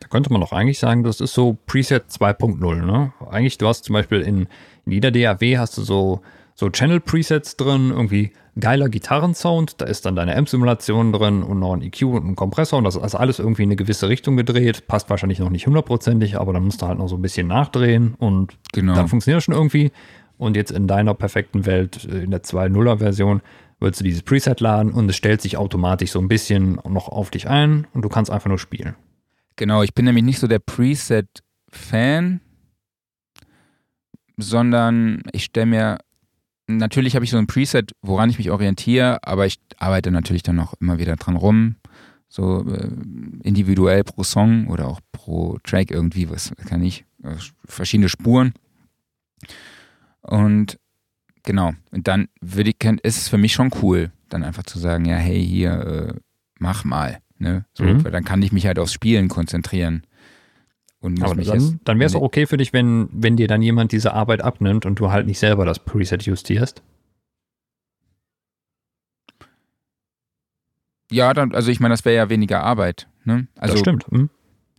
Da 0.00 0.08
könnte 0.08 0.30
man 0.32 0.40
doch 0.40 0.52
eigentlich 0.52 0.78
sagen, 0.78 1.02
das 1.02 1.20
ist 1.20 1.34
so 1.34 1.58
Preset 1.66 2.04
2.0, 2.10 2.84
ne? 2.84 3.12
Eigentlich, 3.30 3.58
du 3.58 3.66
hast 3.66 3.84
zum 3.84 3.94
Beispiel 3.94 4.20
in, 4.20 4.46
in 4.86 4.92
jeder 4.92 5.10
DAW 5.10 5.58
hast 5.58 5.76
du 5.76 5.82
so, 5.82 6.20
so 6.54 6.70
Channel-Presets 6.70 7.56
drin, 7.56 7.90
irgendwie 7.90 8.32
geiler 8.60 8.88
Gitarrensound, 8.88 9.80
da 9.80 9.86
ist 9.86 10.04
dann 10.04 10.16
deine 10.16 10.36
Amp-Simulation 10.36 11.12
drin 11.12 11.42
und 11.44 11.60
noch 11.60 11.74
ein 11.74 11.82
EQ 11.82 12.02
und 12.02 12.26
ein 12.26 12.36
Kompressor 12.36 12.78
und 12.78 12.84
das 12.84 12.96
ist 12.96 13.14
alles 13.14 13.38
irgendwie 13.38 13.62
in 13.62 13.68
eine 13.68 13.76
gewisse 13.76 14.08
Richtung 14.08 14.36
gedreht. 14.36 14.86
Passt 14.88 15.08
wahrscheinlich 15.10 15.38
noch 15.38 15.50
nicht 15.50 15.66
hundertprozentig, 15.66 16.38
aber 16.38 16.52
dann 16.52 16.64
musst 16.64 16.82
du 16.82 16.86
halt 16.86 16.98
noch 16.98 17.08
so 17.08 17.16
ein 17.16 17.22
bisschen 17.22 17.46
nachdrehen 17.46 18.14
und 18.18 18.56
Genau. 18.72 18.94
dann 18.94 19.06
funktioniert 19.08 19.38
das 19.38 19.44
schon 19.44 19.54
irgendwie. 19.54 19.92
Und 20.38 20.56
jetzt 20.56 20.70
in 20.70 20.86
deiner 20.86 21.14
perfekten 21.14 21.66
Welt, 21.66 22.04
äh, 22.10 22.22
in 22.22 22.30
der 22.30 22.42
2.0er-Version, 22.42 23.42
würdest 23.80 24.00
du 24.00 24.04
dieses 24.04 24.22
Preset 24.22 24.60
laden 24.60 24.92
und 24.92 25.08
es 25.08 25.16
stellt 25.16 25.40
sich 25.40 25.56
automatisch 25.56 26.10
so 26.10 26.18
ein 26.18 26.28
bisschen 26.28 26.80
noch 26.88 27.08
auf 27.08 27.30
dich 27.30 27.48
ein 27.48 27.86
und 27.92 28.02
du 28.02 28.08
kannst 28.08 28.30
einfach 28.30 28.48
nur 28.48 28.58
spielen. 28.58 28.94
Genau, 29.56 29.82
ich 29.82 29.94
bin 29.94 30.04
nämlich 30.04 30.24
nicht 30.24 30.38
so 30.38 30.46
der 30.46 30.60
Preset-Fan, 30.60 32.40
sondern 34.36 35.22
ich 35.32 35.44
stelle 35.44 35.66
mir, 35.66 35.98
natürlich 36.68 37.14
habe 37.14 37.24
ich 37.24 37.30
so 37.30 37.38
ein 37.38 37.46
Preset, 37.46 37.92
woran 38.02 38.30
ich 38.30 38.38
mich 38.38 38.50
orientiere, 38.50 39.18
aber 39.22 39.46
ich 39.46 39.58
arbeite 39.78 40.10
natürlich 40.10 40.42
dann 40.42 40.60
auch 40.60 40.74
immer 40.80 40.98
wieder 40.98 41.16
dran 41.16 41.36
rum, 41.36 41.76
so 42.28 42.64
äh, 42.68 42.88
individuell 43.42 44.04
pro 44.04 44.22
Song 44.22 44.68
oder 44.68 44.86
auch 44.86 45.00
pro 45.12 45.58
Track 45.64 45.90
irgendwie, 45.90 46.30
was 46.30 46.52
kann 46.66 46.82
ich, 46.82 47.04
äh, 47.24 47.34
verschiedene 47.64 48.08
Spuren. 48.08 48.52
Und 50.20 50.78
genau, 51.44 51.72
und 51.90 52.08
dann 52.08 52.28
würde 52.40 52.70
ich, 52.70 52.84
ist 53.02 53.16
es 53.18 53.28
für 53.28 53.38
mich 53.38 53.52
schon 53.52 53.70
cool, 53.82 54.10
dann 54.28 54.42
einfach 54.44 54.62
zu 54.64 54.78
sagen, 54.78 55.04
ja, 55.04 55.16
hey, 55.16 55.44
hier, 55.44 56.14
äh, 56.16 56.20
mach 56.58 56.84
mal. 56.84 57.20
Ne? 57.38 57.64
So, 57.74 57.84
Mhm. 57.84 58.04
weil 58.04 58.10
dann 58.12 58.24
kann 58.24 58.42
ich 58.42 58.52
mich 58.52 58.66
halt 58.66 58.78
aufs 58.78 58.92
Spielen 58.92 59.28
konzentrieren. 59.28 60.02
Und 61.00 61.18
muss 61.20 61.30
Aber 61.30 61.40
jetzt, 61.40 61.48
dann, 61.48 61.80
dann 61.84 61.98
wäre 62.00 62.08
es 62.08 62.16
auch 62.16 62.22
okay 62.22 62.46
für 62.46 62.56
dich, 62.56 62.72
wenn, 62.72 63.08
wenn 63.12 63.36
dir 63.36 63.46
dann 63.46 63.62
jemand 63.62 63.92
diese 63.92 64.12
Arbeit 64.14 64.42
abnimmt 64.42 64.84
und 64.86 64.98
du 64.98 65.12
halt 65.12 65.26
nicht 65.26 65.38
selber 65.38 65.64
das 65.64 65.78
Preset 65.78 66.24
justierst. 66.24 66.82
Ja, 71.10 71.32
dann, 71.32 71.54
also 71.54 71.70
ich 71.70 71.80
meine, 71.80 71.92
das 71.92 72.04
wäre 72.04 72.16
ja 72.16 72.28
weniger 72.28 72.62
Arbeit. 72.62 73.08
Ne? 73.24 73.46
Also, 73.56 73.74
das 73.74 73.80
stimmt. 73.80 74.10
Mhm. 74.12 74.28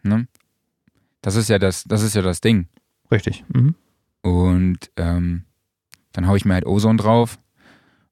Ne? 0.04 0.28
Das 1.22 1.36
ist 1.36 1.50
ja 1.50 1.58
das, 1.60 1.84
das 1.86 2.04
ist 2.04 2.16
ja 2.16 2.22
das 2.22 2.42
Ding. 2.42 2.68
Richtig. 3.12 3.44
Mhm. 3.54 3.76
Und 4.22 4.92
ähm, 4.98 5.46
dann 6.20 6.28
haue 6.28 6.38
ich 6.38 6.46
mir 6.46 6.54
halt 6.56 6.66
Ozone 6.66 6.98
drauf 6.98 7.40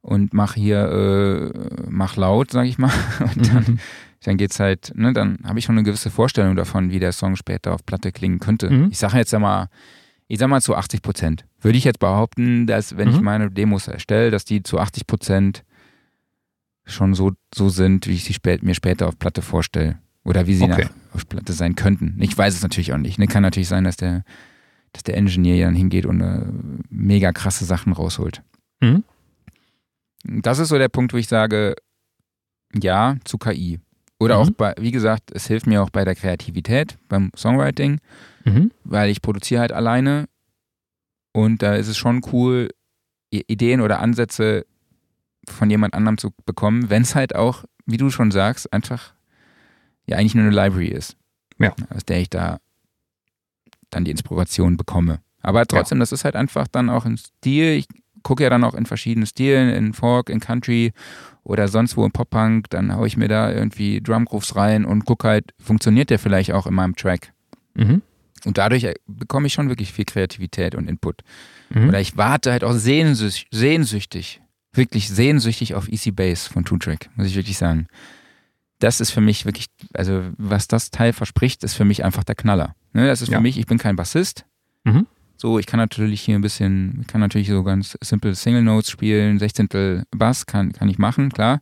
und 0.02 0.34
mach 0.34 0.54
hier, 0.54 1.52
äh, 1.54 1.90
mach 1.90 2.16
laut, 2.16 2.52
sag 2.52 2.66
ich 2.66 2.78
mal. 2.78 2.92
Und 3.36 3.48
dann, 3.54 3.64
Mhm. 3.68 3.80
dann 4.24 4.38
geht's 4.38 4.60
halt, 4.60 4.94
ne, 4.96 5.12
dann 5.14 5.40
habe 5.44 5.60
ich 5.60 5.66
schon 5.66 5.76
eine 5.78 5.84
gewisse 5.84 6.10
Vorstellung 6.10 6.56
davon, 6.56 6.90
wie 6.92 7.00
der 7.00 7.12
Song 7.12 7.36
später 7.36 7.74
auf 7.74 7.86
Platte 7.86 8.12
klingen 8.12 8.40
könnte. 8.40 8.70
Mhm. 8.70 8.88
Ich 8.92 8.98
sage 9.00 9.18
jetzt 9.18 9.34
einmal, 9.34 9.68
ich 10.28 10.40
sag 10.40 10.48
mal 10.50 10.62
zu 10.62 10.76
80 10.76 11.02
Prozent. 11.02 11.46
Würde 11.62 11.78
ich 11.78 11.84
jetzt 11.84 12.00
behaupten, 12.00 12.68
dass 12.68 12.98
wenn 12.98 13.10
ich 13.10 13.18
Mhm. 13.18 13.24
meine 13.24 13.52
Demos 13.52 13.88
erstelle, 13.88 14.32
dass 14.32 14.46
die 14.46 14.64
zu 14.64 14.80
80 14.80 15.08
Prozent 15.08 15.64
schon 16.86 17.14
so, 17.14 17.32
so 17.54 17.70
sind, 17.70 18.08
wie 18.08 18.14
ich 18.14 18.24
sie 18.24 18.34
spät, 18.34 18.64
mir 18.64 18.76
später 18.76 19.08
auf 19.08 19.20
Platte 19.20 19.42
vorstelle. 19.42 19.98
Oder 20.24 20.48
wie 20.48 20.56
sie 20.56 20.64
Okay. 20.66 20.88
auf 21.14 21.28
Platte 21.28 21.54
sein 21.54 21.76
könnten. 21.76 22.18
Ich 22.22 22.38
weiß 22.38 22.54
es 22.54 22.62
natürlich 22.62 22.92
auch 22.94 22.98
nicht. 22.98 23.18
Ne? 23.20 23.28
Kann 23.28 23.44
natürlich 23.44 23.68
sein, 23.70 23.84
dass 23.86 23.96
der, 23.98 24.24
dass 24.98 25.04
der 25.04 25.16
Engineer 25.18 25.66
dann 25.66 25.76
hingeht 25.76 26.06
und 26.06 26.22
äh, 26.22 26.42
mega 26.90 27.32
krasse 27.32 27.66
Sachen 27.66 27.94
rausholt. 27.94 28.42
Mhm. 28.82 29.04
Das 30.24 30.60
ist 30.60 30.70
so 30.70 30.78
der 30.78 30.90
Punkt, 30.90 31.14
wo 31.14 31.18
ich 31.18 31.28
sage, 31.28 31.76
ja, 32.74 33.16
zu 33.24 33.38
KI. 33.38 33.80
Oder 34.20 34.36
Mhm. 34.36 34.42
auch 34.42 34.50
bei, 34.52 34.74
wie 34.80 34.92
gesagt, 34.92 35.32
es 35.32 35.46
hilft 35.48 35.68
mir 35.68 35.84
auch 35.84 35.92
bei 35.92 36.04
der 36.04 36.16
Kreativität, 36.16 36.98
beim 37.08 37.32
Songwriting, 37.36 38.00
Mhm. 38.46 38.72
weil 38.84 39.10
ich 39.12 39.22
produziere 39.22 39.62
halt 39.62 39.72
alleine 39.72 40.28
und 41.34 41.62
da 41.62 41.76
ist 41.76 41.88
es 41.88 41.98
schon 41.98 42.22
cool, 42.34 42.70
Ideen 43.30 43.82
oder 43.82 44.00
Ansätze 44.00 44.66
von 45.48 45.70
jemand 45.70 45.94
anderem 45.94 46.18
zu 46.18 46.32
bekommen, 46.46 46.90
wenn 46.90 47.04
es 47.04 47.14
halt 47.14 47.36
auch, 47.36 47.64
wie 47.86 47.98
du 47.98 48.10
schon 48.10 48.32
sagst, 48.32 48.72
einfach 48.74 49.14
ja 50.08 50.18
eigentlich 50.18 50.34
nur 50.34 50.46
eine 50.46 50.56
Library 50.56 50.88
ist. 50.88 51.16
Ja. 51.60 51.76
Aus 51.94 52.06
der 52.06 52.20
ich 52.22 52.30
da 52.30 52.58
dann 53.90 54.06
die 54.06 54.12
Inspiration 54.12 54.78
bekomme. 54.78 55.20
Aber 55.42 55.66
trotzdem, 55.66 56.00
das 56.00 56.12
ist 56.12 56.26
halt 56.26 56.36
einfach 56.36 56.68
dann 56.68 56.90
auch 56.90 57.06
ein 57.06 57.18
Stil. 57.18 57.78
Ich 57.78 57.88
gucke 58.24 58.44
ja 58.44 58.50
dann 58.50 58.64
auch 58.64 58.74
in 58.74 58.86
verschiedenen 58.86 59.26
Stilen, 59.26 59.70
in 59.70 59.94
Folk, 59.94 60.30
in 60.30 60.40
Country 60.40 60.92
oder 61.44 61.68
sonst 61.70 61.96
wo 61.96 62.06
im 62.06 62.12
Pop-Punk. 62.12 62.70
Dann 62.70 62.94
haue 62.96 63.08
ich 63.08 63.16
mir 63.16 63.30
da 63.30 63.52
irgendwie 63.52 64.02
Drumgrooves 64.02 64.56
rein 64.56 64.84
und 64.84 65.06
gucke 65.06 65.28
halt, 65.28 65.54
funktioniert 65.60 66.10
der 66.10 66.20
vielleicht 66.20 66.52
auch 66.52 66.68
in 66.68 66.74
meinem 66.74 66.96
Track? 66.96 67.32
Mhm. 67.76 68.02
Und 68.46 68.58
dadurch 68.58 68.84
äh, 68.84 68.96
bekomme 69.08 69.48
ich 69.48 69.54
schon 69.54 69.70
wirklich 69.70 69.94
viel 69.94 70.06
Kreativität 70.06 70.76
und 70.76 70.90
Input. 70.90 71.22
Mhm. 71.70 71.90
Oder 71.90 72.02
ich 72.02 72.18
warte 72.18 72.52
halt 72.52 72.64
auch 72.64 72.74
sehnsüchtig, 72.74 73.48
sehnsüchtig, 73.52 74.42
wirklich 74.74 75.10
sehnsüchtig 75.10 75.76
auf 75.76 75.88
Easy 75.88 76.12
Bass 76.12 76.48
von 76.48 76.66
Two 76.66 76.78
Track, 76.78 77.10
muss 77.16 77.28
ich 77.28 77.36
wirklich 77.36 77.58
sagen. 77.58 77.88
Das 78.80 79.00
ist 79.02 79.12
für 79.12 79.22
mich 79.22 79.46
wirklich, 79.46 79.68
also 79.94 80.24
was 80.38 80.68
das 80.68 80.92
Teil 80.92 81.14
verspricht, 81.14 81.64
ist 81.64 81.74
für 81.74 81.86
mich 81.86 82.04
einfach 82.06 82.24
der 82.24 82.36
Knaller. 82.36 82.76
Ne, 82.94 83.08
das 83.08 83.22
ist 83.22 83.30
Ja. 83.30 83.38
für 83.38 83.42
mich, 83.42 83.58
ich 83.58 83.66
bin 83.66 83.78
kein 83.78 83.96
Bassist. 83.96 84.46
Mhm. 84.84 85.08
So, 85.36 85.60
ich 85.60 85.66
kann 85.68 85.80
natürlich 85.80 86.22
hier 86.22 86.36
ein 86.36 86.42
bisschen, 86.42 87.00
ich 87.02 87.08
kann 87.08 87.22
natürlich 87.22 87.48
so 87.48 87.64
ganz 87.64 87.98
simple 88.04 88.34
Single 88.36 88.64
Notes 88.64 88.90
spielen, 88.90 89.40
Sechzehntel 89.40 90.04
Bass 90.12 90.46
kann, 90.46 90.72
kann 90.74 90.90
ich 90.90 90.98
machen, 90.98 91.32
klar. 91.32 91.62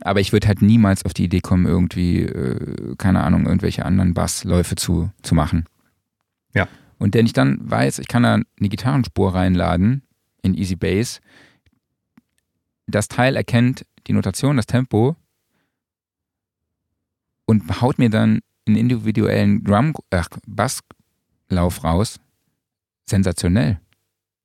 Aber 0.00 0.20
ich 0.20 0.32
würde 0.32 0.48
halt 0.48 0.62
niemals 0.62 1.04
auf 1.04 1.14
die 1.14 1.24
Idee 1.24 1.40
kommen, 1.40 1.66
irgendwie, 1.66 2.22
äh, 2.22 2.96
keine 2.96 3.22
Ahnung, 3.22 3.46
irgendwelche 3.46 3.84
anderen 3.84 4.14
Bassläufe 4.14 4.74
zu, 4.74 5.10
zu 5.22 5.34
machen. 5.34 5.66
Ja. 6.54 6.66
Und 6.98 7.14
wenn 7.14 7.26
ich 7.26 7.32
dann 7.34 7.58
weiß, 7.62 7.98
ich 8.00 8.08
kann 8.08 8.22
da 8.22 8.34
eine 8.34 8.68
Gitarrenspur 8.68 9.34
reinladen 9.34 10.02
in 10.42 10.54
Easy 10.54 10.76
Bass, 10.76 11.20
das 12.86 13.08
Teil 13.08 13.36
erkennt 13.36 13.86
die 14.06 14.12
Notation, 14.12 14.56
das 14.56 14.66
Tempo 14.66 15.16
und 17.46 17.80
haut 17.80 17.98
mir 17.98 18.10
dann 18.10 18.40
einen 18.66 18.76
individuellen 18.76 19.64
Drum, 19.64 19.94
ach, 20.10 20.28
Basslauf 20.46 21.84
raus. 21.84 22.20
Sensationell. 23.04 23.80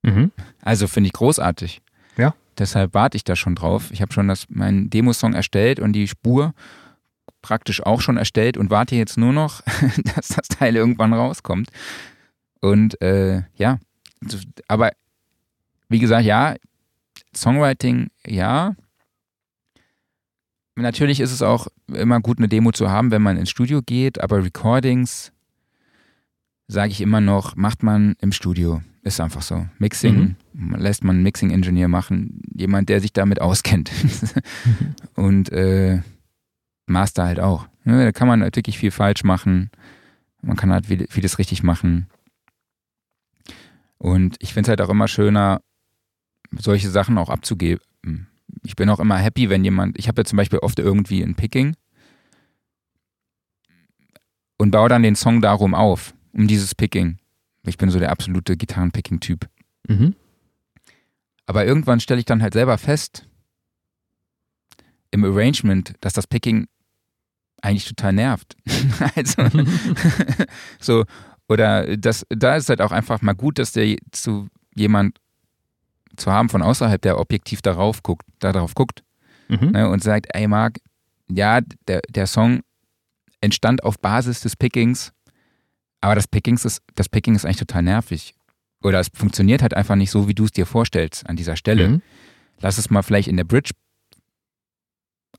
Mhm. 0.02 0.32
Also 0.62 0.86
finde 0.86 1.08
ich 1.08 1.12
großartig. 1.12 1.80
Ja. 2.16 2.34
Deshalb 2.58 2.94
warte 2.94 3.16
ich 3.16 3.24
da 3.24 3.36
schon 3.36 3.54
drauf. 3.54 3.90
Ich 3.92 4.02
habe 4.02 4.12
schon 4.12 4.28
das, 4.28 4.46
meinen 4.48 4.90
Demosong 4.90 5.34
erstellt 5.34 5.80
und 5.80 5.92
die 5.92 6.08
Spur 6.08 6.54
praktisch 7.40 7.82
auch 7.84 8.00
schon 8.00 8.16
erstellt 8.16 8.56
und 8.56 8.70
warte 8.70 8.96
jetzt 8.96 9.16
nur 9.16 9.32
noch, 9.32 9.62
dass 10.14 10.28
das 10.28 10.48
Teil 10.48 10.76
irgendwann 10.76 11.12
rauskommt. 11.12 11.70
Und 12.60 13.00
äh, 13.00 13.42
ja, 13.54 13.78
aber 14.66 14.90
wie 15.88 16.00
gesagt, 16.00 16.24
ja, 16.24 16.56
Songwriting, 17.34 18.08
ja. 18.26 18.74
Natürlich 20.82 21.20
ist 21.20 21.32
es 21.32 21.42
auch 21.42 21.66
immer 21.92 22.20
gut, 22.20 22.38
eine 22.38 22.48
Demo 22.48 22.72
zu 22.72 22.90
haben, 22.90 23.10
wenn 23.10 23.22
man 23.22 23.36
ins 23.36 23.50
Studio 23.50 23.80
geht, 23.84 24.20
aber 24.20 24.44
Recordings, 24.44 25.32
sage 26.68 26.90
ich 26.92 27.00
immer 27.00 27.20
noch, 27.20 27.56
macht 27.56 27.82
man 27.82 28.14
im 28.20 28.32
Studio. 28.32 28.82
Ist 29.02 29.20
einfach 29.20 29.42
so. 29.42 29.66
Mixing 29.78 30.36
lässt 30.76 31.02
man 31.04 31.16
einen 31.16 31.22
Mixing-Engineer 31.22 31.88
machen, 31.88 32.42
jemand, 32.54 32.88
der 32.90 33.00
sich 33.00 33.12
damit 33.12 33.40
auskennt. 33.40 33.90
Und 35.14 35.50
äh, 35.50 36.02
Master 36.86 37.24
halt 37.24 37.40
auch. 37.40 37.68
Ne, 37.84 38.04
Da 38.04 38.12
kann 38.12 38.28
man 38.28 38.42
halt 38.42 38.56
wirklich 38.56 38.78
viel 38.78 38.90
falsch 38.90 39.24
machen. 39.24 39.70
Man 40.42 40.56
kann 40.56 40.72
halt 40.72 40.86
viel- 40.86 41.06
vieles 41.08 41.38
richtig 41.38 41.62
machen. 41.62 42.08
Und 43.98 44.36
ich 44.40 44.52
finde 44.52 44.66
es 44.66 44.68
halt 44.68 44.80
auch 44.82 44.90
immer 44.92 45.08
schöner, 45.08 45.60
solche 46.56 46.90
Sachen 46.90 47.18
auch 47.18 47.30
abzugeben. 47.30 48.26
Ich 48.64 48.76
bin 48.76 48.88
auch 48.88 49.00
immer 49.00 49.16
happy, 49.16 49.50
wenn 49.50 49.64
jemand, 49.64 49.98
ich 49.98 50.08
habe 50.08 50.20
ja 50.20 50.24
zum 50.24 50.36
Beispiel 50.36 50.58
oft 50.58 50.78
irgendwie 50.78 51.22
ein 51.22 51.34
Picking 51.34 51.76
und 54.58 54.70
baue 54.70 54.88
dann 54.88 55.02
den 55.02 55.16
Song 55.16 55.40
darum 55.40 55.74
auf, 55.74 56.14
um 56.32 56.46
dieses 56.46 56.74
Picking. 56.74 57.18
Ich 57.66 57.78
bin 57.78 57.90
so 57.90 57.98
der 57.98 58.10
absolute 58.10 58.56
Gitarrenpicking-Typ. 58.56 59.48
Mhm. 59.88 60.14
Aber 61.46 61.64
irgendwann 61.64 62.00
stelle 62.00 62.20
ich 62.20 62.26
dann 62.26 62.42
halt 62.42 62.52
selber 62.52 62.76
fest, 62.78 63.26
im 65.10 65.24
Arrangement, 65.24 65.94
dass 66.00 66.12
das 66.12 66.26
Picking 66.26 66.66
eigentlich 67.62 67.86
total 67.86 68.12
nervt. 68.12 68.56
also, 69.16 69.42
so, 70.80 71.04
oder 71.48 71.96
das, 71.96 72.26
da 72.28 72.56
ist 72.56 72.68
halt 72.68 72.80
auch 72.80 72.92
einfach 72.92 73.22
mal 73.22 73.32
gut, 73.32 73.58
dass 73.58 73.72
der 73.72 73.96
zu 74.12 74.48
jemand 74.74 75.18
zu 76.18 76.30
haben 76.32 76.48
von 76.48 76.62
außerhalb, 76.62 77.00
der 77.00 77.18
objektiv 77.18 77.62
darauf 77.62 78.02
guckt, 78.02 78.26
darauf 78.40 78.74
guckt 78.74 79.02
Mhm. 79.48 79.70
ne, 79.70 79.88
und 79.88 80.02
sagt, 80.02 80.26
ey 80.34 80.46
Marc, 80.46 80.78
ja, 81.30 81.60
der, 81.86 82.00
der 82.10 82.26
Song 82.26 82.60
entstand 83.40 83.82
auf 83.82 83.98
Basis 83.98 84.40
des 84.40 84.56
Pickings, 84.56 85.12
aber 86.00 86.14
das, 86.14 86.28
Pickings 86.28 86.64
ist, 86.64 86.82
das 86.96 87.08
Picking 87.08 87.34
ist 87.34 87.44
eigentlich 87.44 87.56
total 87.58 87.82
nervig. 87.82 88.34
oder 88.82 89.00
es 89.00 89.08
funktioniert 89.12 89.62
halt 89.62 89.74
einfach 89.74 89.96
nicht 89.96 90.10
so, 90.10 90.28
wie 90.28 90.34
du 90.34 90.44
es 90.44 90.52
dir 90.52 90.64
vorstellst 90.66 91.28
an 91.28 91.34
dieser 91.36 91.56
Stelle. 91.56 91.88
Mhm. 91.88 92.02
Lass 92.60 92.78
es 92.78 92.90
mal 92.90 93.02
vielleicht 93.02 93.26
in 93.28 93.36
der 93.36 93.42
Bridge 93.44 93.70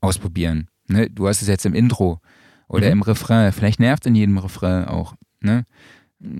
ausprobieren. 0.00 0.68
Ne? 0.88 1.08
Du 1.10 1.28
hast 1.28 1.42
es 1.42 1.48
jetzt 1.48 1.66
im 1.66 1.74
Intro 1.74 2.20
oder 2.68 2.86
Mhm. 2.86 2.92
im 2.92 3.02
Refrain. 3.02 3.52
Vielleicht 3.52 3.80
nervt 3.80 4.06
in 4.06 4.14
jedem 4.14 4.38
Refrain 4.38 4.84
auch. 4.86 5.14
Ne? 5.40 5.64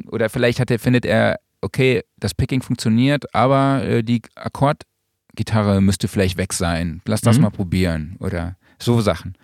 Oder 0.09 0.28
vielleicht 0.28 0.61
hat 0.61 0.70
er, 0.70 0.78
findet 0.78 1.07
er, 1.07 1.41
okay, 1.62 2.02
das 2.18 2.34
Picking 2.34 2.62
funktioniert, 2.62 3.34
aber 3.34 3.84
äh, 3.84 4.02
die 4.02 4.22
Akkordgitarre 4.34 5.80
müsste 5.80 6.08
vielleicht 6.08 6.36
weg 6.36 6.52
sein. 6.52 7.02
Lass 7.06 7.20
das 7.20 7.36
Mhm. 7.36 7.42
mal 7.42 7.50
probieren. 7.50 8.16
Oder 8.20 8.56
so 8.78 9.00
Sachen. 9.00 9.36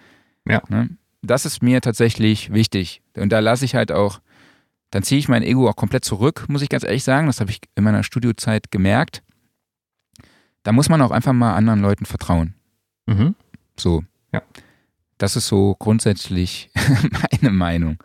Ja. 0.49 0.63
Ne? 0.69 0.91
Das 1.23 1.45
ist 1.47 1.63
mir 1.63 1.81
tatsächlich 1.81 2.53
wichtig. 2.53 3.03
Und 3.17 3.31
da 3.31 3.41
lasse 3.41 3.65
ich 3.65 3.75
halt 3.75 3.91
auch, 3.93 4.21
dann 4.91 5.03
ziehe 5.03 5.19
ich 5.19 5.29
mein 5.29 5.43
Ego 5.43 5.69
auch 5.69 5.77
komplett 5.77 6.05
zurück, 6.05 6.45
muss 6.49 6.63
ich 6.63 6.69
ganz 6.69 6.85
ehrlich 6.85 7.05
sagen. 7.05 7.27
Das 7.27 7.41
habe 7.41 7.51
ich 7.51 7.61
in 7.75 7.85
meiner 7.85 8.03
Studiozeit 8.05 8.71
gemerkt. 8.71 9.23
Da 10.63 10.73
muss 10.73 10.89
man 10.89 11.01
auch 11.03 11.11
einfach 11.11 11.33
mal 11.33 11.55
anderen 11.55 11.81
Leuten 11.81 12.07
vertrauen. 12.07 12.55
Mhm. 13.07 13.35
So. 13.79 14.05
Ja. 14.33 14.43
Das 15.19 15.35
ist 15.37 15.49
so 15.49 15.75
grundsätzlich 15.79 16.71
meine 17.41 17.51
Meinung. 17.53 17.99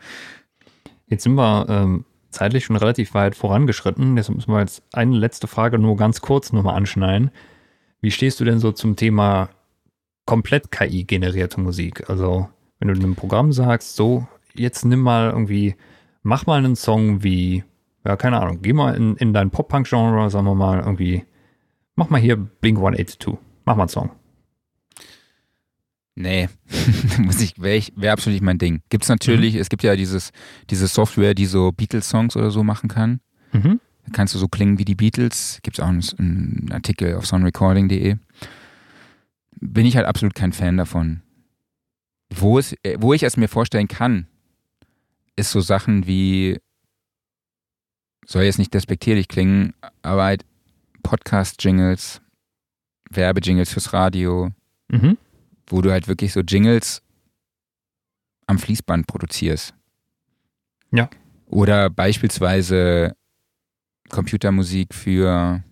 Jetzt 1.07 1.23
sind 1.23 1.35
wir 1.35 1.65
ähm, 1.69 2.05
zeitlich 2.31 2.65
schon 2.65 2.75
relativ 2.75 3.13
weit 3.13 3.35
vorangeschritten. 3.35 4.15
Deshalb 4.15 4.37
müssen 4.37 4.53
wir 4.53 4.59
jetzt 4.59 4.83
eine 4.93 5.15
letzte 5.15 5.47
Frage 5.47 5.77
nur 5.79 5.95
ganz 5.97 6.21
kurz 6.21 6.51
nochmal 6.51 6.75
anschneiden. 6.75 7.31
Wie 8.01 8.11
stehst 8.11 8.39
du 8.39 8.45
denn 8.45 8.59
so 8.59 8.71
zum 8.71 8.95
Thema 8.95 9.49
komplett 10.25 10.71
KI-generierte 10.71 11.59
Musik? 11.59 12.09
Also, 12.09 12.49
wenn 12.79 12.87
du 12.87 12.95
einem 12.95 13.15
Programm 13.15 13.51
sagst, 13.53 13.95
so, 13.95 14.27
jetzt 14.55 14.85
nimm 14.85 15.01
mal 15.01 15.29
irgendwie, 15.29 15.75
mach 16.23 16.45
mal 16.45 16.57
einen 16.57 16.75
Song 16.75 17.23
wie, 17.23 17.63
ja, 18.05 18.15
keine 18.15 18.41
Ahnung, 18.41 18.59
geh 18.61 18.73
mal 18.73 18.95
in, 18.95 19.15
in 19.17 19.33
dein 19.33 19.51
Pop-Punk-Genre, 19.51 20.29
sagen 20.29 20.45
wir 20.45 20.55
mal, 20.55 20.79
irgendwie, 20.79 21.25
mach 21.95 22.09
mal 22.09 22.19
hier 22.19 22.37
Blink 22.37 22.77
182. 22.79 23.37
Mach 23.65 23.75
mal 23.75 23.83
einen 23.83 23.89
Song. 23.89 24.11
Nee, 26.15 26.49
muss 27.19 27.39
ich, 27.41 27.59
wäre 27.61 27.81
wär 27.95 28.11
absolut 28.11 28.35
nicht 28.35 28.43
mein 28.43 28.57
Ding. 28.57 28.81
Gibt 28.89 29.03
es 29.03 29.09
natürlich, 29.09 29.55
es 29.55 29.69
gibt 29.69 29.83
ja 29.83 29.95
dieses, 29.95 30.31
diese 30.69 30.87
Software, 30.87 31.33
die 31.33 31.45
so 31.45 31.71
Beatles-Songs 31.71 32.35
oder 32.35 32.51
so 32.51 32.63
machen 32.63 32.89
kann. 32.89 33.21
Mhm. 33.53 33.79
Da 34.05 34.11
kannst 34.11 34.35
du 34.35 34.39
so 34.39 34.47
klingen 34.47 34.77
wie 34.77 34.85
die 34.85 34.95
Beatles. 34.95 35.59
Gibt 35.63 35.77
es 35.77 35.83
auch 35.83 35.87
einen, 35.87 36.03
einen 36.17 36.69
Artikel 36.71 37.15
auf 37.15 37.25
soundrecording.de. 37.25 38.17
Bin 39.61 39.85
ich 39.85 39.95
halt 39.95 40.05
absolut 40.05 40.35
kein 40.35 40.53
Fan 40.53 40.77
davon. 40.77 41.21
Wo, 42.33 42.59
es, 42.59 42.73
äh, 42.83 42.97
wo 42.99 43.13
ich 43.13 43.23
es 43.23 43.37
mir 43.37 43.47
vorstellen 43.47 43.87
kann, 43.87 44.27
ist 45.35 45.51
so 45.51 45.61
Sachen 45.61 46.07
wie, 46.07 46.59
soll 48.25 48.43
jetzt 48.43 48.59
nicht 48.59 48.73
despektierlich 48.73 49.27
klingen, 49.27 49.73
aber 50.01 50.23
halt 50.23 50.45
Podcast-Jingles, 51.03 52.21
Werbejingles 53.09 53.71
fürs 53.71 53.93
Radio, 53.93 54.51
Mhm. 54.89 55.17
Wo 55.71 55.81
du 55.81 55.91
halt 55.91 56.07
wirklich 56.07 56.33
so 56.33 56.41
Jingles 56.41 57.01
am 58.47 58.59
Fließband 58.59 59.07
produzierst. 59.07 59.73
Ja. 60.91 61.09
Oder 61.47 61.89
beispielsweise 61.89 63.15
Computermusik 64.09 64.93
für 64.93 65.63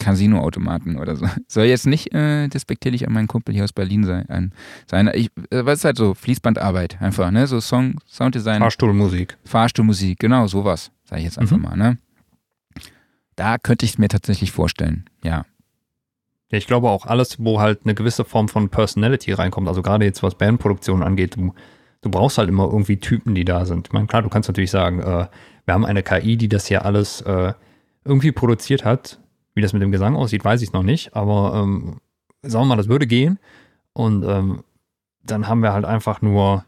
Casinoautomaten 0.00 0.98
oder 0.98 1.14
so. 1.16 1.26
Soll 1.48 1.66
jetzt 1.66 1.86
nicht 1.86 2.12
äh, 2.12 2.48
despektierlich 2.48 3.06
an 3.06 3.12
meinen 3.12 3.28
Kumpel 3.28 3.54
hier 3.54 3.64
aus 3.64 3.72
Berlin 3.72 4.04
sein. 4.04 4.28
An, 4.28 4.52
sein 4.90 5.08
ich, 5.14 5.28
äh, 5.50 5.64
was 5.64 5.80
ist 5.80 5.84
halt 5.84 5.96
so 5.96 6.14
Fließbandarbeit 6.14 7.00
einfach, 7.00 7.30
ne? 7.30 7.46
So 7.46 7.60
Song, 7.60 8.00
Sounddesign, 8.08 8.58
Fahrstuhlmusik. 8.60 9.36
Fahrstuhlmusik, 9.44 10.18
genau 10.18 10.48
sowas, 10.48 10.90
sage 11.04 11.20
ich 11.20 11.26
jetzt 11.26 11.38
einfach 11.38 11.56
Mhm. 11.56 11.62
mal, 11.62 11.76
ne? 11.76 11.98
Da 13.36 13.58
könnte 13.58 13.84
ich 13.84 13.92
es 13.92 13.98
mir 13.98 14.08
tatsächlich 14.08 14.50
vorstellen, 14.50 15.04
ja. 15.22 15.44
Ja, 16.52 16.58
ich 16.58 16.66
glaube 16.66 16.88
auch 16.90 17.06
alles, 17.06 17.42
wo 17.44 17.60
halt 17.60 17.80
eine 17.84 17.94
gewisse 17.94 18.24
Form 18.24 18.48
von 18.48 18.68
Personality 18.68 19.32
reinkommt, 19.32 19.66
also 19.68 19.82
gerade 19.82 20.04
jetzt 20.04 20.22
was 20.22 20.36
Bandproduktion 20.36 21.02
angeht, 21.02 21.36
du, 21.36 21.52
du 22.02 22.10
brauchst 22.10 22.38
halt 22.38 22.48
immer 22.48 22.64
irgendwie 22.66 22.98
Typen, 22.98 23.34
die 23.34 23.44
da 23.44 23.64
sind. 23.64 23.88
Ich 23.88 23.92
meine, 23.92 24.06
klar, 24.06 24.22
du 24.22 24.28
kannst 24.28 24.48
natürlich 24.48 24.70
sagen, 24.70 25.00
äh, 25.00 25.26
wir 25.64 25.74
haben 25.74 25.84
eine 25.84 26.02
KI, 26.04 26.36
die 26.36 26.48
das 26.48 26.66
hier 26.66 26.84
alles 26.84 27.20
äh, 27.22 27.52
irgendwie 28.04 28.30
produziert 28.32 28.84
hat. 28.84 29.18
Wie 29.54 29.62
das 29.62 29.72
mit 29.72 29.80
dem 29.82 29.90
Gesang 29.90 30.14
aussieht, 30.16 30.44
weiß 30.44 30.60
ich 30.62 30.72
noch 30.72 30.82
nicht, 30.82 31.16
aber 31.16 31.54
ähm, 31.62 31.96
sagen 32.42 32.64
wir 32.64 32.68
mal, 32.68 32.76
das 32.76 32.88
würde 32.88 33.06
gehen. 33.06 33.38
Und 33.94 34.22
ähm, 34.24 34.62
dann 35.24 35.48
haben 35.48 35.60
wir 35.62 35.72
halt 35.72 35.86
einfach 35.86 36.20
nur 36.22 36.64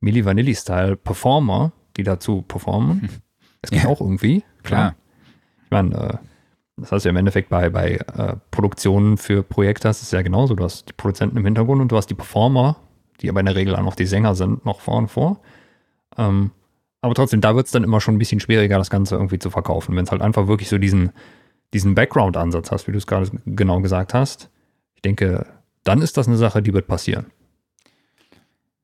Milli 0.00 0.24
Vanilli-Style 0.24 0.96
Performer, 0.96 1.72
die 1.96 2.02
dazu 2.04 2.42
performen. 2.42 3.08
Das 3.62 3.70
geht 3.72 3.82
Ja. 3.82 3.88
auch 3.88 4.00
irgendwie. 4.00 4.44
Klar. 4.62 4.94
Ich 5.64 5.70
meine, 5.72 5.96
äh, 5.96 6.16
das 6.76 6.90
du 6.90 6.96
ja 7.08 7.10
im 7.10 7.16
Endeffekt 7.16 7.48
bei, 7.48 7.70
bei 7.70 7.92
äh, 7.92 8.36
Produktionen 8.50 9.16
für 9.16 9.42
Projekte, 9.42 9.88
ist 9.88 10.12
ja 10.12 10.22
genauso. 10.22 10.54
Du 10.54 10.64
hast 10.64 10.88
die 10.88 10.92
Produzenten 10.92 11.36
im 11.38 11.44
Hintergrund 11.44 11.80
und 11.80 11.90
du 11.90 11.96
hast 11.96 12.08
die 12.08 12.14
Performer, 12.14 12.76
die 13.20 13.30
aber 13.30 13.40
in 13.40 13.46
der 13.46 13.54
Regel 13.54 13.74
auch 13.76 13.82
noch 13.82 13.94
die 13.94 14.06
Sänger 14.06 14.34
sind, 14.34 14.64
noch 14.66 14.80
vorne 14.80 15.08
vor. 15.08 15.40
Ähm, 16.18 16.50
aber 17.00 17.14
trotzdem, 17.14 17.40
da 17.40 17.56
wird 17.56 17.66
es 17.66 17.72
dann 17.72 17.84
immer 17.84 18.00
schon 18.00 18.16
ein 18.16 18.18
bisschen 18.18 18.40
schwieriger, 18.40 18.78
das 18.78 18.90
Ganze 18.90 19.14
irgendwie 19.14 19.38
zu 19.38 19.48
verkaufen. 19.48 19.96
Wenn 19.96 20.04
es 20.04 20.10
halt 20.10 20.22
einfach 20.22 20.48
wirklich 20.48 20.68
so 20.68 20.76
diesen, 20.76 21.12
diesen 21.72 21.94
Background-Ansatz 21.94 22.70
hast, 22.70 22.86
wie 22.88 22.92
du 22.92 22.98
es 22.98 23.06
gerade 23.06 23.30
genau 23.46 23.80
gesagt 23.80 24.12
hast, 24.12 24.50
ich 24.96 25.02
denke, 25.02 25.46
dann 25.84 26.02
ist 26.02 26.16
das 26.16 26.26
eine 26.26 26.36
Sache, 26.36 26.62
die 26.62 26.74
wird 26.74 26.88
passieren. 26.88 27.26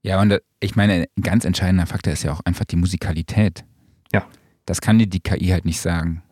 Ja, 0.03 0.21
und 0.21 0.31
äh, 0.31 0.41
ich 0.61 0.77
meine, 0.77 1.09
ein 1.17 1.23
ganz 1.23 1.45
entscheidender 1.45 1.87
Faktor 1.87 2.13
ist 2.13 2.23
ja 2.23 2.33
auch 2.33 2.41
einfach 2.45 2.65
die 2.65 2.77
Musikalität. 2.77 3.65
Ja. 4.13 4.27
Das 4.67 4.81
kann 4.81 4.99
dir 4.99 5.07
die 5.07 5.21
KI 5.21 5.49
halt 5.49 5.65
nicht 5.65 5.81
sagen. 5.81 6.23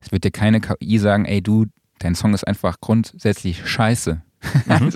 Es 0.00 0.12
wird 0.12 0.24
dir 0.24 0.30
keine 0.30 0.60
KI 0.60 0.98
sagen, 0.98 1.24
ey 1.24 1.42
du, 1.42 1.66
dein 1.98 2.14
Song 2.14 2.34
ist 2.34 2.46
einfach 2.46 2.80
grundsätzlich 2.80 3.68
scheiße. 3.68 4.22
Mhm. 4.66 4.92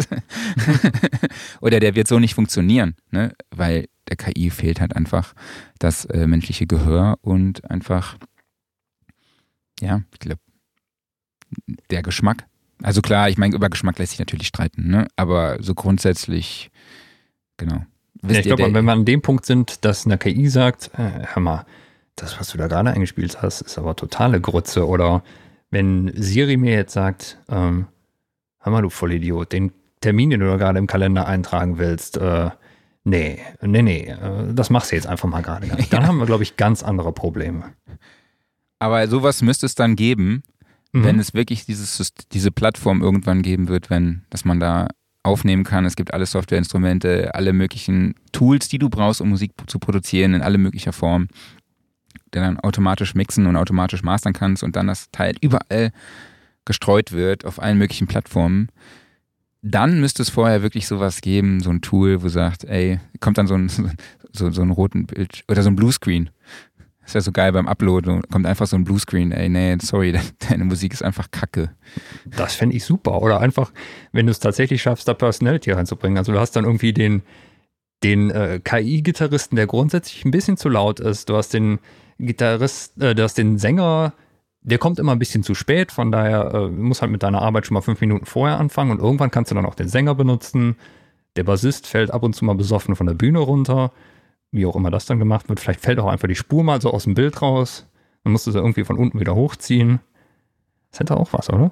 Oder 1.61 1.81
der 1.81 1.95
wird 1.95 2.09
so 2.09 2.19
nicht 2.19 2.35
funktionieren, 2.35 2.97
ne? 3.11 3.35
weil 3.51 3.87
der 4.09 4.17
KI 4.17 4.51
fehlt 4.51 4.81
halt 4.81 4.97
einfach 4.97 5.35
das 5.79 6.05
äh, 6.07 6.27
menschliche 6.27 6.67
Gehör 6.67 7.19
und 7.21 7.71
einfach, 7.71 8.17
ja, 9.81 10.03
ich 10.13 10.21
glaube, 10.21 10.41
der 11.91 12.03
Geschmack. 12.03 12.47
Also 12.83 13.03
klar, 13.03 13.29
ich 13.29 13.39
meine, 13.39 13.55
über 13.55 13.69
Geschmack 13.69 13.99
lässt 13.99 14.13
sich 14.13 14.19
natürlich 14.19 14.49
streiten, 14.49 14.89
ne? 14.89 15.09
aber 15.17 15.63
so 15.63 15.75
grundsätzlich, 15.75 16.71
genau. 17.57 17.85
Ja, 18.23 18.39
ich 18.39 18.47
glaube, 18.47 18.73
wenn 18.73 18.85
wir 18.85 18.93
an 18.93 19.05
dem 19.05 19.21
Punkt 19.21 19.45
sind, 19.45 19.85
dass 19.85 20.07
eine 20.07 20.17
KI 20.17 20.49
sagt, 20.49 20.91
äh, 20.95 21.27
hör 21.27 21.43
mal, 21.43 21.67
das, 22.17 22.39
was 22.39 22.51
du 22.51 22.59
da 22.59 22.67
gerade 22.69 22.91
eingespielt 22.91 23.43
hast, 23.43 23.61
ist 23.62 23.79
aber 23.79 23.97
totale 23.97 24.41
Grütze. 24.41 24.87
Oder 24.87 25.23
wenn 25.71 26.12
Siri 26.15 26.57
mir 26.57 26.75
jetzt 26.75 26.93
sagt, 26.93 27.39
ähm, 27.49 27.87
hör 28.61 28.73
mal, 28.73 28.83
du 28.83 28.91
Vollidiot, 28.91 29.53
den 29.53 29.73
Termin, 30.01 30.31
den 30.31 30.41
du 30.41 30.47
da 30.47 30.57
gerade 30.57 30.79
im 30.79 30.87
Kalender 30.87 31.27
eintragen 31.27 31.79
willst, 31.79 32.17
äh, 32.19 32.51
nee, 33.05 33.41
nee, 33.62 33.83
nee, 33.83 34.07
äh, 34.09 34.53
das 34.55 34.71
machst 34.71 34.93
du 34.93 34.97
jetzt 34.97 35.07
einfach 35.07 35.29
mal 35.29 35.43
gerade 35.43 35.67
gar 35.67 35.77
nicht. 35.77 35.93
Dann 35.93 36.07
haben 36.07 36.19
wir, 36.19 36.27
glaube 36.27 36.43
ich, 36.43 36.57
ganz 36.57 36.83
andere 36.83 37.12
Probleme. 37.12 37.73
Aber 38.79 39.07
sowas 39.09 39.43
müsste 39.43 39.67
es 39.67 39.75
dann 39.75 39.97
geben, 39.97 40.43
Mhm. 40.95 41.05
wenn 41.05 41.19
es 41.19 41.35
wirklich 41.35 41.67
dieses, 41.67 42.12
diese 42.31 42.53
Plattform 42.53 43.03
irgendwann 43.03 43.43
geben 43.43 43.67
wird, 43.67 43.91
wenn, 43.91 44.23
dass 44.31 44.45
man 44.45 44.61
da 44.61 44.87
aufnehmen 45.25 45.65
kann. 45.65 45.85
Es 45.87 45.97
gibt 45.97 46.15
alle 46.15 46.25
Softwareinstrumente, 46.25 47.35
alle 47.35 47.53
möglichen 47.53 48.15
Tools, 48.31 48.69
die 48.69 48.79
du 48.79 48.89
brauchst, 48.91 49.21
um 49.21 49.31
Musik 49.31 49.53
zu 49.67 49.81
produzieren, 49.81 50.35
in 50.35 50.43
alle 50.43 50.59
möglicher 50.59 50.93
Form, 50.93 51.27
der 52.35 52.43
dann 52.43 52.61
automatisch 52.61 53.14
mixen 53.14 53.47
und 53.47 53.57
automatisch 53.57 54.03
mastern 54.03 54.32
kannst 54.32 54.62
und 54.62 54.76
dann 54.76 54.87
das 54.87 55.11
Teil 55.11 55.35
überall 55.41 55.93
gestreut 56.64 57.12
wird 57.12 57.45
auf 57.45 57.61
allen 57.61 57.78
möglichen 57.78 58.07
Plattformen. 58.07 58.68
Dann 59.62 60.01
müsste 60.01 60.22
es 60.22 60.30
vorher 60.30 60.62
wirklich 60.62 60.87
sowas 60.87 61.20
geben, 61.20 61.61
so 61.61 61.70
ein 61.70 61.80
Tool, 61.80 62.22
wo 62.22 62.28
sagt, 62.28 62.64
ey, 62.64 63.01
kommt 63.20 63.39
dann 63.39 63.47
so 63.47 63.55
ein, 63.55 63.68
so, 64.32 64.51
so 64.51 64.62
ein 64.62 64.70
roten 64.70 65.07
Bild 65.07 65.45
oder 65.49 65.62
so 65.62 65.70
ein 65.70 65.76
Bluescreen. 65.76 66.30
Das 67.01 67.11
ist 67.11 67.14
ja 67.14 67.20
so 67.20 67.32
geil 67.32 67.53
beim 67.53 67.68
Upload, 67.68 68.22
kommt 68.30 68.47
einfach 68.47 68.66
so 68.66 68.76
ein 68.76 68.85
Bluescreen, 68.85 69.30
ey, 69.30 69.51
nee, 69.51 69.76
sorry, 69.80 70.18
deine 70.49 70.64
Musik 70.64 70.95
ist 70.95 71.03
einfach 71.03 71.30
kacke. 71.30 71.70
Das 72.35 72.55
fände 72.55 72.74
ich 72.74 72.85
super. 72.85 73.20
Oder 73.20 73.41
einfach, 73.41 73.72
wenn 74.12 74.26
du 74.26 74.32
es 74.32 74.39
tatsächlich 74.39 74.80
schaffst, 74.80 75.07
da 75.07 75.12
Personality 75.12 75.72
reinzubringen. 75.72 76.16
Also 76.16 76.32
du 76.32 76.41
hast 76.41 76.53
dann 76.53 76.64
irgendwie 76.64 76.95
den, 76.95 77.22
den 78.03 78.30
äh, 78.30 78.59
KI-Gitarristen, 78.62 79.57
der 79.57 79.66
grundsätzlich 79.66 80.24
ein 80.24 80.30
bisschen 80.30 80.57
zu 80.57 80.70
laut 80.70 80.99
ist. 80.99 81.28
Du 81.28 81.37
hast 81.37 81.53
den 81.53 81.78
Gitarrist, 82.19 83.01
äh, 83.03 83.15
du 83.15 83.23
hast 83.23 83.39
den 83.39 83.59
Sänger, 83.59 84.12
der 84.61 84.79
kommt 84.79 84.99
immer 84.99 85.12
ein 85.12 85.19
bisschen 85.19 85.43
zu 85.43 85.55
spät. 85.55 85.93
Von 85.93 86.11
daher 86.11 86.53
äh, 86.55 86.69
muss 86.69 87.03
halt 87.03 87.12
mit 87.12 87.23
deiner 87.23 87.43
Arbeit 87.43 87.67
schon 87.67 87.75
mal 87.75 87.83
fünf 87.83 88.01
Minuten 88.01 88.27
vorher 88.27 88.59
anfangen. 88.59 88.91
Und 88.91 89.01
irgendwann 89.01 89.31
kannst 89.31 89.51
du 89.51 89.55
dann 89.55 89.67
auch 89.67 89.75
den 89.75 89.89
Sänger 89.89 90.15
benutzen. 90.15 90.77
Der 91.37 91.45
Bassist 91.45 91.87
fällt 91.87 92.11
ab 92.11 92.23
und 92.23 92.35
zu 92.35 92.45
mal 92.45 92.55
besoffen 92.55 92.97
von 92.97 93.07
der 93.07 93.15
Bühne 93.15 93.41
runter. 93.41 93.93
Wie 94.51 94.67
auch 94.67 94.77
immer 94.77 94.91
das 94.91 95.07
dann 95.07 95.19
gemacht 95.19 95.49
wird. 95.49 95.61
Vielleicht 95.61 95.81
fällt 95.81 95.99
auch 95.99 96.09
einfach 96.09 96.29
die 96.29 96.35
Spur 96.35 96.65
mal 96.65 96.81
so 96.81 96.93
aus 96.93 97.05
dem 97.05 97.15
Bild 97.15 97.43
raus. 97.43 97.87
Dann 98.23 98.33
musst 98.33 98.47
du 98.47 98.53
sie 98.53 98.59
irgendwie 98.59 98.85
von 98.85 98.97
unten 98.97 99.21
wieder 99.21 99.35
hochziehen. 99.35 100.01
Das 100.91 101.01
hätte 101.01 101.17
auch 101.17 101.33
was, 101.33 101.51
oder? 101.51 101.69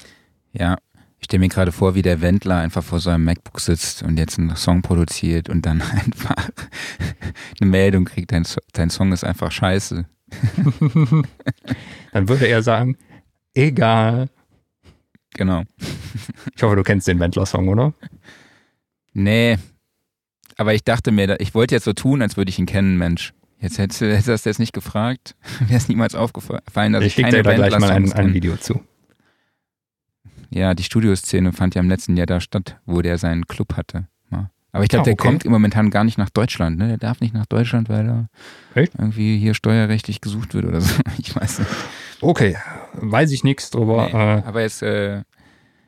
Ja, 0.53 0.76
ich 1.22 1.26
stelle 1.26 1.40
mir 1.40 1.49
gerade 1.49 1.70
vor, 1.70 1.95
wie 1.95 2.03
der 2.03 2.20
Wendler 2.20 2.57
einfach 2.57 2.82
vor 2.82 2.99
seinem 2.99 3.24
MacBook 3.24 3.61
sitzt 3.61 4.03
und 4.03 4.18
jetzt 4.18 4.38
einen 4.38 4.57
Song 4.57 4.82
produziert 4.82 5.49
und 5.49 5.64
dann 5.64 5.80
einfach 6.05 6.51
eine 7.61 7.70
Meldung 7.70 8.05
kriegt, 8.05 8.32
dein, 8.32 8.45
dein 8.72 8.90
Song 8.90 9.12
ist 9.12 9.22
einfach 9.22 9.53
scheiße. 9.53 10.05
Dann 12.12 12.28
würde 12.28 12.47
er 12.47 12.62
sagen, 12.62 12.97
egal. 13.55 14.28
Genau. 15.35 15.62
Ich 16.55 16.62
hoffe, 16.62 16.76
du 16.76 16.83
kennst 16.83 17.09
den 17.09 17.18
Wendler-Song, 17.20 17.68
oder? 17.68 17.95
Nee. 19.12 19.59
Aber 20.57 20.74
ich 20.74 20.85
dachte 20.85 21.12
mir, 21.12 21.41
ich 21.41 21.55
wollte 21.55 21.74
jetzt 21.74 21.85
so 21.85 21.93
tun, 21.93 22.22
als 22.22 22.37
würde 22.37 22.51
ich 22.51 22.59
ihn 22.59 22.66
kennen, 22.66 22.99
Mensch. 22.99 23.33
Jetzt 23.59 23.78
hättest 23.78 24.01
du 24.01 24.33
das 24.33 24.45
jetzt 24.45 24.59
nicht 24.59 24.72
gefragt, 24.72 25.37
wäre 25.61 25.76
es 25.76 25.89
niemals 25.89 26.14
aufgefallen, 26.14 26.93
dass 26.93 27.05
ich 27.05 27.16
ich 27.16 27.24
keine 27.24 27.39
dir 27.39 27.43
da 27.45 27.55
gleich 27.55 27.78
mal 27.78 27.91
ein, 27.91 28.12
ein. 28.12 28.35
Video 28.35 28.57
zu. 28.57 28.83
Ja, 30.51 30.74
die 30.74 30.83
Studioszene 30.83 31.53
fand 31.53 31.74
ja 31.74 31.80
im 31.80 31.89
letzten 31.89 32.16
Jahr 32.16 32.26
da 32.26 32.41
statt, 32.41 32.78
wo 32.85 33.01
der 33.01 33.16
seinen 33.18 33.47
Club 33.47 33.74
hatte. 33.74 34.09
Aber 34.74 34.84
ich 34.84 34.88
glaube, 34.88 35.04
der 35.04 35.12
okay. 35.14 35.22
kommt 35.28 35.44
momentan 35.44 35.90
gar 35.90 36.02
nicht 36.04 36.16
nach 36.18 36.30
Deutschland. 36.30 36.78
Ne? 36.78 36.88
Der 36.88 36.96
darf 36.98 37.20
nicht 37.20 37.34
nach 37.34 37.44
Deutschland, 37.46 37.88
weil 37.90 38.08
er 38.08 38.28
Echt? 38.74 38.94
irgendwie 38.98 39.38
hier 39.38 39.52
steuerrechtlich 39.54 40.20
gesucht 40.22 40.54
wird 40.54 40.64
oder 40.64 40.80
so. 40.80 40.94
Ich 41.18 41.36
weiß 41.36 41.58
nicht. 41.60 41.70
Okay, 42.22 42.56
weiß 42.94 43.32
ich 43.32 43.44
nichts 43.44 43.70
drüber. 43.70 44.06
Nee, 44.12 44.18
Äh, 44.18 44.42
aber 44.46 44.62
jetzt, 44.62 44.82
äh, 44.82 45.22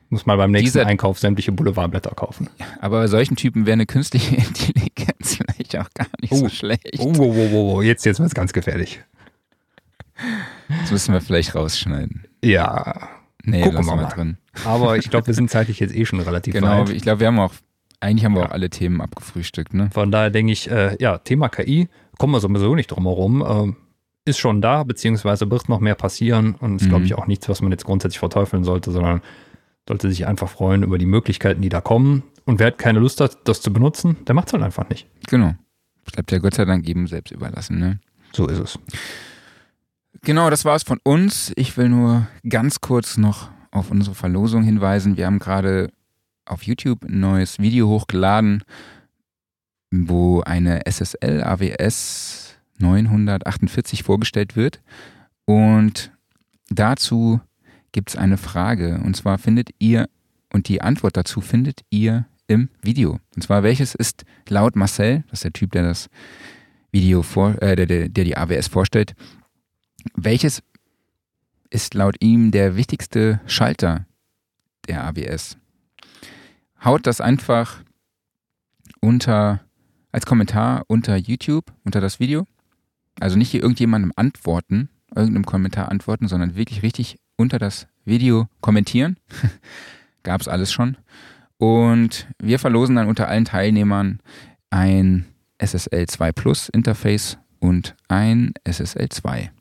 muss 0.09 0.25
mal 0.27 0.37
beim 0.37 0.51
nächsten 0.51 0.77
Dieser- 0.77 0.85
Einkauf 0.85 1.17
sämtliche 1.17 1.51
Boulevardblätter 1.51 2.11
kaufen. 2.11 2.47
aber 2.79 2.99
bei 2.99 3.07
solchen 3.07 3.35
Typen 3.35 3.65
wäre 3.65 3.73
eine 3.73 3.87
künstliche 3.87 4.35
Intelligenz 4.35 5.35
vielleicht 5.37 5.75
auch 5.77 5.89
gar 5.95 6.07
nicht 6.21 6.33
so 6.35 6.45
Oh. 6.45 6.49
schlecht. 6.49 6.95
Oh, 6.99 7.11
oh, 7.17 7.23
oh, 7.23 7.49
oh, 7.53 7.73
oh. 7.77 7.81
jetzt, 7.81 8.05
jetzt 8.05 8.19
wird 8.19 8.27
es 8.27 8.35
ganz 8.35 8.53
gefährlich. 8.53 9.01
Das 10.81 10.91
müssen 10.91 11.13
wir 11.13 11.21
vielleicht 11.21 11.55
rausschneiden. 11.55 12.25
Ja, 12.43 13.09
Nee, 13.47 13.61
Gucken 13.61 13.75
lassen 13.77 13.89
wir 13.89 13.95
mal. 13.97 14.09
drin. 14.09 14.37
aber 14.63 14.97
ich 14.97 15.09
glaube, 15.09 15.27
wir 15.27 15.33
sind 15.35 15.51
zeitlich 15.51 15.79
jetzt 15.79 15.93
eh 15.95 16.05
schon 16.05 16.19
relativ 16.19 16.53
Genau, 16.53 16.79
weit. 16.81 16.89
ich 16.89 17.03
glaube, 17.03 17.19
wir 17.19 17.27
haben 17.27 17.39
auch, 17.39 17.53
eigentlich 18.05 18.25
haben 18.25 18.33
wir 18.35 18.41
Ja. 18.41 18.47
auch 18.47 18.51
alle 18.51 18.69
Themen 18.69 19.01
abgefrühstückt, 19.01 19.73
ne? 19.73 19.89
Von 19.93 20.11
daher 20.11 20.29
denke 20.29 20.51
ich, 20.53 20.69
äh, 20.71 20.95
ja, 20.99 21.17
Thema 21.17 21.49
KI, 21.49 21.89
kommen 22.17 22.33
wir 22.33 22.39
sowieso 22.39 22.75
nicht 22.75 22.87
drum 22.91 23.03
herum. 23.05 23.43
Ähm, 23.47 23.75
ist 24.25 24.39
schon 24.39 24.61
da, 24.61 24.83
beziehungsweise 24.83 25.49
wird 25.51 25.69
noch 25.69 25.79
mehr 25.79 25.95
passieren 25.95 26.55
und 26.55 26.77
ist, 26.77 26.85
Mhm. 26.85 26.89
glaube 26.89 27.05
ich, 27.05 27.13
auch 27.15 27.27
nichts, 27.27 27.47
was 27.49 27.61
man 27.61 27.71
jetzt 27.71 27.85
grundsätzlich 27.85 28.19
verteufeln 28.19 28.63
sollte, 28.63 28.91
sondern 28.91 29.21
sollte 29.87 30.09
sich 30.09 30.25
einfach 30.25 30.49
freuen 30.49 30.81
über 30.83 30.97
die 30.97 31.05
Möglichkeiten, 31.05 31.61
die 31.61 31.69
da 31.69 31.79
kommen. 31.81 32.23
Und 32.45 32.59
wer 32.59 32.67
hat 32.67 32.77
keine 32.79 32.99
Lust 32.99 33.21
hat, 33.21 33.37
das 33.47 33.61
zu 33.61 33.71
benutzen, 33.71 34.17
der 34.25 34.33
macht 34.33 34.47
es 34.47 34.53
halt 34.53 34.63
einfach 34.63 34.89
nicht. 34.89 35.07
Genau. 35.27 35.53
Bleibt 36.11 36.31
ja 36.31 36.37
Gott 36.39 36.53
sei 36.55 36.65
Dank 36.65 36.87
jedem 36.87 37.07
selbst 37.07 37.31
überlassen, 37.31 37.77
ne? 37.79 37.99
So 38.33 38.47
ist 38.47 38.59
es. 38.59 38.79
Genau, 40.21 40.49
das 40.49 40.65
war's 40.65 40.83
von 40.83 40.99
uns. 41.03 41.51
Ich 41.55 41.77
will 41.77 41.89
nur 41.89 42.27
ganz 42.47 42.81
kurz 42.81 43.17
noch 43.17 43.49
auf 43.71 43.91
unsere 43.91 44.15
Verlosung 44.15 44.63
hinweisen. 44.63 45.17
Wir 45.17 45.25
haben 45.27 45.39
gerade 45.39 45.91
auf 46.45 46.63
YouTube 46.63 47.03
ein 47.05 47.19
neues 47.19 47.59
Video 47.59 47.87
hochgeladen, 47.87 48.63
wo 49.91 50.41
eine 50.41 50.81
SSL 50.85 51.43
AWS 51.43 52.55
948 52.77 54.03
vorgestellt 54.03 54.55
wird. 54.55 54.81
Und 55.45 56.11
dazu 56.69 57.39
gibt 57.91 58.09
es 58.09 58.15
eine 58.15 58.37
Frage. 58.37 58.99
Und 59.03 59.15
zwar 59.15 59.37
findet 59.37 59.69
ihr, 59.79 60.09
und 60.51 60.67
die 60.67 60.81
Antwort 60.81 61.17
dazu 61.17 61.41
findet 61.41 61.81
ihr 61.89 62.25
im 62.47 62.69
Video. 62.81 63.19
Und 63.35 63.41
zwar, 63.41 63.63
welches 63.63 63.95
ist 63.95 64.25
laut 64.49 64.75
Marcel, 64.75 65.23
das 65.29 65.39
ist 65.39 65.43
der 65.45 65.53
Typ, 65.53 65.71
der 65.71 65.83
das 65.83 66.09
Video 66.91 67.23
vor, 67.23 67.61
äh, 67.61 67.75
der, 67.75 67.85
der, 67.85 68.09
der 68.09 68.23
die 68.23 68.37
AWS 68.37 68.67
vorstellt, 68.67 69.15
welches 70.15 70.61
ist 71.69 71.93
laut 71.93 72.15
ihm 72.19 72.51
der 72.51 72.75
wichtigste 72.75 73.41
Schalter 73.47 74.05
der 74.87 75.03
AWS? 75.05 75.57
Haut 76.85 77.07
das 77.07 77.19
einfach 77.19 77.83
unter 79.01 79.61
als 80.11 80.25
Kommentar 80.25 80.85
unter 80.87 81.17
YouTube, 81.17 81.65
unter 81.83 81.99
das 81.99 82.21
Video. 82.21 82.45
Also 83.19 83.37
nicht 83.37 83.49
hier 83.51 83.61
irgendjemandem 83.61 84.13
antworten, 84.15 84.87
irgendeinem 85.13 85.45
Kommentar 85.45 85.89
antworten, 85.89 86.29
sondern 86.29 86.55
wirklich 86.55 86.83
richtig 86.83 87.17
unter 87.35 87.59
das 87.59 87.87
Video 88.05 88.47
kommentieren. 88.61 89.17
Gab 90.23 90.39
es 90.39 90.47
alles 90.47 90.71
schon. 90.71 90.95
Und 91.57 92.27
wir 92.41 92.59
verlosen 92.59 92.95
dann 92.95 93.07
unter 93.07 93.27
allen 93.27 93.43
Teilnehmern 93.43 94.21
ein 94.69 95.25
SSL 95.57 96.07
2 96.07 96.31
Plus 96.31 96.69
Interface 96.69 97.37
und 97.59 97.95
ein 98.07 98.53
SSL 98.63 99.09
2. 99.09 99.51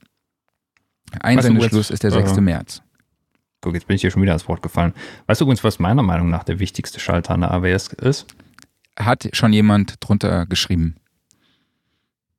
Einsendeschluss 1.21 1.91
ist 1.91 2.05
der 2.05 2.13
6. 2.13 2.37
äh, 2.37 2.41
März. 2.41 2.83
Guck, 3.65 3.73
jetzt 3.73 3.87
bin 3.87 3.97
ich 3.97 4.03
hier 4.03 4.11
schon 4.11 4.21
wieder 4.21 4.35
ins 4.35 4.47
Wort 4.47 4.61
gefallen. 4.61 4.93
Weißt 5.27 5.41
du 5.41 5.47
übrigens, 5.47 5.65
was 5.65 5.79
meiner 5.79 6.03
Meinung 6.03 6.29
nach 6.29 6.45
der 6.45 6.59
wichtigste 6.59 7.01
Schalter 7.01 7.33
an 7.33 7.41
der 7.41 7.51
AWS 7.51 7.95
ist? 7.95 8.27
Hat 8.99 9.27
schon 9.33 9.55
jemand 9.55 9.95
drunter 10.01 10.45
geschrieben. 10.45 10.97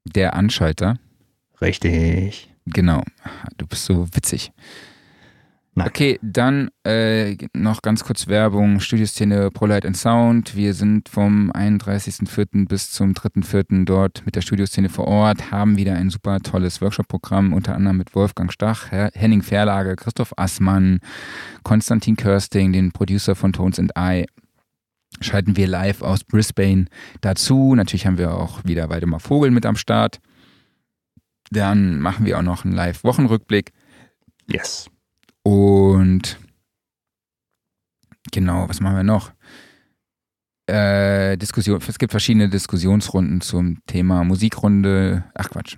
Der 0.04 0.36
Anschalter. 0.36 1.00
Richtig. 1.62 2.54
Genau. 2.68 3.02
Du 3.58 3.66
bist 3.66 3.86
so 3.86 4.08
witzig. 4.14 4.52
Nein. 5.78 5.88
Okay, 5.88 6.20
dann 6.22 6.70
äh, 6.86 7.36
noch 7.54 7.82
ganz 7.82 8.06
kurz 8.06 8.28
Werbung. 8.28 8.80
Studioszene 8.80 9.52
ProLight 9.52 9.86
and 9.86 9.98
Sound. 9.98 10.56
Wir 10.56 10.74
sind 10.74 11.10
vom 11.10 11.52
31.04. 11.52 12.66
bis 12.66 12.92
zum 12.92 13.12
3.04. 13.12 13.84
dort 13.84 14.26
mit 14.26 14.38
der 14.38 14.42
Studioszene 14.42 14.88
vor 14.88 15.06
Ort, 15.06 15.52
haben 15.52 15.76
wieder 15.76 15.96
ein 15.96 16.10
super 16.10 16.40
tolles 16.40 16.82
Workshop-Programm, 16.82 17.52
unter 17.52 17.76
anderem 17.76 17.98
mit 17.98 18.16
Wolfgang 18.16 18.54
Stach, 18.54 18.90
Herr 18.90 19.12
Henning 19.16 19.42
Verlage, 19.42 19.98
Christoph 19.98 20.34
Assmann, 20.38 21.00
Konstantin 21.64 22.16
Körsting, 22.16 22.72
den 22.72 22.94
Producer 22.94 23.36
von 23.36 23.52
Tones 23.52 23.78
and 23.78 23.92
I. 24.00 24.28
Schalten 25.20 25.58
wir 25.58 25.68
live 25.68 26.02
aus 26.02 26.24
Brisbane 26.24 26.86
dazu. 27.20 27.76
Natürlich 27.76 28.08
haben 28.08 28.18
wir 28.18 28.34
auch 28.34 28.64
wieder 28.64 28.90
Waldemar 28.90 29.20
Vogel 29.20 29.52
mit 29.52 29.66
am 29.66 29.76
Start. 29.76 30.22
Dann 31.52 32.00
machen 32.00 32.26
wir 32.26 32.40
auch 32.40 32.44
noch 32.44 32.64
einen 32.64 32.74
Live-Wochenrückblick. 32.74 33.74
Yes. 34.48 34.90
Und 35.46 36.40
genau, 38.32 38.68
was 38.68 38.82
machen 38.82 38.98
wir 38.98 39.04
noch? 39.04 39.32
Äh, 40.66 41.38
Diskussion, 41.38 41.80
es 41.88 42.00
gibt 42.00 42.12
verschiedene 42.12 42.50
Diskussionsrunden 42.50 43.42
zum 43.42 43.78
Thema 43.86 44.24
Musikrunde, 44.24 45.24
ach 45.36 45.52
Quatsch, 45.52 45.78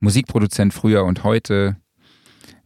Musikproduzent 0.00 0.74
früher 0.74 1.04
und 1.06 1.24
heute, 1.24 1.76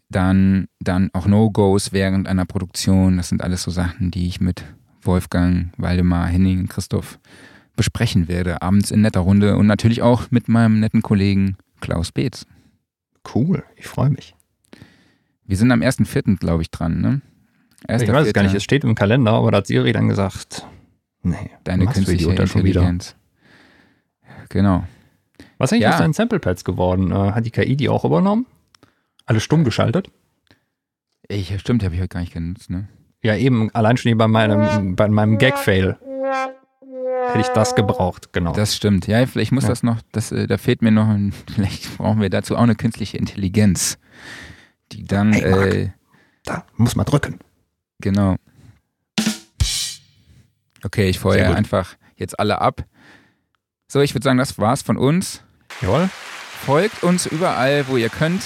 dann, 0.09 0.67
dann 0.81 1.11
auch 1.13 1.27
No-Gos 1.27 1.93
während 1.93 2.27
einer 2.27 2.45
Produktion, 2.45 3.17
das 3.17 3.29
sind 3.29 3.45
alles 3.45 3.63
so 3.63 3.71
Sachen, 3.71 4.11
die 4.11 4.27
ich 4.27 4.41
mit 4.41 4.65
Wolfgang, 5.03 5.73
Waldemar, 5.77 6.27
Henning 6.27 6.59
und 6.59 6.69
Christoph 6.69 7.21
besprechen 7.77 8.27
werde, 8.27 8.63
abends 8.63 8.91
in 8.91 9.03
netter 9.03 9.21
Runde 9.21 9.57
und 9.57 9.69
natürlich 9.69 10.03
auch 10.03 10.33
mit 10.33 10.49
meinem 10.49 10.81
netten 10.81 11.03
Kollegen 11.03 11.57
Klaus 11.81 12.11
Beetz. 12.11 12.47
Cool. 13.33 13.63
Ich 13.77 13.87
freue 13.87 14.11
mich. 14.11 14.35
Wir 15.51 15.57
sind 15.57 15.72
am 15.72 15.80
1.4., 15.80 16.38
glaube 16.38 16.62
ich, 16.62 16.70
dran, 16.70 17.01
ne? 17.01 17.20
Ich 17.82 17.88
weiß 17.88 18.03
es 18.28 18.32
gar 18.32 18.42
nicht, 18.44 18.53
1.4.. 18.53 18.57
es 18.57 18.62
steht 18.62 18.84
im 18.84 18.94
Kalender, 18.94 19.32
aber 19.32 19.51
da 19.51 19.57
hat 19.59 19.66
Siri 19.66 19.90
dann 19.92 20.09
gesagt, 20.09 20.64
nee, 21.22 21.51
Deine 21.64 21.86
künstliche 21.86 22.22
schon 22.46 22.62
wieder. 22.62 22.82
Intelligenz. 22.82 23.16
Genau. 24.48 24.85
Was 25.59 25.68
ist 25.70 25.72
eigentlich 25.72 25.82
Ja. 25.82 25.93
aus 25.94 25.98
deinen 25.98 26.12
Samplepads 26.12 26.62
geworden? 26.64 27.10
Äh, 27.10 27.32
hat 27.32 27.44
die 27.47 27.51
KI 27.51 27.74
die 27.74 27.89
auch 27.89 28.05
übernommen? 28.05 28.47
Alle 29.27 29.40
stumm 29.40 29.64
geschaltet? 29.64 30.09
Ich, 31.27 31.59
stimmt, 31.59 31.82
die 31.82 31.86
habe 31.86 31.97
ich 31.97 32.01
heute 32.01 32.10
gar 32.10 32.20
nicht 32.20 32.32
genutzt, 32.32 32.70
ne? 32.70 32.89
Ja, 33.22 33.35
eben, 33.35 33.70
allein 33.74 33.97
schon 33.97 34.10
hier 34.10 34.18
bei 34.18 34.28
meinem, 34.28 34.94
bei 34.94 35.09
meinem 35.09 35.39
Gag-Fail 35.39 35.97
hätte 37.28 37.40
ich 37.40 37.48
das 37.48 37.74
gebraucht, 37.74 38.32
genau. 38.32 38.52
Das 38.52 38.77
stimmt. 38.77 39.09
Ja, 39.09 39.27
vielleicht 39.27 39.51
muss 39.51 39.64
Ja. 39.64 39.70
das 39.70 39.82
noch, 39.82 39.98
das, 40.12 40.31
äh, 40.31 40.47
da 40.47 40.59
fehlt 40.59 40.81
mir 40.82 40.93
noch, 40.93 41.09
ein, 41.09 41.32
vielleicht 41.52 41.98
brauchen 41.98 42.20
wir 42.20 42.31
dazu 42.31 42.56
auch 42.56 42.62
eine 42.62 42.77
künstliche 42.77 43.16
Intelligenz, 43.18 43.98
die 44.93 45.05
dann, 45.05 45.33
Hey, 45.33 45.51
Marc. 45.51 45.75
äh, 45.75 45.91
da 46.45 46.65
muss 46.77 46.97
man 46.97 47.07
drücken. 47.07 47.39
genau. 48.01 48.37
Okay, 50.83 51.09
ich 51.11 51.19
feuere 51.19 51.55
einfach 51.55 51.97
jetzt 52.17 52.39
alle 52.41 52.61
ab. 52.61 52.85
So, 53.87 54.01
ich 54.01 54.15
würde 54.15 54.25
sagen, 54.25 54.39
das 54.39 54.59
war's 54.59 54.81
von 54.83 54.97
uns. 54.97 55.43
Jawohl. 55.83 56.09
Folgt 56.65 57.03
uns 57.03 57.27
überall, 57.27 57.87
wo 57.89 57.97
ihr 57.99 58.09
könnt. 58.09 58.43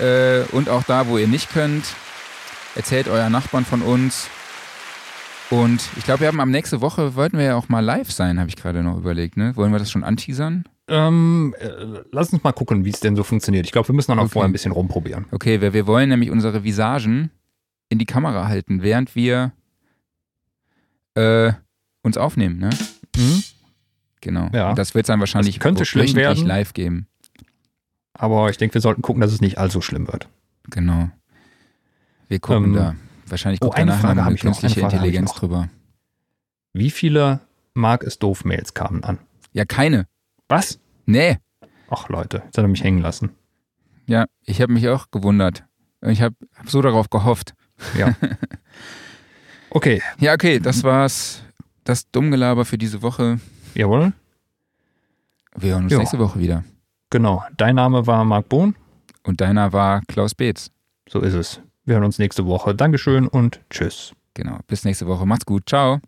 Äh, 0.00 0.40
und 0.52 0.68
auch 0.68 0.82
da, 0.82 1.06
wo 1.06 1.18
ihr 1.18 1.28
nicht 1.28 1.50
könnt. 1.50 1.84
Erzählt 2.74 3.06
euren 3.06 3.30
Nachbarn 3.30 3.64
von 3.64 3.82
uns. 3.82 4.28
Und 5.50 5.88
ich 5.96 6.04
glaube, 6.04 6.20
wir 6.20 6.28
haben 6.28 6.40
am 6.40 6.50
nächste 6.50 6.80
Woche, 6.80 7.14
wollten 7.14 7.38
wir 7.38 7.44
ja 7.44 7.54
auch 7.54 7.68
mal 7.68 7.80
live 7.80 8.10
sein, 8.10 8.40
habe 8.40 8.48
ich 8.48 8.56
gerade 8.56 8.82
noch 8.82 8.96
überlegt. 8.96 9.36
Ne? 9.36 9.54
Wollen 9.54 9.70
wir 9.70 9.78
das 9.78 9.90
schon 9.90 10.02
anteasern? 10.02 10.64
Ähm, 10.86 11.54
äh, 11.58 12.02
lass 12.12 12.32
uns 12.32 12.42
mal 12.42 12.52
gucken, 12.52 12.84
wie 12.84 12.90
es 12.90 13.00
denn 13.00 13.16
so 13.16 13.22
funktioniert. 13.22 13.64
Ich 13.66 13.72
glaube, 13.72 13.88
wir 13.88 13.94
müssen 13.94 14.10
dann 14.10 14.18
auch 14.18 14.24
Okay. 14.24 14.32
vorher 14.32 14.48
ein 14.48 14.52
bisschen 14.52 14.72
rumprobieren. 14.72 15.24
Okay, 15.30 15.60
wir, 15.60 15.72
wir 15.72 15.86
wollen 15.86 16.10
nämlich 16.10 16.30
unsere 16.30 16.62
Visagen 16.64 17.30
in 17.88 17.98
die 17.98 18.04
Kamera 18.06 18.48
halten, 18.48 18.82
während 18.82 19.14
wir 19.14 19.52
äh, 21.14 21.52
uns 22.02 22.16
aufnehmen. 22.18 22.58
Ne? 22.58 22.70
Genau. 24.20 24.48
Ja. 24.52 24.70
Und 24.70 24.78
das 24.78 24.94
wird 24.94 25.08
dann 25.08 25.20
wahrscheinlich 25.20 25.56
Das 25.56 25.62
könnte 25.62 25.84
schlimm 25.84 26.14
werden. 26.14 26.46
live 26.46 26.72
geben. 26.74 27.06
Aber 28.12 28.50
ich 28.50 28.58
denke, 28.58 28.74
wir 28.74 28.80
sollten 28.80 29.02
gucken, 29.02 29.20
dass 29.20 29.32
es 29.32 29.40
nicht 29.40 29.58
allzu 29.58 29.80
schlimm 29.80 30.06
wird. 30.06 30.28
Genau. 30.70 31.10
Wir 32.28 32.40
gucken 32.40 32.64
Ähm, 32.66 32.74
da. 32.74 32.94
Wahrscheinlich 33.26 33.60
oh, 33.62 33.66
guckt 33.66 33.78
eine 33.78 33.90
danach 33.92 34.02
Frage 34.02 34.16
noch 34.16 34.22
hab 34.22 34.26
eine 34.28 34.36
ich 34.36 34.44
noch, 34.44 34.50
künstliche 34.60 34.80
ich 34.80 34.84
Intelligenz 34.92 35.30
noch. 35.30 35.38
drüber. 35.40 35.68
Wie 36.74 36.90
viele 36.90 37.40
Mark 37.74 38.02
es 38.02 38.18
doof 38.18 38.44
Mails 38.44 38.74
kamen 38.74 39.02
an? 39.02 39.18
Ja, 39.52 39.64
keine. 39.64 40.06
Was? 40.54 40.78
Nee. 41.06 41.38
Ach 41.90 42.08
Leute, 42.08 42.42
jetzt 42.44 42.56
hat 42.58 42.64
er 42.64 42.68
mich 42.68 42.82
hängen 42.84 43.00
lassen. 43.02 43.30
Ja, 44.06 44.26
ich 44.44 44.60
habe 44.62 44.72
mich 44.72 44.88
auch 44.88 45.10
gewundert. 45.10 45.64
Ich 46.02 46.22
habe 46.22 46.36
hab 46.56 46.68
so 46.70 46.80
darauf 46.82 47.10
gehofft. 47.10 47.54
Ja. 47.98 48.14
Okay, 49.70 50.00
Ja, 50.20 50.34
okay, 50.34 50.60
das 50.60 50.84
war's. 50.84 51.42
Das 51.82 52.08
Dummgelaber 52.12 52.64
für 52.64 52.78
diese 52.78 53.02
Woche. 53.02 53.40
jawohl. 53.74 54.12
Wir 55.56 55.72
hören 55.72 55.84
uns 55.84 55.92
Ja. 55.92 55.98
nächste 55.98 56.18
Woche 56.20 56.38
wieder. 56.38 56.62
Genau. 57.10 57.42
Dein 57.56 57.74
Name 57.74 58.06
war 58.06 58.24
Marc 58.24 58.48
Bohn. 58.48 58.76
Und 59.24 59.40
deiner 59.40 59.72
war 59.72 60.02
Klaus 60.06 60.32
Beetz. 60.34 60.70
So 61.08 61.20
ist 61.20 61.34
es. 61.34 61.60
Wir 61.84 61.94
hören 61.96 62.04
uns 62.04 62.20
nächste 62.20 62.46
Woche. 62.46 62.72
Dankeschön 62.74 63.26
und 63.26 63.60
tschüss. 63.68 64.12
Genau. 64.34 64.58
Bis 64.68 64.84
nächste 64.84 65.08
Woche. 65.08 65.26
Macht's 65.26 65.44
gut. 65.46 65.68
Ciao. 65.68 65.98